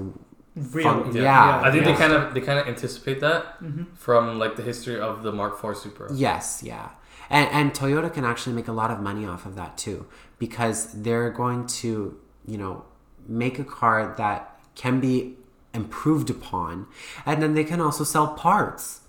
Real, 0.57 1.03
Fun- 1.03 1.17
yeah. 1.17 1.61
I 1.65 1.71
think 1.73 1.85
yeah. 1.85 1.93
they 1.93 1.99
kind 1.99 2.13
of 2.13 2.35
they 2.35 2.41
kind 2.41 2.59
of 2.61 2.69
anticipate 2.69 3.19
that 3.21 3.61
Mhm. 3.61 3.87
from 3.97 4.39
like 4.39 4.55
the 4.57 4.63
history 4.63 5.01
of 5.01 5.23
the 5.25 5.33
Mark 5.33 5.55
IV 5.65 5.77
Supra. 5.77 6.13
Yes, 6.15 6.63
yeah. 6.63 6.91
And 7.31 7.49
and 7.51 7.73
Toyota 7.73 8.13
can 8.13 8.25
actually 8.25 8.55
make 8.55 8.69
a 8.69 8.73
lot 8.73 8.91
of 8.91 9.01
money 9.01 9.27
off 9.27 9.47
of 9.47 9.55
that 9.57 9.77
too 9.79 10.07
because 10.39 10.93
they're 11.03 11.31
going 11.31 11.67
to, 11.67 12.19
you 12.47 12.59
know, 12.59 12.85
make 13.27 13.59
a 13.59 13.65
car 13.65 14.15
that 14.19 14.59
can 14.75 15.01
be 15.01 15.35
improved 15.73 16.31
upon 16.31 16.87
and 17.27 17.43
then 17.43 17.55
they 17.55 17.65
can 17.65 17.81
also 17.81 18.05
sell 18.05 18.29
parts 18.35 19.01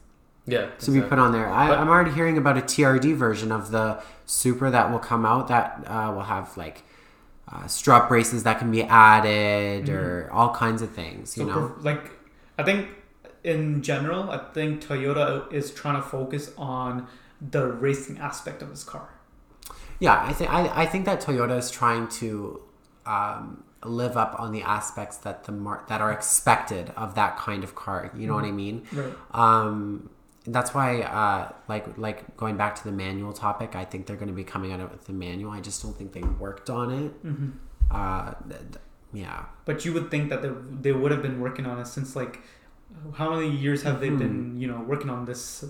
Yeah. 0.48 0.70
to 0.80 0.92
be 0.92 1.02
put 1.02 1.20
on 1.20 1.32
there. 1.32 1.48
I, 1.50 1.76
I'm 1.76 1.90
already 1.90 2.12
hearing 2.12 2.38
about 2.38 2.58
a 2.58 2.62
TRD 2.62 3.16
version 3.16 3.52
of 3.52 3.72
the 3.72 4.02
Supra 4.26 4.72
that 4.72 4.92
will 4.92 5.00
come 5.00 5.26
out 5.26 5.48
that 5.50 5.84
uh, 5.86 6.12
will 6.16 6.24
have 6.24 6.56
like 6.58 6.84
uh, 7.52 7.68
strut 7.68 8.08
braces 8.08 8.44
that 8.44 8.58
can 8.58 8.72
be 8.72 8.82
added 8.84 9.90
or 9.90 10.30
all 10.32 10.54
kinds 10.56 10.82
of 10.82 10.90
things, 10.92 11.38
you 11.38 11.44
So, 11.46 11.50
know. 11.50 11.76
like, 11.82 12.10
I 12.58 12.64
think 12.64 12.90
in 13.44 13.84
general, 13.84 14.32
I 14.32 14.40
think 14.54 14.82
Toyota 14.84 15.52
is 15.54 15.72
trying 15.72 15.96
to 15.98 16.02
focus 16.02 16.52
on 16.58 17.08
the 17.42 17.68
racing 17.68 18.18
aspect 18.20 18.62
of 18.62 18.70
his 18.70 18.84
car. 18.84 19.10
Yeah, 20.00 20.22
I 20.22 20.34
think 20.34 20.52
I, 20.52 20.84
I 20.84 20.86
think 20.86 21.06
that 21.06 21.22
Toyota 21.22 21.58
is 21.58 21.72
trying 21.72 22.08
to 22.20 22.62
um, 23.06 23.64
live 23.84 24.18
up 24.18 24.36
on 24.40 24.52
the 24.52 24.62
aspects 24.62 25.18
that 25.18 25.46
the 25.46 25.52
mar- 25.52 25.86
that 25.88 26.02
are 26.02 26.12
expected 26.12 26.92
of 26.98 27.16
that 27.16 27.38
kind 27.38 27.64
of 27.64 27.76
car. 27.76 28.12
You 28.18 28.28
know 28.28 28.36
what 28.36 28.46
I 28.46 28.52
mean? 28.52 28.86
Right. 28.92 29.14
Um, 29.34 30.10
that's 30.48 30.74
why, 30.74 31.02
uh, 31.02 31.52
like 31.68 31.98
like 31.98 32.36
going 32.38 32.58
back 32.58 32.76
to 32.76 32.84
the 32.84 32.92
manual 32.92 33.34
topic, 33.34 33.76
I 33.76 33.86
think 33.86 34.06
they're 34.06 34.16
going 34.18 34.28
to 34.28 34.34
be 34.36 34.44
coming 34.44 34.72
out 34.74 34.92
with 34.92 35.06
the 35.06 35.14
manual. 35.14 35.52
I 35.52 35.62
just 35.62 35.82
don't 35.82 35.96
think 35.98 36.14
they 36.14 36.22
worked 36.22 36.70
on 36.70 36.92
it. 36.92 37.12
hmm 37.22 37.50
Uh, 37.90 38.34
th- 38.50 38.60
th- 38.62 38.84
yeah, 39.14 39.46
But 39.64 39.86
you 39.86 39.94
would 39.94 40.12
think 40.12 40.30
that 40.30 40.42
they, 40.42 40.50
they 40.82 40.92
would 40.92 41.12
have 41.12 41.22
been 41.22 41.40
working 41.40 41.66
on 41.66 41.80
it 41.80 41.88
since 41.88 42.18
like 42.18 42.42
how 43.14 43.36
many 43.36 43.50
years 43.50 43.84
have 43.84 44.00
they 44.00 44.10
Mhm. 44.10 44.20
been 44.20 44.60
you 44.60 44.68
know 44.68 44.82
working 44.88 45.10
on 45.10 45.26
this 45.26 45.64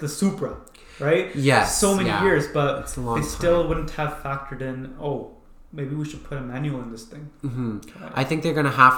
the 0.00 0.08
Supra, 0.08 0.56
right? 1.00 1.34
yes, 1.34 1.78
so 1.80 1.94
many 1.94 2.08
yeah. 2.08 2.22
years, 2.24 2.46
but 2.48 2.80
It's 2.80 2.96
a 2.96 3.00
long 3.00 3.16
they 3.16 3.20
time. 3.22 3.30
still 3.30 3.68
wouldn't 3.68 3.90
have 3.92 4.12
factored 4.22 4.60
in. 4.60 4.94
Oh, 5.00 5.30
maybe 5.72 5.94
we 5.94 6.04
should 6.04 6.22
put 6.24 6.36
a 6.38 6.40
manual 6.40 6.80
in 6.82 6.90
this 6.90 7.04
thing. 7.04 7.30
hmm 7.40 7.78
I 8.14 8.24
think 8.24 8.42
they're 8.42 8.54
gonna 8.60 8.70
have 8.84 8.96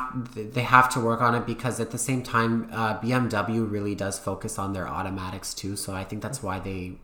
they 0.57 0.63
have 0.63 0.89
to 0.95 1.01
work 1.01 1.21
on 1.23 1.35
it 1.35 1.47
because 1.47 1.81
at 1.81 1.91
the 1.91 1.99
same 1.99 2.23
time, 2.23 2.69
uh, 2.73 2.95
BMW 3.01 3.65
really 3.77 3.95
does 3.95 4.19
focus 4.19 4.59
on 4.59 4.73
their 4.73 4.89
automatics 4.89 5.55
too. 5.55 5.77
So 5.77 5.93
I 5.95 6.05
think 6.05 6.23
that's 6.23 6.43
why 6.43 6.59
they 6.59 6.99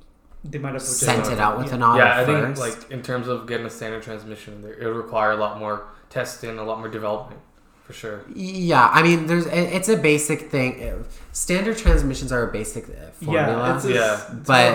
they 0.53 0.59
might 0.59 0.73
have 0.73 0.83
sent 0.83 1.27
it 1.35 1.39
out 1.39 1.59
with 1.59 1.69
yeah. 1.69 1.75
an 1.75 1.83
auto 1.83 1.99
yeah, 1.99 2.21
I 2.21 2.25
think 2.25 2.59
like 2.59 2.91
in 2.91 3.03
terms 3.03 3.29
of 3.29 3.47
getting 3.47 3.67
a 3.67 3.71
standard 3.71 4.03
transmission, 4.03 4.65
it 4.81 4.85
would 4.87 4.97
require 4.97 5.33
a 5.33 5.37
lot 5.37 5.59
more 5.59 5.85
testing, 6.09 6.59
a 6.59 6.65
lot 6.65 6.79
more 6.79 6.89
development, 6.89 7.41
for 7.91 7.97
sure. 8.03 8.21
Yeah, 8.35 8.89
I 8.93 9.03
mean, 9.03 9.27
there's 9.27 9.47
it's 9.47 9.89
a 9.89 9.97
basic 9.97 10.51
thing. 10.51 10.71
Standard 11.33 11.77
transmissions 11.85 12.31
are 12.33 12.43
a 12.49 12.53
basic 12.53 12.85
uh, 12.89 13.11
formula, 13.25 13.55
Yeah, 13.69 13.77
it's 13.77 13.85
a, 13.85 13.93
Yeah. 13.93 14.21
but 14.53 14.73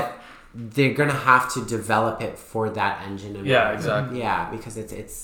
they're 0.54 0.94
gonna 0.94 1.22
have 1.32 1.52
to 1.56 1.60
develop 1.66 2.22
it 2.22 2.38
for 2.38 2.70
that 2.80 2.94
engine. 3.08 3.36
and- 3.38 3.46
Yeah, 3.48 3.72
exactly. 3.78 4.20
Yeah, 4.20 4.50
because 4.56 4.76
it's 4.78 4.94
it's, 4.94 5.16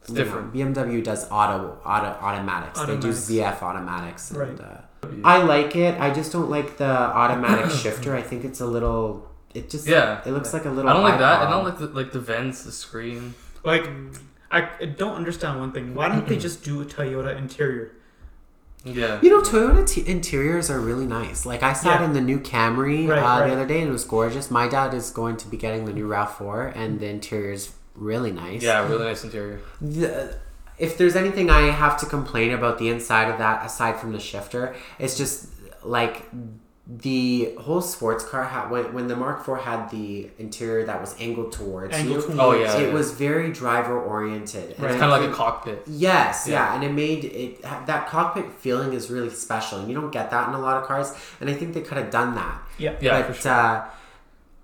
It's 0.00 0.08
you 0.10 0.14
know, 0.14 0.24
different. 0.24 0.46
BMW 0.54 1.00
does 1.10 1.22
auto 1.30 1.58
auto 1.84 2.10
automatics. 2.26 2.80
They 2.88 2.96
do 3.06 3.12
ZF 3.12 3.58
automatics. 3.68 4.30
And, 4.30 4.38
Right. 4.40 4.60
uh, 4.60 4.80
I 5.24 5.36
like 5.54 5.72
it. 5.86 5.92
I 6.06 6.08
just 6.18 6.30
don't 6.32 6.50
like 6.56 6.68
the 6.78 6.92
automatic 7.22 7.70
shifter. 7.82 8.10
I 8.20 8.22
think 8.22 8.44
it's 8.48 8.60
a 8.60 8.66
little. 8.76 9.04
It 9.54 9.64
just 9.74 9.86
Yeah. 9.86 10.20
It 10.28 10.32
looks 10.36 10.52
like 10.56 10.64
a 10.70 10.70
little. 10.76 10.90
I 10.90 10.92
don't 10.94 11.02
like 11.10 11.18
that. 11.26 11.36
I 11.46 11.50
don't 11.52 11.64
like 11.68 11.78
the, 11.78 11.88
like 12.00 12.10
the 12.12 12.20
vents, 12.32 12.58
the 12.68 12.72
screen. 12.84 13.34
like 13.72 13.84
I, 14.50 14.68
I 14.80 14.84
don't 14.86 15.14
understand 15.14 15.58
one 15.58 15.72
thing. 15.72 15.94
Why 15.94 16.08
don't 16.08 16.26
they 16.26 16.36
just 16.38 16.64
do 16.64 16.80
a 16.80 16.84
Toyota 16.84 17.36
interior? 17.36 17.92
Yeah. 18.84 19.18
You 19.20 19.30
know, 19.30 19.40
Toyota 19.42 19.86
t- 19.88 20.06
interiors 20.06 20.70
are 20.70 20.78
really 20.80 21.06
nice. 21.06 21.44
Like 21.44 21.62
I 21.64 21.72
sat 21.72 22.00
Yeah. 22.00 22.06
in 22.06 22.12
the 22.12 22.20
new 22.20 22.38
Camry 22.38 23.08
Right, 23.08 23.18
uh, 23.18 23.40
right. 23.40 23.46
the 23.48 23.52
other 23.54 23.66
day, 23.66 23.80
and 23.80 23.88
it 23.88 23.92
was 23.92 24.04
gorgeous. 24.04 24.50
My 24.50 24.68
dad 24.68 24.94
is 24.94 25.10
going 25.10 25.36
to 25.38 25.48
be 25.48 25.56
getting 25.56 25.84
the 25.86 25.92
new 25.92 26.06
Rav 26.06 26.32
Four, 26.36 26.68
and 26.68 27.00
the 27.00 27.08
interior 27.08 27.50
is 27.52 27.72
really 27.96 28.30
nice. 28.30 28.62
Yeah, 28.62 28.86
really 28.88 29.04
nice 29.06 29.24
interior. 29.24 29.60
The, 29.80 30.38
if 30.78 30.96
there's 30.98 31.16
anything 31.16 31.50
I 31.50 31.70
have 31.70 31.98
to 32.00 32.06
complain 32.06 32.52
about 32.52 32.78
the 32.78 32.88
inside 32.88 33.28
of 33.30 33.38
that, 33.38 33.64
aside 33.66 33.98
from 33.98 34.12
the 34.12 34.20
shifter, 34.20 34.76
it's 35.00 35.16
just 35.16 35.48
like 35.82 36.24
the 36.88 37.52
whole 37.58 37.80
sports 37.80 38.24
car 38.24 38.44
had 38.44 38.70
when, 38.70 38.94
when 38.94 39.08
the 39.08 39.16
Mark 39.16 39.40
IV 39.48 39.58
had 39.58 39.90
the 39.90 40.30
interior 40.38 40.86
that 40.86 41.00
was 41.00 41.16
angled 41.20 41.50
towards 41.52 41.92
Angled 41.92 42.16
you. 42.18 42.22
towards- 42.22 42.38
Oh, 42.38 42.52
yeah. 42.52 42.76
it 42.78 42.92
was 42.92 43.10
very 43.10 43.50
driver 43.52 44.00
oriented. 44.00 44.76
Right. 44.78 44.92
It's 44.92 45.00
kind 45.00 45.12
of 45.12 45.20
like 45.20 45.28
a 45.28 45.34
cockpit. 45.34 45.82
Yes, 45.88 46.46
yeah. 46.46 46.54
Yeah. 46.54 46.74
and 46.76 46.84
it 46.84 46.92
made 46.92 47.24
it 47.24 47.62
that 47.62 48.06
cockpit 48.06 48.52
feeling 48.52 48.92
is 48.92 49.10
really 49.10 49.30
special, 49.30 49.80
and 49.80 49.88
you 49.88 49.94
don't 50.00 50.12
get 50.12 50.30
that 50.30 50.48
in 50.48 50.54
a 50.54 50.60
lot 50.60 50.76
of 50.80 50.86
cars. 50.86 51.12
And 51.40 51.50
I 51.50 51.54
think 51.54 51.74
they 51.74 51.80
could 51.80 51.98
have 51.98 52.10
done 52.10 52.36
that. 52.36 52.62
Yeah. 52.78 52.94
Yeah, 53.00 53.26
but 53.26 53.34
sure. 53.36 53.50
uh, 53.52 53.84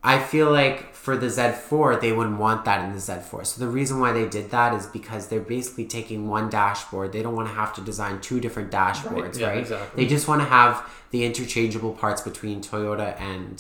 I 0.05 0.19
feel 0.21 0.51
like 0.51 0.92
for 1.03 1.17
the 1.17 1.27
Z4, 1.27 2.01
they 2.01 2.13
wouldn't 2.13 2.39
want 2.39 2.65
that 2.65 2.85
in 2.85 2.93
the 2.93 2.99
Z4. 3.01 3.45
So 3.45 3.61
the 3.65 3.67
reason 3.69 3.99
why 3.99 4.13
they 4.13 4.27
did 4.29 4.51
that 4.53 4.73
is 4.73 4.87
because 4.87 5.27
they're 5.27 5.41
basically 5.57 5.85
taking 5.85 6.29
one 6.29 6.49
dashboard. 6.49 7.11
They 7.13 7.23
don't 7.25 7.35
want 7.35 7.49
to 7.49 7.55
have 7.55 7.75
to 7.75 7.81
design 7.81 8.21
two 8.21 8.39
different 8.39 8.71
dashboards, 8.71 9.37
Yeah, 9.39 9.49
right? 9.49 9.59
exactly. 9.59 10.05
They 10.05 10.09
just 10.09 10.29
want 10.29 10.43
to 10.43 10.47
have 10.47 10.89
the 11.11 11.25
interchangeable 11.25 11.93
parts 11.93 12.21
between 12.23 12.61
Toyota 12.61 13.21
and 13.21 13.55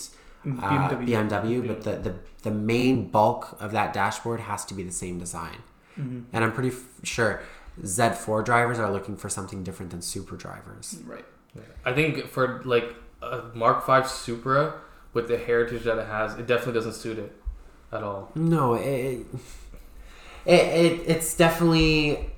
uh, 0.46 0.88
BMW. 0.88 1.08
BMW, 1.08 1.66
but 1.66 1.82
the, 1.82 1.94
the 2.10 2.14
the 2.42 2.50
main 2.52 3.08
bulk 3.08 3.56
of 3.60 3.72
that 3.72 3.92
dashboard 3.92 4.40
has 4.40 4.64
to 4.66 4.74
be 4.74 4.82
the 4.84 4.92
same 5.04 5.18
design. 5.18 5.58
Mhm. 5.98 6.24
And 6.32 6.44
I'm 6.44 6.52
pretty 6.52 6.70
f- 6.70 6.84
sure 7.02 7.40
Z4 7.84 8.44
drivers 8.44 8.78
are 8.78 8.90
looking 8.92 9.16
for 9.16 9.28
something 9.28 9.62
different 9.64 9.90
than 9.90 10.02
Supra 10.02 10.36
drivers. 10.38 10.98
Right. 11.06 11.24
Yeah. 11.54 11.62
I 11.84 11.92
think 11.92 12.26
for 12.28 12.62
like 12.64 12.94
a 13.20 13.42
Mark 13.54 13.84
V 13.86 14.06
Supra 14.08 14.74
with 15.12 15.28
the 15.28 15.38
heritage 15.38 15.84
that 15.84 15.98
it 15.98 16.06
has, 16.06 16.34
it 16.38 16.46
definitely 16.46 16.74
doesn't 16.74 16.94
suit 16.94 17.18
it 17.18 17.32
at 17.92 18.02
all. 18.02 18.30
No, 18.34 18.74
it, 18.74 19.26
it, 20.46 20.52
it 20.54 21.00
it's 21.06 21.36
definitely 21.36 22.28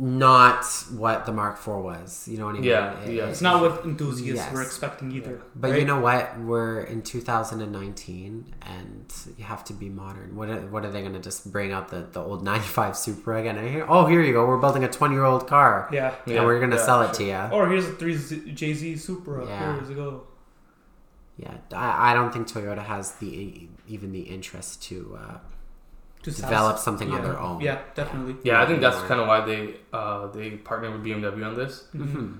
not 0.00 0.64
what 0.92 1.26
the 1.26 1.32
Mark 1.32 1.56
IV 1.58 1.66
was. 1.82 2.28
You 2.28 2.38
know 2.38 2.46
what 2.46 2.50
I 2.54 2.58
mean? 2.58 2.64
Yeah, 2.64 3.00
It- 3.00 3.14
yeah. 3.14 3.26
It's 3.26 3.40
not 3.40 3.60
what 3.60 3.84
enthusiasts 3.84 4.44
Yes. 4.44 4.52
were 4.52 4.62
expecting 4.62 5.10
either. 5.10 5.40
But 5.56 5.72
right? 5.72 5.80
you 5.80 5.86
know 5.86 5.98
what? 5.98 6.38
We're 6.38 6.82
in 6.82 7.02
2019, 7.02 8.54
and 8.62 9.12
you 9.36 9.44
have 9.44 9.64
to 9.64 9.72
be 9.72 9.88
modern. 9.88 10.36
What 10.36 10.50
are, 10.50 10.60
what 10.68 10.84
are 10.84 10.90
they 10.92 11.00
going 11.00 11.14
to 11.14 11.18
just 11.20 11.50
bring 11.50 11.72
out 11.72 11.88
the, 11.88 12.06
the 12.12 12.20
old 12.20 12.44
95 12.44 12.96
Supra 12.96 13.40
again? 13.40 13.58
And 13.58 13.68
here- 13.68 13.86
Oh, 13.88 14.06
here 14.06 14.22
you 14.22 14.32
go. 14.32 14.46
We're 14.46 14.58
building 14.58 14.84
a 14.84 14.88
20 14.88 15.14
year 15.14 15.24
old 15.24 15.48
car, 15.48 15.88
Yeah. 15.92 16.14
and 16.26 16.46
we're 16.46 16.58
going 16.60 16.70
to 16.70 16.76
yeah, 16.76 16.84
sell 16.84 17.02
it 17.02 17.06
sure. 17.06 17.14
to 17.16 17.24
you. 17.24 17.48
Or 17.58 17.68
here's 17.68 17.86
a 17.88 17.92
three 17.92 18.14
Z- 18.16 18.52
JZ 18.54 19.00
Supra 19.00 19.46
Yeah. 19.46 19.74
years 19.78 19.90
ago. 19.90 20.22
Yeah, 21.38 21.54
I, 21.72 22.10
I 22.10 22.14
don't 22.14 22.32
think 22.32 22.48
Toyota 22.48 22.84
has 22.84 23.12
the 23.16 23.68
even 23.86 24.12
the 24.12 24.22
interest 24.22 24.82
to 24.88 25.16
uh, 25.20 25.38
To 26.24 26.30
develop 26.32 26.76
satisfy- 26.78 26.84
something 26.84 27.10
on 27.12 27.22
their 27.22 27.38
own. 27.38 27.60
Yeah, 27.60 27.78
definitely. 27.94 28.36
Yeah, 28.42 28.60
I 28.62 28.66
think 28.66 28.80
that's 28.80 28.98
More. 28.98 29.06
kind 29.08 29.20
of 29.20 29.28
why 29.28 29.40
they 29.50 29.74
uh, 29.92 30.26
they 30.28 30.50
partnered 30.68 30.92
with 30.94 31.04
BMW 31.04 31.46
on 31.46 31.54
this 31.56 31.84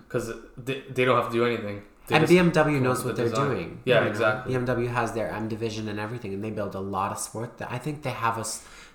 because 0.05 0.33
they, 0.57 0.83
they 0.91 1.05
don't 1.05 1.17
have 1.23 1.31
to 1.31 1.37
do 1.41 1.45
anything. 1.47 1.83
They 2.09 2.17
And 2.17 2.25
BMW 2.25 2.81
knows 2.81 2.99
what 3.05 3.09
with 3.09 3.17
they're 3.19 3.29
design. 3.29 3.49
doing. 3.51 3.81
Yeah, 3.85 3.97
you 3.99 4.05
know? 4.05 4.11
exactly. 4.11 4.55
BMW 4.55 4.89
has 4.89 5.13
their 5.13 5.29
M 5.31 5.49
division 5.49 5.89
and 5.89 6.01
everything, 6.01 6.33
and 6.35 6.43
they 6.43 6.51
build 6.51 6.75
a 6.75 6.81
lot 6.81 7.13
of 7.13 7.19
sport. 7.19 7.59
That 7.59 7.71
I 7.71 7.79
think 7.79 8.03
they 8.03 8.11
have 8.27 8.37
a 8.39 8.45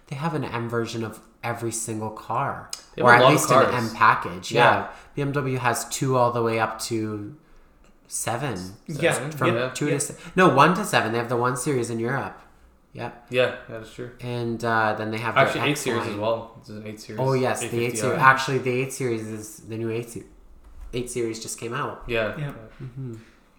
they 0.07 0.15
have 0.17 0.33
an 0.33 0.43
M 0.43 0.67
version 0.67 1.03
of 1.05 1.19
every 1.43 1.71
single 1.71 2.09
car, 2.09 2.69
They 2.95 3.01
have 3.03 3.07
or 3.09 3.13
a 3.13 3.17
at 3.17 3.21
lot 3.21 3.33
of 3.33 3.39
least 3.39 3.51
an. 3.51 3.73
M 3.85 3.89
package. 3.95 4.51
Yeah. 4.51 4.87
BMW 5.15 5.59
has 5.59 5.87
two 5.89 6.17
all 6.17 6.31
the 6.31 6.41
way 6.41 6.59
up 6.59 6.79
to 6.89 7.37
seven. 8.13 8.57
Yeah, 8.87 9.13
Seven? 9.13 9.31
From 9.31 9.55
yeah, 9.55 9.69
two 9.73 9.85
yeah. 9.87 9.93
to 9.93 9.99
se- 9.99 10.15
no 10.35 10.47
one 10.53 10.73
to 10.75 10.85
seven. 10.85 11.11
They 11.11 11.17
have 11.17 11.29
the 11.29 11.37
one 11.37 11.55
series 11.57 11.89
in 11.89 11.99
Europe. 11.99 12.39
Yeah, 12.93 13.09
yeah, 13.31 13.55
yeah, 13.67 13.79
that's 13.79 13.91
true. 13.91 14.11
and 14.21 14.63
uh, 14.63 14.93
then 14.99 15.09
they 15.09 15.17
have 15.17 15.33
their 15.33 15.45
Actually, 15.47 15.61
eight 15.69 15.71
X 15.71 15.81
series 15.81 16.01
line. 16.03 16.11
as 16.11 16.15
well. 16.17 16.55
It's 16.59 16.69
an 16.69 16.85
eight 16.85 16.99
series. 17.01 17.19
Oh 17.19 17.33
yes, 17.33 17.61
the 17.61 17.83
eight 17.85 17.97
series. 17.97 18.19
Actually, 18.19 18.59
the 18.59 18.69
eight 18.81 18.93
series 18.93 19.23
is 19.37 19.45
the 19.71 19.77
new 19.77 19.89
eight 19.89 20.09
series. 20.11 20.29
Eight 20.93 21.09
series 21.09 21.41
just 21.41 21.59
came 21.59 21.73
out. 21.73 22.03
Yeah. 22.07 22.37
Yeah. 22.37 22.51
hmm 22.77 23.15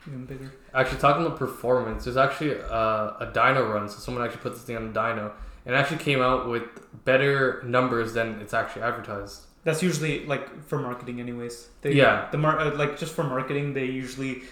Even 0.06 0.24
bigger. 0.26 0.52
Actually, 0.72 0.98
talking 1.00 1.26
about 1.26 1.36
performance, 1.36 2.04
there's 2.04 2.16
actually 2.16 2.52
a, 2.52 3.16
a 3.24 3.30
dyno 3.34 3.72
run. 3.74 3.88
So 3.88 3.98
someone 3.98 4.22
actually 4.24 4.42
put 4.42 4.52
this 4.54 4.62
thing 4.62 4.76
on 4.76 4.84
a 4.90 4.92
dyno, 4.92 5.32
and 5.66 5.74
actually 5.74 5.98
came 5.98 6.20
out 6.22 6.48
with 6.48 6.62
better 7.04 7.60
numbers 7.66 8.12
than 8.14 8.38
it's 8.40 8.54
actually 8.54 8.82
advertised. 8.82 9.46
That's 9.64 9.82
usually 9.82 10.24
like 10.26 10.44
for 10.68 10.78
marketing, 10.78 11.20
anyways. 11.20 11.68
They, 11.82 11.92
Yeah. 11.92 12.28
The 12.30 12.38
mar- 12.38 12.58
uh, 12.60 12.76
like 12.76 12.98
just 12.98 13.14
for 13.14 13.24
marketing, 13.24 13.74
they 13.74 13.86
usually, 13.86 14.42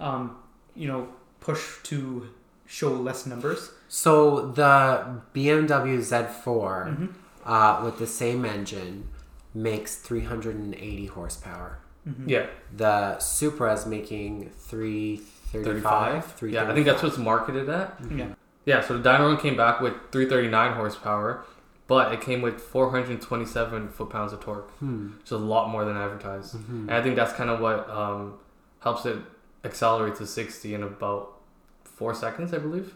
um, 0.00 0.36
you 0.74 0.88
know, 0.88 1.08
push 1.40 1.82
to 1.84 2.28
show 2.66 2.90
less 2.92 3.26
numbers. 3.26 3.70
So 3.88 4.46
the 4.52 5.20
BMW 5.34 5.98
Z4 6.00 6.86
Mhm. 6.88 7.08
uh, 7.44 7.80
with 7.84 7.98
the 7.98 8.06
same 8.06 8.44
engine 8.46 9.08
makes 9.54 9.96
380 9.96 11.06
horsepower. 11.06 11.78
Mhm. 12.08 12.24
Yeah, 12.28 12.46
The 12.74 13.18
Supra 13.18 13.74
is 13.74 13.84
making 13.86 14.50
335. 14.56 16.24
35. 16.24 16.52
Yeah, 16.52 16.70
I 16.70 16.74
think 16.74 16.86
that's 16.86 17.02
what's 17.02 17.18
marketed 17.18 17.68
at. 17.68 17.96
Yeah. 18.10 18.26
Yeah, 18.64 18.80
so 18.80 18.96
the 18.96 19.02
dyno 19.08 19.20
run 19.28 19.36
came 19.36 19.56
back 19.56 19.80
with 19.80 19.92
339 20.12 20.72
horsepower, 20.74 21.44
but 21.86 22.12
it 22.12 22.20
came 22.20 22.40
with 22.42 22.60
427 22.60 23.88
foot 23.88 24.10
pounds 24.10 24.32
of 24.32 24.40
torque, 24.40 24.70
Hmm. 24.78 25.08
which 25.18 25.26
is 25.26 25.32
a 25.32 25.38
lot 25.38 25.68
more 25.70 25.84
than 25.84 25.96
advertised. 25.96 26.54
Mhm. 26.56 26.82
And 26.88 26.90
I 26.92 27.02
think 27.02 27.16
that's 27.16 27.32
kind 27.32 27.50
of 27.50 27.60
what 27.60 27.88
um, 27.90 28.34
helps 28.80 29.04
it 29.06 29.18
accelerate 29.64 30.16
to 30.16 30.26
60 30.26 30.74
in 30.74 30.82
about 30.82 31.38
four 31.84 32.14
seconds, 32.14 32.52
I 32.54 32.58
believe. 32.58 32.94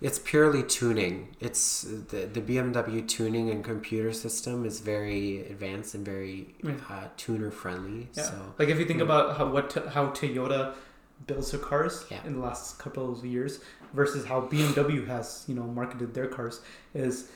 It's 0.00 0.18
purely 0.18 0.64
tuning. 0.64 1.36
It's 1.38 1.82
the, 1.82 2.26
the 2.26 2.40
BMW 2.40 3.06
tuning 3.06 3.50
and 3.50 3.62
computer 3.64 4.12
system 4.12 4.64
is 4.64 4.80
very 4.80 5.46
advanced 5.46 5.94
and 5.94 6.04
very 6.04 6.54
Yeah. 6.62 6.72
uh, 6.90 7.08
tuner 7.16 7.50
friendly. 7.52 8.08
Yeah. 8.14 8.22
So 8.24 8.54
Like 8.58 8.68
if 8.68 8.78
you 8.80 8.84
think 8.84 8.98
Hmm. 8.98 9.04
about 9.10 9.36
how 9.38 9.46
what 9.50 9.70
to, 9.70 9.88
how 9.90 10.08
Toyota 10.08 10.74
builds 11.26 11.52
their 11.52 11.60
cars 11.60 12.04
Yeah. 12.10 12.18
in 12.26 12.32
the 12.34 12.40
last 12.40 12.78
couple 12.80 13.12
of 13.12 13.24
years 13.24 13.60
versus 13.94 14.24
how 14.26 14.40
BMW 14.40 15.06
has 15.06 15.44
you 15.46 15.54
know 15.54 15.62
marketed 15.64 16.14
their 16.14 16.26
cars 16.26 16.60
is 16.94 17.28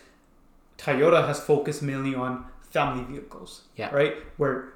Toyota 0.79 1.27
has 1.27 1.41
focused 1.41 1.83
mainly 1.83 2.15
on 2.15 2.45
family 2.71 3.05
vehicles. 3.05 3.63
Yeah. 3.77 3.95
Right. 3.95 4.15
Where 4.37 4.73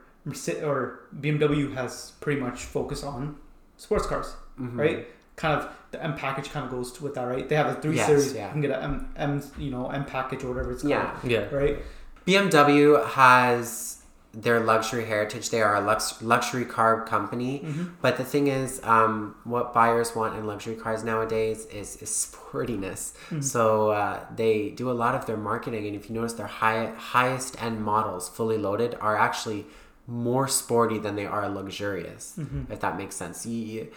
or 0.63 1.01
BMW 1.21 1.75
has 1.75 2.13
pretty 2.21 2.41
much 2.41 2.65
focused 2.65 3.05
on 3.05 3.37
sports 3.77 4.07
cars, 4.07 4.35
Mhm. 4.61 4.77
right? 4.79 5.07
Kind 5.37 5.59
of 5.61 5.69
the 5.91 6.03
M 6.03 6.15
package 6.15 6.51
kind 6.53 6.65
of 6.67 6.71
goes 6.71 6.93
to 6.93 7.05
with 7.05 7.15
that, 7.15 7.25
right? 7.25 7.49
They 7.49 7.57
have 7.57 7.67
a 7.67 7.75
three 7.81 7.97
Yes, 7.97 8.07
series. 8.07 8.35
yeah. 8.35 8.47
You 8.47 8.53
can 8.53 8.61
get 8.61 8.71
an 8.73 9.09
M, 9.17 9.43
you 9.59 9.71
know, 9.71 9.89
M 9.91 10.05
package 10.05 10.45
or 10.45 10.49
whatever 10.49 10.73
it's 10.73 10.83
called, 10.83 10.91
Yeah. 10.93 11.15
Yeah. 11.25 11.55
right? 11.55 11.79
BMW 12.27 13.03
has 13.07 14.00
their 14.33 14.61
luxury 14.61 15.05
heritage. 15.07 15.51
They 15.51 15.61
are 15.61 15.75
a 15.77 15.81
lux- 15.81 16.23
luxury 16.23 16.65
car 16.65 17.05
company. 17.05 17.61
Mm-hmm. 17.65 17.85
But 18.01 18.17
the 18.17 18.25
thing 18.25 18.47
is, 18.47 18.81
um, 18.85 19.35
what 19.45 19.75
buyers 19.75 20.15
want 20.15 20.37
in 20.37 20.47
luxury 20.47 20.77
cars 20.77 21.03
nowadays 21.03 21.67
is, 21.67 21.97
is 21.97 22.11
sportiness. 22.11 23.13
Mhm. 23.31 23.43
So 23.43 23.91
uh, 23.91 24.21
they 24.37 24.71
do 24.71 24.89
a 24.91 24.93
lot 25.05 25.15
of 25.17 25.27
their 25.27 25.37
marketing, 25.37 25.87
and 25.87 25.97
if 25.97 26.09
you 26.09 26.15
notice, 26.15 26.35
their 26.35 26.47
high, 26.47 26.93
highest 26.97 27.61
end 27.63 27.83
models, 27.83 28.29
fully 28.29 28.57
loaded, 28.59 28.97
are 29.01 29.17
actually 29.17 29.67
more 30.07 30.47
sporty 30.49 30.99
than 30.99 31.17
they 31.17 31.27
are 31.27 31.49
luxurious. 31.49 32.35
Mhm. 32.39 32.71
If 32.71 32.81
that 32.81 32.97
makes 32.97 33.17
sense. 33.17 33.47
You- 33.47 33.65
you- 33.75 33.89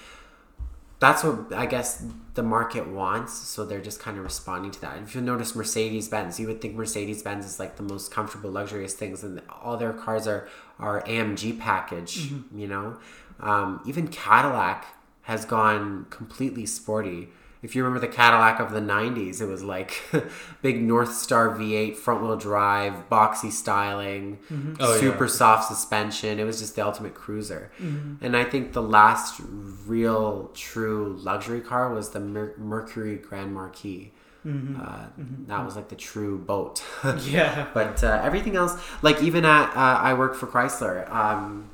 that's 1.03 1.23
what 1.23 1.53
I 1.53 1.65
guess 1.65 2.05
the 2.33 2.43
market 2.43 2.87
wants, 2.87 3.33
so 3.33 3.65
they're 3.65 3.81
just 3.81 3.99
kind 3.99 4.17
of 4.17 4.23
responding 4.23 4.71
to 4.71 4.81
that. 4.81 4.97
If 4.99 5.13
you 5.13 5.21
notice 5.21 5.53
Mercedes 5.53 6.07
Benz, 6.07 6.39
you 6.39 6.47
would 6.47 6.61
think 6.61 6.75
Mercedes 6.75 7.21
Benz 7.21 7.45
is 7.45 7.59
like 7.59 7.75
the 7.75 7.83
most 7.83 8.09
comfortable, 8.09 8.51
luxurious 8.51 8.93
things, 8.93 9.21
and 9.21 9.41
all 9.61 9.75
their 9.75 9.91
cars 9.91 10.27
are 10.27 10.47
are 10.79 11.01
AMG 11.03 11.59
package. 11.59 12.31
You 12.55 12.67
know, 12.67 12.97
um, 13.41 13.81
even 13.85 14.07
Cadillac 14.07 14.85
has 15.23 15.43
gone 15.43 16.05
completely 16.09 16.65
sporty. 16.65 17.29
If 17.63 17.75
you 17.75 17.83
remember 17.83 18.05
the 18.05 18.13
Cadillac 18.13 18.59
of 18.59 18.71
the 18.71 18.81
'90s, 18.81 19.41
it 19.41 19.45
was 19.45 19.63
like 19.63 20.03
big 20.61 20.85
Northstar 20.87 21.57
V8, 21.57 21.95
front 21.95 22.21
wheel 22.21 22.35
drive, 22.35 23.09
boxy 23.09 23.51
styling, 23.51 24.37
Oh, 24.79 24.93
yeah. 24.93 24.99
super 24.99 25.27
soft 25.29 25.69
suspension. 25.69 26.39
It 26.39 26.43
was 26.43 26.59
just 26.59 26.75
the 26.75 26.85
ultimate 26.85 27.15
cruiser. 27.15 27.71
Mm-hmm. 27.81 28.23
And 28.25 28.35
I 28.37 28.43
think 28.43 28.73
the 28.73 28.81
last 28.81 29.41
real 29.87 30.51
true 30.53 31.17
luxury 31.21 31.61
car 31.61 31.93
was 31.93 32.09
the 32.09 32.19
Mer- 32.19 32.53
Mercury 32.57 33.15
Grand 33.15 33.53
Marquis. 33.53 34.11
Mm-hmm. 34.45 34.81
Uh, 34.81 35.05
That 35.47 35.63
was 35.63 35.77
like 35.77 35.87
the 35.87 35.95
true 35.95 36.37
boat. 36.37 36.83
Yeah. 37.21 37.67
but 37.73 38.03
uh, 38.03 38.19
everything 38.23 38.57
else, 38.57 38.73
like 39.01 39.21
even 39.21 39.45
at 39.45 39.69
uh, 39.75 39.99
I 40.01 40.13
work 40.15 40.35
for 40.35 40.47
Chrysler, 40.47 41.09
um, 41.09 41.69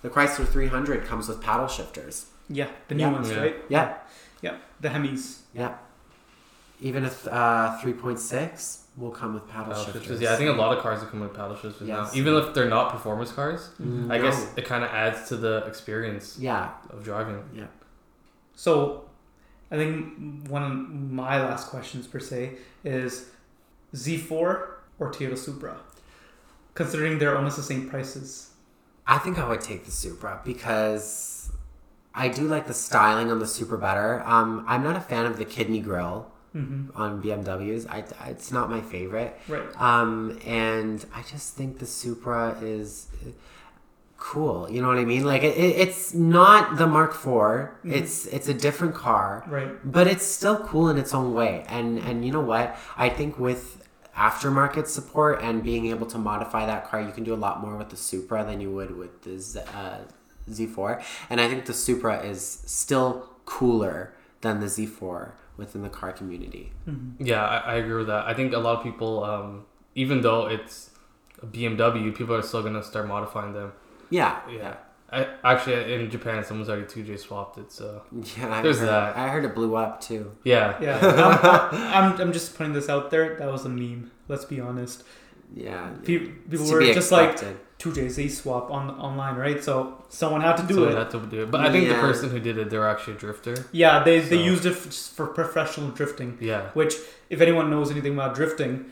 the 0.00 0.08
Chrysler 0.08 0.48
300 0.48 1.04
comes 1.04 1.28
with 1.28 1.42
paddle 1.42 1.68
shifters. 1.68 2.26
Yeah. 2.48 2.68
The 2.88 2.94
new 2.94 3.02
Yeah. 3.04 3.12
ones, 3.12 3.30
Yeah. 3.30 3.38
right? 3.38 3.56
Yeah, 3.68 3.94
Yeah. 4.46 4.56
The 4.80 4.88
Hemis. 4.94 5.40
yeah. 5.54 5.74
Even 6.80 7.04
a 7.04 7.08
th- 7.10 7.26
uh, 7.28 7.78
3.6 7.82 8.80
will 8.98 9.10
come 9.10 9.32
with 9.34 9.46
paddle, 9.48 9.72
Paddle 9.72 9.84
shifters. 9.84 10.02
shifters. 10.02 10.20
Yeah, 10.20 10.34
I 10.34 10.36
think 10.36 10.50
a 10.50 10.52
lot 10.64 10.76
of 10.76 10.82
cars 10.82 11.00
that 11.00 11.10
come 11.10 11.20
with 11.20 11.32
paddle 11.34 11.56
shifters 11.56 11.88
Yes. 11.88 12.12
now. 12.12 12.18
Even 12.20 12.34
if 12.34 12.52
they're 12.54 12.68
not 12.78 12.92
performance 12.92 13.32
cars, 13.32 13.70
Mm, 13.82 14.10
I 14.14 14.18
guess 14.18 14.38
it 14.56 14.64
kind 14.66 14.84
of 14.84 14.90
adds 14.90 15.26
to 15.30 15.36
the 15.44 15.64
experience 15.66 16.26
Yeah, 16.38 16.70
of 16.90 17.02
driving. 17.02 17.42
Yeah. 17.54 17.68
So, 18.54 19.04
I 19.70 19.76
think 19.80 20.48
one 20.48 20.62
of 20.62 20.72
my 21.24 21.34
last 21.48 21.64
questions 21.70 22.06
per 22.06 22.20
se 22.20 22.40
is 22.84 23.30
Z4 23.94 24.30
or 24.98 25.12
Toyota 25.12 25.38
Supra, 25.38 25.76
considering 26.74 27.18
they're 27.18 27.36
almost 27.36 27.56
the 27.56 27.62
same 27.72 27.88
prices. 27.88 28.50
I 29.06 29.18
think 29.18 29.38
I 29.38 29.48
would 29.48 29.60
take 29.62 29.84
the 29.86 29.90
Supra 30.02 30.40
because 30.44 31.50
I 32.16 32.28
do 32.28 32.42
like 32.48 32.66
the 32.66 32.74
styling 32.74 33.30
on 33.30 33.38
the 33.38 33.46
Supra 33.46 33.78
better. 33.78 34.22
Um, 34.26 34.64
I'm 34.66 34.82
not 34.82 34.96
a 34.96 35.00
fan 35.00 35.26
of 35.26 35.36
the 35.38 35.44
kidney 35.44 35.80
grill 35.80 36.32
Mm-hmm. 36.54 36.96
on 36.98 37.22
BMWs. 37.22 37.86
I, 37.90 38.02
it's 38.30 38.50
not 38.50 38.70
my 38.70 38.80
favorite. 38.80 39.38
Right. 39.46 39.68
Um, 39.78 40.38
and 40.46 41.04
I 41.14 41.20
just 41.20 41.54
think 41.54 41.78
the 41.80 41.84
Supra 41.86 42.56
is 42.62 43.08
uh, 43.22 43.28
cool. 44.16 44.70
You 44.70 44.80
know 44.80 44.88
what 44.88 44.96
I 44.96 45.04
mean? 45.04 45.24
Like 45.24 45.42
it, 45.42 45.54
it, 45.56 45.76
it's 45.88 46.14
not 46.14 46.78
the 46.78 46.86
Mark 46.86 47.10
IV. 47.14 47.68
It's 47.92 48.24
it's 48.26 48.48
a 48.48 48.54
different 48.54 48.94
car, 48.94 49.44
Right. 49.46 49.68
but 49.84 50.06
it's 50.06 50.24
still 50.24 50.56
cool 50.64 50.88
in 50.88 50.96
its 50.96 51.12
own 51.12 51.34
way. 51.34 51.64
And 51.68 51.98
and 51.98 52.24
you 52.24 52.32
know 52.32 52.40
what? 52.40 52.76
I 52.96 53.10
think 53.10 53.38
with 53.38 53.86
aftermarket 54.16 54.86
support 54.86 55.42
and 55.42 55.62
being 55.62 55.86
able 55.88 56.06
to 56.06 56.16
modify 56.16 56.64
that 56.64 56.88
car, 56.88 57.02
you 57.02 57.12
can 57.12 57.22
do 57.24 57.34
a 57.34 57.36
lot 57.46 57.60
more 57.60 57.76
with 57.76 57.90
the 57.90 57.96
Supra 57.98 58.44
than 58.44 58.62
you 58.62 58.70
would 58.70 58.96
with 58.96 59.22
the 59.24 59.62
uh, 59.76 59.98
Z4. 60.50 61.02
And 61.30 61.40
I 61.40 61.48
think 61.48 61.66
the 61.66 61.74
Supra 61.74 62.20
is 62.22 62.62
still 62.66 63.28
cooler 63.44 64.12
than 64.40 64.60
the 64.60 64.66
Z4 64.66 65.32
within 65.56 65.82
the 65.82 65.88
car 65.88 66.12
community. 66.12 66.72
Mm-hmm. 66.88 67.24
Yeah, 67.24 67.44
I, 67.44 67.56
I 67.58 67.74
agree 67.76 67.94
with 67.96 68.08
that. 68.08 68.26
I 68.26 68.34
think 68.34 68.52
a 68.52 68.58
lot 68.58 68.78
of 68.78 68.82
people, 68.82 69.24
um, 69.24 69.64
even 69.94 70.20
though 70.20 70.46
it's 70.46 70.90
a 71.42 71.46
BMW, 71.46 72.14
people 72.14 72.34
are 72.34 72.42
still 72.42 72.62
gonna 72.62 72.82
start 72.82 73.06
modifying 73.08 73.52
them. 73.52 73.72
Yeah, 74.10 74.40
Yeah. 74.50 74.76
I, 75.10 75.28
actually, 75.44 75.94
in 75.94 76.10
Japan, 76.10 76.42
someone's 76.44 76.68
already 76.68 76.84
2J 76.86 77.16
swapped 77.20 77.58
it. 77.58 77.70
So 77.70 78.02
Yeah, 78.36 78.52
I 78.52 78.60
There's 78.60 78.80
heard, 78.80 78.88
that. 78.88 79.16
I 79.16 79.28
heard 79.28 79.44
it 79.44 79.54
blew 79.54 79.76
up 79.76 80.00
too. 80.00 80.32
yeah, 80.42 80.76
Yeah. 80.82 80.98
I'm, 81.00 82.12
I'm, 82.14 82.20
I'm 82.20 82.32
just 82.32 82.56
putting 82.56 82.72
this 82.72 82.88
out 82.88 83.10
there. 83.12 83.36
That 83.38 83.50
was 83.50 83.64
a 83.64 83.68
meme. 83.68 84.10
Let's 84.26 84.44
be 84.44 84.60
honest. 84.60 85.04
Yeah, 85.54 85.90
People, 86.04 86.32
people 86.50 86.70
were 86.70 86.80
be 86.80 86.92
just 86.92 87.12
like 87.12 87.32
expected. 87.32 87.58
2JZ 87.78 88.30
swap 88.30 88.70
on 88.70 88.90
online, 88.90 89.36
right? 89.36 89.62
So 89.62 90.04
someone 90.08 90.40
had 90.40 90.56
to 90.56 90.62
do 90.64 90.74
so 90.74 90.84
it. 90.88 90.96
had 90.96 91.10
to 91.10 91.20
do 91.20 91.42
it. 91.42 91.50
But 91.50 91.60
I 91.60 91.70
think 91.70 91.88
the 91.88 91.94
person 91.94 92.30
who 92.30 92.40
did 92.40 92.58
it, 92.58 92.70
they're 92.70 92.88
actually 92.88 93.14
a 93.14 93.18
drifter. 93.18 93.54
Yeah, 93.72 94.02
they, 94.02 94.20
they 94.20 94.42
used 94.42 94.66
it 94.66 94.72
f- 94.72 94.92
for 95.16 95.26
professional 95.26 95.90
drifting. 95.90 96.38
Yeah, 96.40 96.70
Which, 96.74 96.94
if 97.30 97.40
anyone 97.40 97.70
knows 97.70 97.90
anything 97.90 98.14
about 98.14 98.34
drifting, 98.34 98.86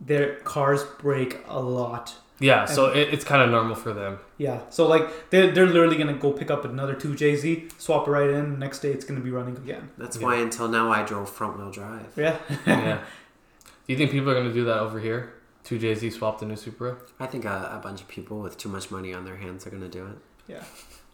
their 0.00 0.34
cars 0.40 0.82
break 0.98 1.38
a 1.48 1.60
lot. 1.60 2.14
yeah. 2.40 2.64
So 2.64 2.86
it, 2.86 3.14
it's 3.14 3.24
kind 3.24 3.40
of 3.40 3.50
normal 3.50 3.76
for 3.76 3.92
them. 3.92 4.18
Yeah, 4.36 4.60
so 4.68 4.86
like 4.88 5.30
they're, 5.30 5.52
they're 5.52 5.66
literally 5.66 5.96
gonna 5.96 6.14
go 6.18 6.32
pick 6.32 6.50
up 6.50 6.64
another 6.64 6.94
two 6.94 7.14
JZ, 7.14 7.80
swap 7.80 8.06
it 8.08 8.10
right 8.10 8.28
in. 8.30 8.58
Next 8.58 8.80
day 8.80 8.90
it's 8.90 9.04
gonna 9.04 9.20
be 9.20 9.30
running 9.30 9.56
again. 9.56 9.90
That's 9.96 10.16
Yeah. 10.18 10.24
why 10.26 10.34
until 10.36 10.66
now 10.68 10.90
I 10.92 11.04
drove 11.04 11.30
front 11.30 11.56
wheel 11.56 11.70
drive. 11.70 12.12
Yeah, 12.16 12.36
yeah. 12.66 12.98
Do 13.86 13.92
you 13.92 13.96
think 13.96 14.10
people 14.10 14.28
are 14.30 14.34
gonna 14.34 14.52
do 14.52 14.64
that 14.64 14.78
over 14.80 14.98
here? 14.98 15.32
2JZ 15.64 16.12
swapped 16.12 16.40
the 16.40 16.46
new 16.46 16.56
Supra. 16.56 16.96
I 17.18 17.26
think 17.26 17.44
a, 17.44 17.70
a 17.74 17.80
bunch 17.82 18.00
of 18.02 18.08
people 18.08 18.40
with 18.40 18.56
too 18.58 18.68
much 18.68 18.90
money 18.90 19.14
on 19.14 19.24
their 19.24 19.36
hands 19.36 19.66
are 19.66 19.70
gonna 19.70 19.88
do 19.88 20.06
it. 20.06 20.18
Yeah, 20.46 20.62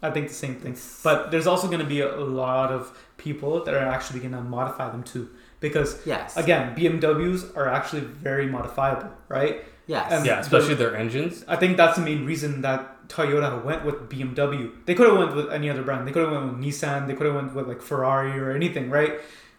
I 0.03 0.11
think 0.11 0.28
the 0.28 0.34
same 0.34 0.57
thing. 0.57 0.76
But 1.05 1.30
there's 1.30 1.46
also 1.46 1.68
gonna 1.68 1.84
be 1.84 2.01
a, 2.01 2.18
a 2.18 2.24
lot 2.24 2.72
of 2.72 2.96
people 3.16 3.64
that 3.64 3.74
are 3.74 3.78
actually 3.86 4.20
gonna 4.20 4.40
modify 4.42 4.90
them 4.90 5.03
too, 5.05 5.30
because 5.61 6.05
Yes. 6.05 6.36
again, 6.36 6.74
BMWs 6.76 7.57
are 7.57 7.68
actually 7.68 8.01
very 8.03 8.46
modifiable, 8.46 9.11
right? 9.28 9.64
yes. 9.86 10.11
and- 10.12 10.26
Yeah, 10.26 10.40
especially 10.40 10.74
their 10.74 10.96
engines. 10.96 11.44
I 11.48 11.57
think 11.57 11.76
that's 11.76 11.96
the 11.96 12.05
main 12.05 12.24
reason 12.26 12.62
that 12.62 13.09
Toyota 13.09 13.64
went 13.64 13.84
with 13.84 14.09
BMW. 14.09 14.70
They 14.86 14.94
could 14.94 15.09
have 15.09 15.18
went 15.18 15.34
with 15.34 15.51
any 15.53 15.68
other 15.68 15.82
brand. 15.82 16.07
They 16.07 16.12
could 16.12 16.22
have 16.22 16.32
went 16.32 16.46
with 16.53 16.64
Nissan. 16.64 17.07
They 17.09 17.14
could 17.14 17.26
have 17.26 17.34
went 17.34 17.55
with 17.55 17.66
like 17.68 17.82
Ferrari 17.82 18.38
or 18.38 18.53
anything, 18.53 18.88
right? 18.88 19.14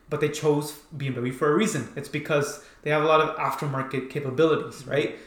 But 0.09 0.19
they 0.21 0.29
chose 0.29 0.79
BMW 0.95 1.33
for 1.33 1.51
a 1.51 1.55
reason. 1.55 1.89
It's 1.97 2.07
because 2.09 2.63
they 2.83 2.89
have 2.89 3.03
a 3.03 3.05
lot 3.05 3.21
of 3.21 3.35
aftermarket 3.37 4.09
capabilities, 4.09 4.85
right? 4.87 5.17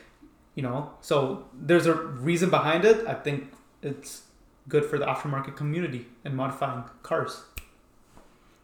You 0.54 0.62
know, 0.62 0.90
so 1.00 1.46
there's 1.52 1.86
a 1.86 1.94
reason 1.94 2.50
behind 2.50 2.84
it. 2.84 3.06
I 3.06 3.14
think 3.14 3.52
it's 3.82 4.22
good 4.68 4.84
for 4.84 4.98
the 4.98 5.06
aftermarket 5.06 5.56
community 5.56 6.06
and 6.24 6.36
modifying 6.36 6.84
cars. 7.02 7.42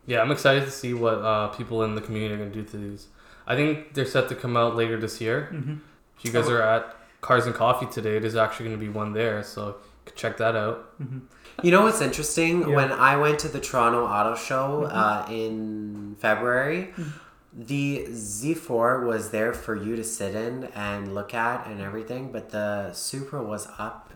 Yeah, 0.07 0.21
I'm 0.23 0.31
excited 0.31 0.65
to 0.65 0.71
see 0.71 0.95
what 0.95 1.15
uh, 1.15 1.49
people 1.49 1.83
in 1.85 1.95
the 1.95 2.01
community 2.01 2.35
are 2.35 2.39
gonna 2.39 2.51
do 2.51 2.63
to 2.65 2.77
these. 2.77 3.09
I 3.47 3.55
think 3.57 3.95
they're 3.95 4.07
set 4.07 4.29
to 4.31 4.35
come 4.35 4.57
out 4.57 4.77
later 4.77 4.99
this 4.99 5.21
year. 5.21 5.51
Mm-hmm. 5.53 5.75
If 6.19 6.25
you 6.25 6.33
guys 6.33 6.49
are 6.49 6.63
at 6.63 6.97
Cars 7.21 7.47
and 7.47 7.55
Coffee 7.55 7.87
today, 7.87 8.19
there's 8.19 8.37
actually 8.37 8.67
gonna 8.67 8.79
be 8.79 8.89
one 8.89 9.13
there, 9.13 9.43
so 9.43 9.77
check 10.15 10.37
that 10.39 10.57
out. 10.57 10.99
Mm-hmm. 11.01 11.19
You 11.63 11.71
know 11.71 11.83
what's 11.83 12.01
interesting? 12.01 12.61
Yeah. 12.63 12.77
When 12.77 12.93
I 12.93 13.17
went 13.17 13.39
to 13.41 13.49
the 13.49 13.61
Toronto 13.61 14.07
Auto 14.07 14.35
Show 14.35 14.89
Mhm. 14.89 14.95
uh, 14.95 15.27
in 15.33 16.17
February, 16.19 16.93
Mhm. 16.97 17.13
The 17.53 18.07
Z4 18.11 19.05
was 19.07 19.31
there 19.31 19.53
for 19.53 19.75
you 19.75 19.97
to 19.97 20.05
sit 20.05 20.35
in 20.35 20.65
and 20.75 21.15
look 21.15 21.35
at 21.35 21.67
and 21.67 21.81
everything, 21.81 22.31
but 22.33 22.51
the 22.51 22.93
Supra 22.93 23.43
was 23.43 23.67
up 23.79 24.13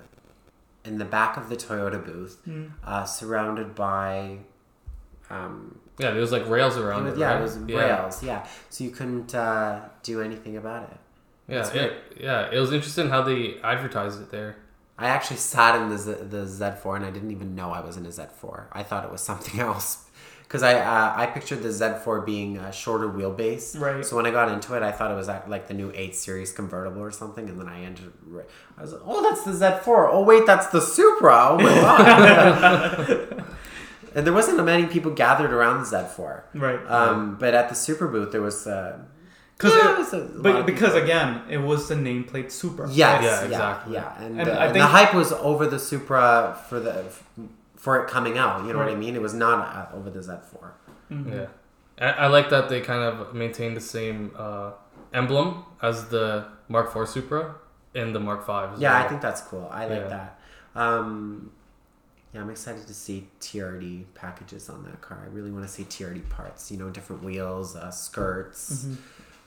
in 0.85 0.99
the 0.99 1.05
back 1.05 1.37
of 1.37 1.49
the 1.49 1.57
Toyota 1.57 2.05
booth, 2.05 2.41
Mm-hmm. 2.47 2.72
uh, 2.85 3.05
surrounded 3.05 3.74
by. 3.74 4.39
Um, 5.30 5.78
Yeah, 5.99 6.12
was 6.12 6.32
like 6.32 6.49
rails 6.49 6.76
it 6.76 6.82
around 6.82 7.05
was- 7.05 7.14
it. 7.14 7.18
yeah, 7.20 7.32
right? 7.32 7.39
it 7.41 7.43
was 7.43 7.59
yeah. 7.66 7.78
rails. 7.78 8.22
Yeah, 8.22 8.47
so 8.70 8.85
you 8.85 8.91
couldn't 8.91 9.35
uh, 9.35 9.80
do 10.03 10.20
anything 10.20 10.57
about 10.57 10.85
it. 10.91 10.97
Yeah, 11.49 11.62
That's 11.62 11.74
yeah, 11.74 11.89
yeah. 12.18 12.51
It 12.53 12.59
was 12.59 12.72
interesting 12.72 13.09
how 13.09 13.22
they 13.22 13.57
advertised 13.62 14.20
it 14.20 14.30
there. 14.30 14.57
I 14.99 15.09
actually 15.09 15.39
sat 15.39 15.80
in 15.80 15.89
the 15.89 15.99
Z- 15.99 16.16
the 16.30 16.45
Z4 16.47 16.97
and 16.97 17.05
I 17.05 17.11
didn't 17.11 17.30
even 17.32 17.55
know 17.55 17.70
I 17.70 17.80
was 17.80 17.97
in 17.97 18.07
a 18.07 18.11
Z4. 18.11 18.66
I 18.72 18.82
thought 18.82 19.05
it 19.05 19.11
was 19.11 19.20
something 19.22 19.59
else 19.68 20.03
because 20.55 20.62
I 20.62 20.74
uh, 20.74 21.14
I 21.16 21.26
pictured 21.26 21.64
the 21.64 21.68
Z4 21.70 22.24
being 22.24 22.59
a 22.59 22.70
shorter 22.70 23.09
wheelbase. 23.09 23.76
Right. 23.80 24.07
So 24.07 24.14
when 24.14 24.24
I 24.24 24.30
got 24.30 24.52
into 24.52 24.74
it, 24.76 24.84
I 24.84 24.92
thought 24.92 25.11
it 25.11 25.16
was 25.16 25.28
act- 25.28 25.48
like 25.48 25.66
the 25.66 25.74
new 25.74 25.90
8 25.92 26.14
Series 26.14 26.52
convertible 26.52 27.02
or 27.02 27.11
something, 27.11 27.48
and 27.48 27.59
then 27.61 27.66
I 27.68 27.80
entered. 27.82 28.12
ri- 28.24 28.44
I 28.78 28.82
was 28.82 28.92
like, 28.92 29.02
"Oh, 29.05 29.20
that's 29.26 29.42
the 29.42 29.50
Z4. 29.50 30.09
Oh, 30.12 30.22
wait, 30.22 30.46
that's 30.46 30.68
the 30.68 30.80
Supra. 30.80 31.48
Oh 31.50 31.59
my 31.59 31.64
god!" 31.74 33.44
and 34.14 34.24
there 34.24 34.32
wasn't 34.32 34.64
many 34.64 34.86
people 34.86 35.11
gathered 35.11 35.52
around 35.52 35.76
the 35.82 35.86
Z4. 35.96 36.42
Right. 36.55 36.78
Um, 36.88 37.36
but 37.36 37.52
at 37.55 37.68
the 37.68 37.74
Supra 37.74 38.09
booth, 38.09 38.30
there 38.30 38.42
was 38.42 38.64
uh, 38.68 38.98
Because 39.57 39.72
Yeah, 39.74 40.00
it's 40.02 40.12
a 40.12 40.20
but 40.46 40.66
because 40.66 40.92
people- 40.92 41.02
again, 41.02 41.42
it 41.50 41.59
was 41.59 41.88
the 41.88 41.96
nameplate 41.96 42.52
Supra. 42.52 42.86
Yes, 42.88 42.96
Yeah, 42.96 43.22
yeah, 43.40 43.44
exactly. 43.44 43.94
yeah, 43.94 44.22
and, 44.22 44.40
And 44.40 44.48
uh, 44.50 44.59
I 44.61 44.66
the 44.68 44.72
think- 44.74 44.84
hype 44.84 45.14
was 45.14 45.32
over 45.32 45.66
the 45.66 45.80
Supra 45.80 46.57
for 46.68 46.78
the 46.78 47.05
for 47.85 47.93
it 48.03 48.09
coming 48.16 48.37
out. 48.45 48.64
You 48.66 48.72
know 48.72 48.78
what 48.85 48.89
I 48.89 48.95
mean? 49.05 49.14
It 49.14 49.22
was 49.28 49.35
not 49.47 49.59
uh, 49.76 49.97
over 49.97 50.09
the 50.16 50.20
Z4. 50.28 50.70
Mhm. 51.12 51.26
Yeah, 51.35 51.47
I, 52.07 52.24
I 52.24 52.26
like 52.37 52.49
that 52.55 52.64
they 52.70 52.80
kind 52.80 53.03
of 53.11 53.35
maintain 53.35 53.74
the 53.74 53.80
same 53.97 54.18
uh, 54.45 54.70
emblem 55.20 55.49
as 55.82 55.97
the 56.14 56.47
Mark 56.68 56.87
IV 56.97 57.07
Supra 57.09 57.43
and 57.95 58.14
the 58.16 58.20
Mark 58.28 58.41
V. 58.47 58.53
Yeah, 58.53 58.93
well. 58.95 59.05
I 59.05 59.09
think 59.09 59.20
that's 59.20 59.43
cool. 59.51 59.68
I 59.70 59.82
like 59.87 60.01
Yeah. 60.05 60.09
that. 60.16 60.30
Um, 60.85 61.51
yeah, 62.32 62.41
I'm 62.41 62.51
excited 62.51 62.87
to 62.87 62.95
see 62.95 63.28
TRD 63.41 64.07
packages 64.14 64.68
on 64.68 64.82
that 64.85 65.01
car. 65.01 65.18
I 65.24 65.28
really 65.37 65.53
want 65.53 65.64
to 65.66 65.72
see 65.76 65.85
TRD 65.85 66.20
parts. 66.30 66.72
You 66.72 66.78
know, 66.78 66.89
different 66.91 67.22
wheels, 67.22 67.76
uh, 67.76 67.91
skirts, 67.91 68.87
Mhm. 68.87 68.97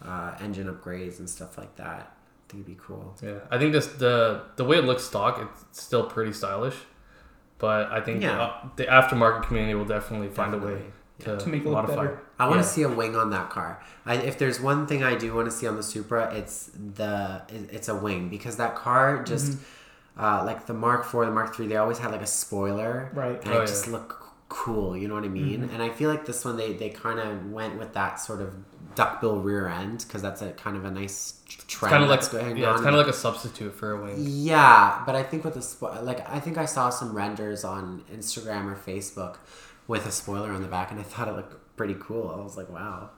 uh, 0.08 0.32
engine 0.46 0.68
upgrades, 0.74 1.18
and 1.20 1.28
stuff 1.30 1.58
like 1.58 1.76
that. 1.78 2.02
I 2.14 2.44
think 2.52 2.64
it'd 2.64 2.78
be 2.78 2.82
cool. 2.82 3.16
Yeah, 3.22 3.40
I 3.52 3.58
think 3.58 3.74
this 3.74 3.88
the 3.88 4.44
the 4.58 4.64
way 4.64 4.78
it 4.78 4.86
looks 4.86 5.04
stock, 5.04 5.34
it's 5.42 5.82
still 5.88 6.06
pretty 6.06 6.32
stylish, 6.32 6.78
but 7.60 7.92
I 7.92 8.02
think 8.02 8.22
Yeah. 8.22 8.42
uh, 8.42 8.54
the 8.76 8.86
aftermarket 8.86 9.44
community 9.48 9.74
will 9.76 9.86
definitely 9.86 10.30
find 10.30 10.54
a 10.54 10.58
way 10.58 10.82
Definitely. 11.20 11.38
to, 11.38 11.38
To 11.46 11.50
make 11.50 11.62
it 11.62 11.66
look 11.66 11.74
modify. 11.76 11.96
better. 11.96 12.20
I 12.40 12.46
want 12.46 12.58
Yeah. 12.58 12.62
to 12.64 12.68
see 12.70 12.84
a 12.84 12.90
wing 12.90 13.16
on 13.16 13.30
that 13.32 13.50
car. 13.50 13.80
I, 14.06 14.16
if 14.16 14.38
there's 14.38 14.60
one 14.62 14.86
thing 14.88 15.04
I 15.04 15.16
do 15.16 15.34
want 15.34 15.46
to 15.50 15.52
see 15.52 15.68
on 15.68 15.76
the 15.76 15.84
Supra, 15.84 16.32
it's 16.34 16.70
the 16.96 17.42
it's 17.50 17.90
a 17.90 17.96
wing 17.96 18.30
because 18.30 18.58
that 18.58 18.76
car 18.76 19.24
just 19.24 19.54
Mm-hmm. 19.54 20.24
uh, 20.24 20.44
like 20.46 20.66
the 20.68 20.74
Mark 20.74 21.02
IV, 21.06 21.12
the 21.26 21.32
Mark 21.32 21.60
III, 21.60 21.68
they 21.68 21.78
always 21.78 21.98
had 22.00 22.12
like 22.12 22.22
a 22.22 22.28
spoiler, 22.28 23.10
Right. 23.14 23.44
and 23.44 23.54
Oh, 23.54 23.62
it 23.62 23.68
just 23.68 23.88
looked 23.88 24.14
cool. 24.50 24.96
You 24.96 25.08
know 25.08 25.16
what 25.16 25.24
I 25.24 25.30
mean? 25.30 25.62
Mm-hmm. 25.62 25.74
And 25.74 25.84
I 25.84 25.90
feel 25.90 26.10
like 26.10 26.26
this 26.26 26.44
one 26.46 26.58
they 26.58 26.74
they 26.74 26.90
kind 26.90 27.20
of 27.20 27.52
went 27.52 27.78
with 27.78 27.94
that 27.94 28.20
sort 28.20 28.42
of 28.42 28.54
duckbill 28.96 29.42
rear 29.42 29.68
end 29.68 30.04
because 30.08 30.22
that's 30.22 30.42
a 30.42 30.52
kind 30.54 30.76
of 30.76 30.84
a 30.84 30.92
nice 30.92 31.40
trend 31.68 31.92
kind 31.92 32.04
of 32.04 32.10
like 32.10 32.22
yeah, 32.58 32.72
it's 32.72 32.82
kind 32.82 32.96
of 32.96 33.06
like 33.06 33.08
a 33.08 33.14
substitute 33.14 33.74
for 33.74 33.92
a 33.92 34.04
wing. 34.04 34.16
Yeah, 34.20 35.04
but 35.06 35.16
I 35.16 35.24
think 35.24 35.44
with 35.44 35.54
the 35.54 35.60
spo- 35.60 36.04
like 36.04 36.28
I 36.30 36.40
think 36.40 36.58
I 36.58 36.66
saw 36.66 36.90
some 36.90 37.14
renders 37.14 37.64
on 37.64 38.04
Instagram 38.12 38.72
or 38.72 38.76
Facebook 38.76 39.38
with 39.88 40.06
a 40.06 40.12
spoiler 40.12 40.52
on 40.52 40.62
the 40.62 40.68
back, 40.68 40.92
and 40.92 41.00
I 41.00 41.04
thought 41.04 41.28
it 41.28 41.36
looked 41.36 41.78
pretty 41.78 41.96
cool. 42.00 42.30
I 42.30 42.42
was 42.42 42.58
like, 42.58 42.70
wow, 42.70 43.12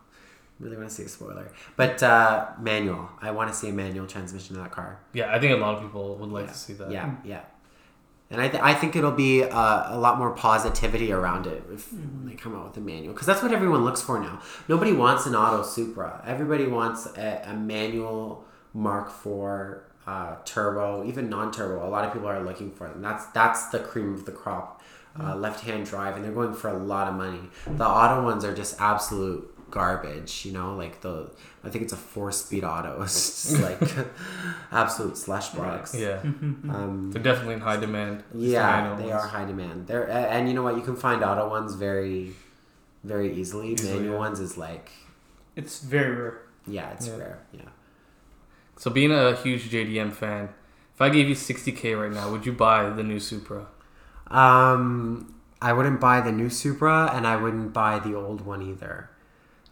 really 0.60 0.78
want 0.78 0.90
to 0.90 0.96
see 0.96 1.04
a 1.04 1.10
spoiler. 1.10 1.52
But 1.76 2.04
uh, 2.04 2.48
manual, 2.60 3.10
I 3.22 3.32
want 3.32 3.50
to 3.50 3.56
see 3.56 3.70
a 3.70 3.74
manual 3.74 4.06
transmission 4.06 4.56
in 4.56 4.64
that 4.64 4.72
car. 4.72 5.00
Yeah, 5.14 5.34
I 5.34 5.40
think 5.40 5.54
a 5.54 5.58
lot 5.58 5.76
of 5.76 5.82
people 5.82 6.16
would 6.18 6.30
like 6.30 6.46
yeah. 6.46 6.52
to 6.52 6.58
see 6.58 6.74
that. 6.74 6.92
Yeah, 6.92 7.16
yeah. 7.24 7.42
And 8.32 8.40
I, 8.40 8.48
th- 8.48 8.62
I 8.62 8.76
think 8.76 8.96
it'll 8.96 9.12
be 9.12 9.44
uh, 9.44 9.96
a 9.96 9.98
lot 9.98 10.20
more 10.20 10.32
positivity 10.32 11.12
around 11.12 11.48
it 11.48 11.64
if 11.74 11.90
they 12.26 12.36
come 12.36 12.56
out 12.56 12.68
with 12.68 12.78
a 12.78 12.80
manual 12.80 13.14
because 13.14 13.26
that's 13.26 13.42
what 13.42 13.52
everyone 13.52 13.84
looks 13.84 14.02
for 14.02 14.20
now. 14.20 14.40
Nobody 14.68 14.94
wants 14.94 15.26
an 15.26 15.36
auto 15.36 15.64
Supra. 15.64 16.22
Everybody 16.28 16.68
wants 16.68 17.08
a, 17.18 17.42
a 17.46 17.54
manual 17.54 18.44
Mark 18.74 19.08
IV 19.26 19.80
uh, 20.06 20.36
turbo, 20.46 21.04
even 21.06 21.30
non-turbo. 21.30 21.86
A 21.86 21.90
lot 21.90 22.06
of 22.06 22.14
people 22.14 22.28
are 22.28 22.44
looking 22.44 22.72
for 22.72 22.88
them. 22.88 23.02
That's 23.02 23.26
that's 23.28 23.68
the 23.70 23.80
cream 23.80 24.14
of 24.14 24.26
the 24.26 24.32
crop. 24.32 24.82
Uh, 25.20 25.36
left-hand 25.36 25.86
drive, 25.86 26.16
and 26.16 26.24
they're 26.24 26.32
going 26.32 26.54
for 26.54 26.70
a 26.70 26.78
lot 26.78 27.08
of 27.08 27.16
money. 27.16 27.42
The 27.68 27.86
auto 27.86 28.24
ones 28.24 28.46
are 28.46 28.54
just 28.56 28.80
absolute 28.80 29.54
garbage. 29.72 30.46
You 30.46 30.52
know, 30.54 30.76
like 30.76 31.02
the 31.02 31.32
I 31.64 31.70
think 31.70 31.84
it's 31.84 31.94
a 31.94 31.98
four-speed 31.98 32.64
auto. 32.64 33.02
It's 33.04 33.50
just 33.50 33.62
like 33.62 33.80
absolute 34.72 35.18
slush 35.18 35.50
box. 35.50 35.94
Yeah, 35.96 36.20
Um, 36.24 37.10
they're 37.12 37.22
definitely 37.24 37.56
in 37.56 37.62
high 37.62 37.78
demand. 37.78 38.24
It's 38.32 38.40
the 38.40 38.48
yeah, 38.52 38.96
they 38.96 39.04
ones. 39.04 39.14
are 39.24 39.28
high 39.28 39.46
demand. 39.46 39.88
They're 39.88 40.10
and 40.10 40.48
you 40.48 40.54
know 40.54 40.64
what? 40.64 40.76
You 40.76 40.82
can 40.82 40.96
find 40.96 41.24
auto 41.24 41.50
ones 41.50 41.76
very, 41.76 42.34
very 43.04 43.34
easily. 43.34 43.70
Easily, 43.74 43.94
Manual 43.96 44.14
yeah. 44.14 44.20
ones 44.20 44.40
is 44.40 44.58
like, 44.58 44.92
It's 45.56 45.80
very 45.82 46.16
rare. 46.16 46.42
yeah, 46.68 46.92
it's 46.92 47.08
Yeah. 47.08 47.18
rare. 47.18 47.40
Yeah. 47.54 47.70
So 48.78 48.90
being 48.90 49.12
a 49.12 49.36
huge 49.36 49.70
JDM 49.70 50.12
fan, 50.14 50.50
if 50.96 51.02
I 51.02 51.10
gave 51.10 51.28
you 51.28 51.36
60k 51.36 52.00
right 52.02 52.12
now, 52.12 52.32
would 52.32 52.46
you 52.46 52.54
buy 52.54 52.90
the 52.90 53.04
new 53.04 53.20
Supra? 53.20 53.68
Um, 54.28 55.36
I 55.62 55.74
wouldn't 55.74 56.00
buy 56.00 56.22
the 56.22 56.32
new 56.32 56.50
Supra, 56.50 57.12
and 57.14 57.26
I 57.28 57.36
wouldn't 57.36 57.74
buy 57.74 58.00
the 58.00 58.16
old 58.16 58.42
one 58.46 58.62
either. 58.62 59.10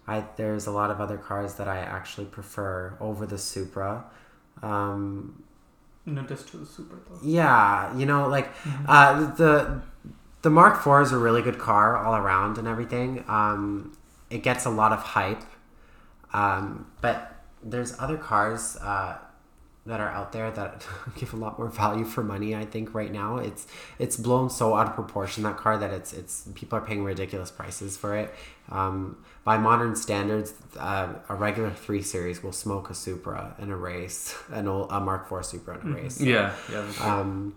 I 0.08 0.24
there's 0.38 0.68
a 0.68 0.72
lot 0.72 0.89
of 0.91 1.01
other 1.01 1.18
cars 1.18 1.55
that 1.55 1.68
I 1.68 1.78
actually 1.80 2.26
prefer 2.28 2.95
over 2.99 3.26
the 3.26 3.38
Supra. 3.38 4.05
Um, 4.64 5.43
No, 6.05 6.22
just 6.24 6.47
to 6.49 6.58
the 6.58 6.66
Supra 6.66 6.97
though. 7.10 7.20
yeah, 7.22 7.95
you 7.97 8.05
know, 8.05 8.28
like 8.28 8.49
uh, 8.88 9.34
the 9.36 9.82
the 10.43 10.49
Mark 10.49 10.76
IV 10.86 11.01
is 11.08 11.12
a 11.12 11.18
really 11.18 11.41
good 11.41 11.60
car 11.60 11.97
all 11.97 12.16
around 12.16 12.58
and 12.58 12.68
everything. 12.68 13.24
Um, 13.28 13.97
it 14.30 14.43
gets 14.43 14.66
a 14.66 14.70
lot 14.70 14.91
of 14.93 14.99
hype, 14.99 15.43
um, 16.34 16.88
but 17.01 17.36
there's 17.64 17.97
other 17.99 18.18
cars 18.18 18.78
uh, 18.82 19.18
that 19.86 19.99
are 19.99 20.10
out 20.10 20.32
there 20.32 20.51
that 20.51 20.86
give 21.20 21.34
a 21.34 21.38
lot 21.38 21.58
more 21.58 21.70
value 21.70 22.05
for 22.05 22.24
money. 22.24 22.55
I 22.55 22.66
think 22.66 22.93
right 22.93 23.12
now 23.12 23.38
it's 23.38 23.68
it's 23.99 24.18
blown 24.18 24.49
so 24.49 24.76
out 24.76 24.88
of 24.88 24.93
proportion 24.95 25.43
that 25.43 25.58
car 25.58 25.78
that 25.78 25.91
it's 25.91 26.14
it's 26.14 26.47
people 26.55 26.78
are 26.78 26.82
paying 26.82 27.03
ridiculous 27.03 27.51
prices 27.51 27.97
for 27.97 28.16
it. 28.16 28.34
Um, 28.70 29.18
by 29.48 29.58
modern 29.58 29.95
standards, 29.95 30.54
uh, 30.78 31.08
a 31.30 31.34
regular 31.34 31.72
three 31.72 32.02
series 32.02 32.43
will 32.43 32.52
smoke 32.52 32.89
a 32.89 32.93
Supra 32.93 33.56
in 33.60 33.72
a 33.72 33.78
race, 33.78 34.36
an 34.52 34.68
old 34.68 34.91
a 34.91 35.00
Mark 35.00 35.32
IV 35.32 35.45
Supra 35.45 35.80
in 35.80 35.93
a 35.93 35.95
race. 35.95 36.20
Yeah, 36.20 36.54
yeah. 36.70 36.82
that's 36.82 36.98
true. 36.98 37.06
Um, 37.06 37.56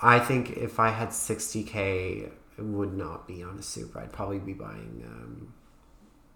I 0.00 0.20
think 0.20 0.56
if 0.56 0.78
I 0.78 0.90
had 0.90 1.08
60k, 1.08 2.30
it 2.58 2.62
would 2.62 2.96
not 2.96 3.26
be 3.26 3.42
on 3.42 3.58
a 3.58 3.62
Supra. 3.62 4.02
I'd 4.02 4.12
probably 4.12 4.38
be 4.38 4.52
buying 4.52 5.02
um, 5.04 5.52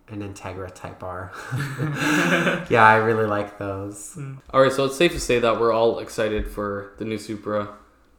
an 0.09 0.29
Integra 0.29 0.75
Type 0.75 1.05
R. 1.05 1.31
yeah, 2.69 2.85
I 2.85 2.97
really 2.97 3.27
like 3.27 3.61
those. 3.61 4.19
All 4.51 4.61
right, 4.61 4.73
so 4.73 4.87
it's 4.87 4.97
safe 4.97 5.13
to 5.13 5.21
say 5.21 5.39
that 5.39 5.61
we're 5.61 5.73
all 5.73 6.01
excited 6.01 6.49
for 6.49 6.95
the 6.99 7.05
new 7.05 7.19
Supra 7.19 7.75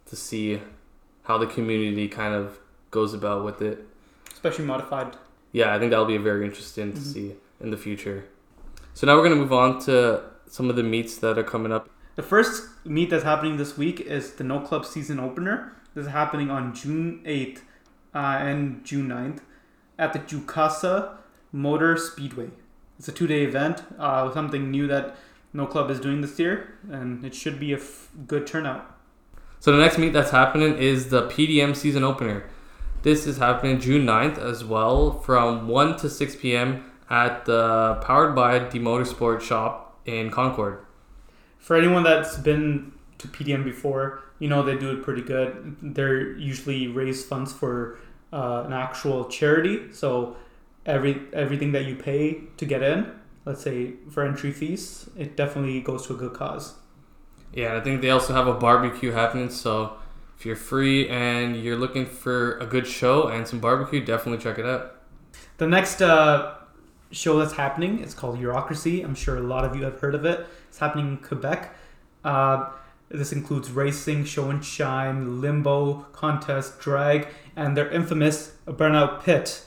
to 0.05 0.15
see 0.15 0.61
how 1.23 1.37
the 1.37 1.47
community 1.47 2.07
kind 2.07 2.33
of 2.33 2.59
goes 2.91 3.13
about 3.13 3.43
with 3.43 3.61
it. 3.61 3.85
Especially 4.31 4.63
modified. 4.63 5.17
Yeah, 5.51 5.73
I 5.73 5.79
think 5.79 5.91
that'll 5.91 6.05
be 6.05 6.17
very 6.17 6.45
interesting 6.45 6.93
to 6.93 6.99
Mhm. 6.99 7.13
see 7.13 7.35
in 7.59 7.71
the 7.71 7.77
future. 7.77 8.25
So 8.93 9.07
now 9.07 9.15
we're 9.15 9.23
gonna 9.23 9.35
move 9.35 9.53
on 9.53 9.79
to 9.81 10.21
some 10.47 10.69
of 10.69 10.75
the 10.75 10.83
meets 10.83 11.17
that 11.17 11.37
are 11.37 11.43
coming 11.43 11.71
up. 11.71 11.89
The 12.15 12.23
first 12.23 12.67
meet 12.85 13.09
that's 13.09 13.23
happening 13.23 13.57
this 13.57 13.77
week 13.77 13.99
is 14.01 14.33
the 14.33 14.43
No 14.43 14.59
Club 14.59 14.85
season 14.85 15.19
opener. 15.19 15.73
This 15.95 16.05
is 16.05 16.11
happening 16.11 16.49
on 16.51 16.73
June 16.73 17.21
8th 17.25 17.63
uh, 18.13 18.17
and 18.41 18.83
June 18.83 19.07
9th 19.07 19.41
at 19.97 20.13
the 20.13 20.19
Jukasa 20.19 21.11
Motor 21.51 21.95
Speedway. 21.97 22.49
It's 22.97 23.07
a 23.07 23.11
two 23.11 23.27
day 23.27 23.43
event, 23.43 23.83
uh, 23.97 24.31
something 24.33 24.69
new 24.69 24.87
that 24.87 25.15
No 25.53 25.65
Club 25.65 25.89
is 25.89 25.99
doing 25.99 26.21
this 26.21 26.37
year, 26.37 26.73
and 26.91 27.23
it 27.25 27.33
should 27.33 27.59
be 27.59 27.71
a 27.73 27.77
f- 27.77 28.09
good 28.27 28.45
turnout. 28.45 28.95
So 29.59 29.71
the 29.71 29.77
next 29.79 29.97
meet 29.97 30.13
that's 30.13 30.31
happening 30.31 30.77
is 30.77 31.09
the 31.09 31.23
PDM 31.27 31.73
season 31.75 32.03
opener. 32.03 32.43
This 33.01 33.25
is 33.25 33.37
happening 33.37 33.79
June 33.79 34.05
9th 34.05 34.37
as 34.37 34.65
well 34.65 35.19
from 35.21 35.69
1 35.69 35.97
to 35.99 36.09
6 36.09 36.35
p.m. 36.35 36.83
at 37.09 37.45
the 37.45 37.97
Powered 38.01 38.35
by 38.35 38.59
the 38.59 38.79
Motorsport 38.79 39.39
shop 39.39 39.97
in 40.05 40.29
Concord. 40.29 40.85
For 41.59 41.77
anyone 41.77 42.03
that's 42.03 42.35
been 42.37 42.91
to 43.19 43.29
PDM 43.29 43.63
before, 43.63 44.21
you 44.39 44.49
know 44.49 44.63
they 44.63 44.77
do 44.77 44.91
it 44.91 45.01
pretty 45.01 45.21
good. 45.21 45.77
They're 45.81 46.33
usually 46.37 46.87
raise 46.87 47.23
funds 47.25 47.53
for 47.53 47.99
uh, 48.33 48.63
an 48.65 48.73
actual 48.73 49.29
charity. 49.29 49.93
So 49.93 50.35
every 50.85 51.21
everything 51.31 51.71
that 51.71 51.85
you 51.85 51.95
pay 51.95 52.41
to 52.57 52.65
get 52.65 52.83
in, 52.83 53.13
let's 53.45 53.61
say 53.61 53.93
for 54.09 54.25
entry 54.25 54.51
fees, 54.51 55.09
it 55.17 55.37
definitely 55.37 55.79
goes 55.79 56.05
to 56.07 56.15
a 56.15 56.17
good 56.17 56.33
cause. 56.33 56.75
Yeah, 57.53 57.77
I 57.77 57.79
think 57.79 58.01
they 58.01 58.09
also 58.09 58.33
have 58.33 58.47
a 58.47 58.53
barbecue 58.53 59.11
happening. 59.11 59.49
So 59.49 59.93
if 60.39 60.45
you're 60.45 60.55
free 60.55 61.09
and 61.09 61.61
you're 61.61 61.75
looking 61.75 62.05
for 62.05 62.57
a 62.59 62.65
good 62.65 62.87
show 62.87 63.27
and 63.27 63.45
some 63.45 63.59
barbecue, 63.59 64.03
definitely 64.03 64.41
check 64.41 64.57
it 64.57 64.65
out. 64.65 64.95
The 65.57 65.67
next 65.67 66.01
uh, 66.01 66.55
show 67.11 67.37
that's 67.37 67.51
happening 67.51 67.99
is 67.99 68.13
called 68.13 68.39
Eurocracy. 68.39 69.03
I'm 69.03 69.15
sure 69.15 69.35
a 69.35 69.41
lot 69.41 69.65
of 69.65 69.75
you 69.75 69.83
have 69.83 69.99
heard 69.99 70.15
of 70.15 70.23
it. 70.23 70.47
It's 70.69 70.79
happening 70.79 71.09
in 71.09 71.17
Quebec. 71.17 71.75
Uh, 72.23 72.69
this 73.09 73.33
includes 73.33 73.69
racing, 73.71 74.23
show 74.23 74.49
and 74.49 74.63
shine, 74.63 75.41
limbo, 75.41 76.05
contest, 76.13 76.79
drag, 76.79 77.27
and 77.57 77.75
their 77.75 77.89
infamous 77.89 78.53
burnout 78.65 79.21
pit. 79.23 79.65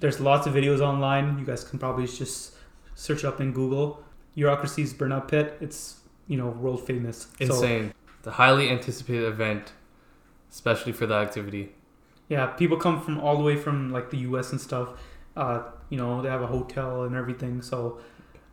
There's 0.00 0.18
lots 0.18 0.44
of 0.44 0.54
videos 0.54 0.80
online. 0.80 1.38
You 1.38 1.44
guys 1.44 1.62
can 1.62 1.78
probably 1.78 2.08
just 2.08 2.54
search 2.96 3.18
it 3.18 3.26
up 3.26 3.40
in 3.40 3.52
Google. 3.52 4.02
Eurocracy's 4.36 4.92
burnout 4.92 5.28
pit. 5.28 5.56
It's 5.60 6.00
you 6.26 6.36
know 6.36 6.48
world 6.48 6.84
famous. 6.84 7.28
So, 7.38 7.44
Insane. 7.44 7.94
the 8.22 8.32
highly 8.32 8.70
anticipated 8.70 9.24
event, 9.24 9.72
especially 10.50 10.92
for 10.92 11.06
that 11.06 11.22
activity. 11.22 11.70
yeah, 12.28 12.46
people 12.46 12.76
come 12.76 13.00
from 13.00 13.18
all 13.20 13.36
the 13.36 13.42
way 13.42 13.56
from 13.56 13.90
like 13.90 14.10
the 14.10 14.18
U.S. 14.18 14.52
and 14.52 14.60
stuff. 14.60 14.88
Uh, 15.36 15.62
you 15.88 15.98
know 15.98 16.22
they 16.22 16.28
have 16.28 16.42
a 16.42 16.46
hotel 16.46 17.04
and 17.04 17.14
everything. 17.14 17.62
So 17.62 17.98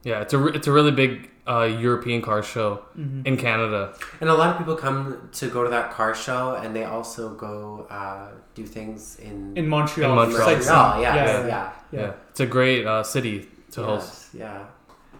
Yeah, 0.04 0.22
it's 0.22 0.34
a 0.34 0.38
re- 0.38 0.54
it's 0.54 0.68
a 0.68 0.72
really 0.72 0.91
big 0.91 1.30
uh, 1.48 1.64
European 1.64 2.22
car 2.22 2.43
show 2.43 2.84
mhm. 2.98 3.26
in 3.26 3.38
Canada. 3.38 3.93
And 4.20 4.30
a 4.30 4.34
lot 4.34 4.52
of 4.52 4.58
people 4.58 4.76
come 4.76 5.30
to 5.32 5.50
go 5.50 5.64
to 5.64 5.70
that 5.70 5.91
car 5.91 6.14
show, 6.14 6.56
and 6.56 6.76
they 6.76 6.84
also 6.84 7.34
go 7.34 7.88
uh, 7.89 8.32
do 8.54 8.66
things 8.66 9.18
in, 9.20 9.56
in 9.56 9.68
Montreal. 9.68 10.12
In 10.12 10.16
Montreal. 10.16 10.45
sightseeing. 10.45 10.76
Montreal. 10.76 11.02
Yeah, 11.02 11.16
yeah, 11.16 11.26
yeah, 11.26 11.48
yeah. 11.48 11.74
yeah. 11.91 12.00
Yeah, 12.02 12.14
it's 12.30 12.39
a 12.39 12.45
great 12.45 12.86
uh, 12.86 13.04
city 13.04 13.48
to 13.72 13.84
host. 13.84 14.34
Yeah. 14.34 14.66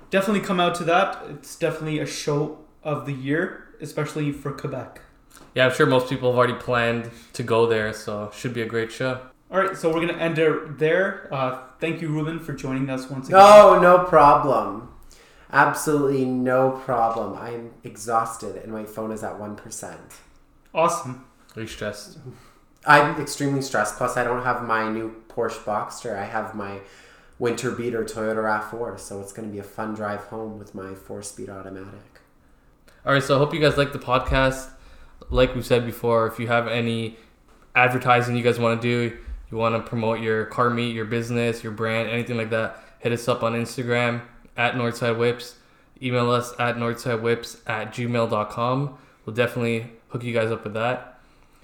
definitely 0.10 0.42
come 0.42 0.60
out 0.60 0.76
to 0.76 0.84
that. 0.86 1.24
It's 1.30 1.56
definitely 1.56 2.00
a 2.00 2.06
show 2.06 2.60
of 2.84 3.06
the 3.06 3.14
year, 3.14 3.76
especially 3.82 4.32
for 4.32 4.52
Quebec. 4.52 5.02
Yeah, 5.56 5.66
I'm 5.68 5.74
sure 5.74 5.86
most 5.86 6.10
people 6.10 6.30
have 6.30 6.38
already 6.38 6.54
planned 6.54 7.10
to 7.34 7.44
go 7.44 7.66
there, 7.66 7.94
so 7.94 8.32
should 8.34 8.54
be 8.54 8.62
a 8.62 8.66
great 8.66 8.92
show. 8.92 9.22
All 9.50 9.60
right, 9.60 9.76
so 9.78 9.92
we're 9.94 10.06
gonna 10.06 10.20
end 10.20 10.38
it 10.40 10.78
there. 10.78 11.28
Uh, 11.34 11.60
thank 11.80 12.02
you, 12.02 12.10
Ruben, 12.10 12.40
for 12.40 12.54
joining 12.54 12.90
us 12.90 13.10
once 13.10 13.28
again. 13.28 13.40
No, 13.40 13.80
no 13.80 14.04
problem. 14.04 14.90
Absolutely 15.52 16.26
no 16.26 16.72
problem. 16.72 17.38
I'm 17.38 17.74
exhausted 17.84 18.58
and 18.58 18.72
my 18.72 18.84
phone 18.84 19.12
is 19.12 19.24
at 19.24 19.40
1%. 19.40 19.98
Awesome. 20.74 21.26
Are 21.56 21.62
you 21.62 21.68
stressed? 21.68 22.20
I'm 22.86 23.20
extremely 23.22 23.62
stressed. 23.62 23.98
Plus, 23.98 24.18
I 24.18 24.24
don't 24.24 24.44
have 24.44 24.64
my 24.64 24.90
new 24.90 25.24
Porsche 25.30 25.64
Boxster. 25.64 26.18
I 26.18 26.26
have 26.26 26.54
my 26.54 26.80
winter 27.40 27.72
beater 27.72 28.04
Toyota 28.04 28.44
RAV4. 28.44 29.00
So 29.00 29.22
it's 29.22 29.32
going 29.32 29.48
to 29.48 29.52
be 29.52 29.60
a 29.60 29.64
fun 29.64 29.94
drive 29.94 30.26
home 30.26 30.60
with 30.60 30.76
my 30.76 30.94
four 30.94 31.22
speed 31.22 31.50
automatic. 31.50 32.22
All 33.06 33.14
right, 33.14 33.24
so 33.24 33.36
I 33.36 33.38
hope 33.38 33.54
you 33.54 33.62
guys 33.62 33.78
like 33.78 33.94
the 33.94 34.00
podcast. 34.00 34.70
Like 35.30 35.56
we 35.56 35.62
said 35.62 35.86
before, 35.86 36.28
if 36.28 36.40
you 36.40 36.48
have 36.48 36.68
any 36.68 37.18
advertising 37.76 38.36
you 38.36 38.44
guys 38.44 38.60
want 38.60 38.82
to 38.82 38.88
do, 38.88 39.18
you 39.52 39.58
want 39.58 39.76
to 39.76 39.88
promote 39.88 40.20
your 40.20 40.46
car 40.46 40.70
meet, 40.70 40.96
your 40.96 41.06
business, 41.06 41.64
your 41.64 41.72
brand, 41.72 42.10
anything 42.10 42.38
like 42.38 42.50
that, 42.50 42.84
hit 43.00 43.12
us 43.12 43.28
up 43.28 43.44
on 43.44 43.54
Instagram 43.54 44.22
at 44.56 44.74
Northside 44.74 45.18
Whips. 45.18 45.56
Email 46.02 46.30
us 46.30 46.54
at 46.60 46.76
northsidewhips 46.76 47.58
at 47.66 47.94
gmail.com. 47.94 48.98
We'll 49.26 49.36
definitely 49.36 49.92
hook 50.10 50.24
you 50.24 50.34
guys 50.34 50.52
up 50.52 50.64
with 50.64 50.74
that. 50.76 51.20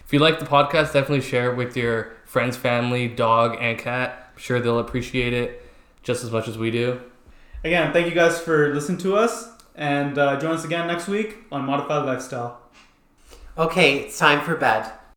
If 0.05 0.11
you 0.11 0.19
like 0.19 0.39
the 0.39 0.45
podcast, 0.45 0.93
definitely 0.93 1.21
share 1.21 1.51
it 1.51 1.55
with 1.55 1.77
your 1.77 2.13
friends, 2.25 2.57
family, 2.57 3.07
dog, 3.07 3.57
and 3.59 3.77
cat. 3.77 4.31
I'm 4.33 4.39
sure 4.39 4.59
they'll 4.59 4.79
appreciate 4.79 5.33
it 5.33 5.63
just 6.01 6.23
as 6.23 6.31
much 6.31 6.47
as 6.47 6.57
we 6.57 6.71
do. 6.71 6.99
Again, 7.63 7.93
thank 7.93 8.07
you 8.07 8.13
guys 8.13 8.39
for 8.39 8.73
listening 8.73 8.97
to 8.99 9.15
us, 9.15 9.49
and 9.75 10.17
uh, 10.17 10.39
join 10.39 10.51
us 10.51 10.65
again 10.65 10.87
next 10.87 11.07
week 11.07 11.37
on 11.51 11.63
Modified 11.65 12.05
Lifestyle. 12.05 12.62
Okay, 13.55 13.99
it's 13.99 14.17
time 14.17 14.41
for 14.41 14.55
bed. 14.55 14.91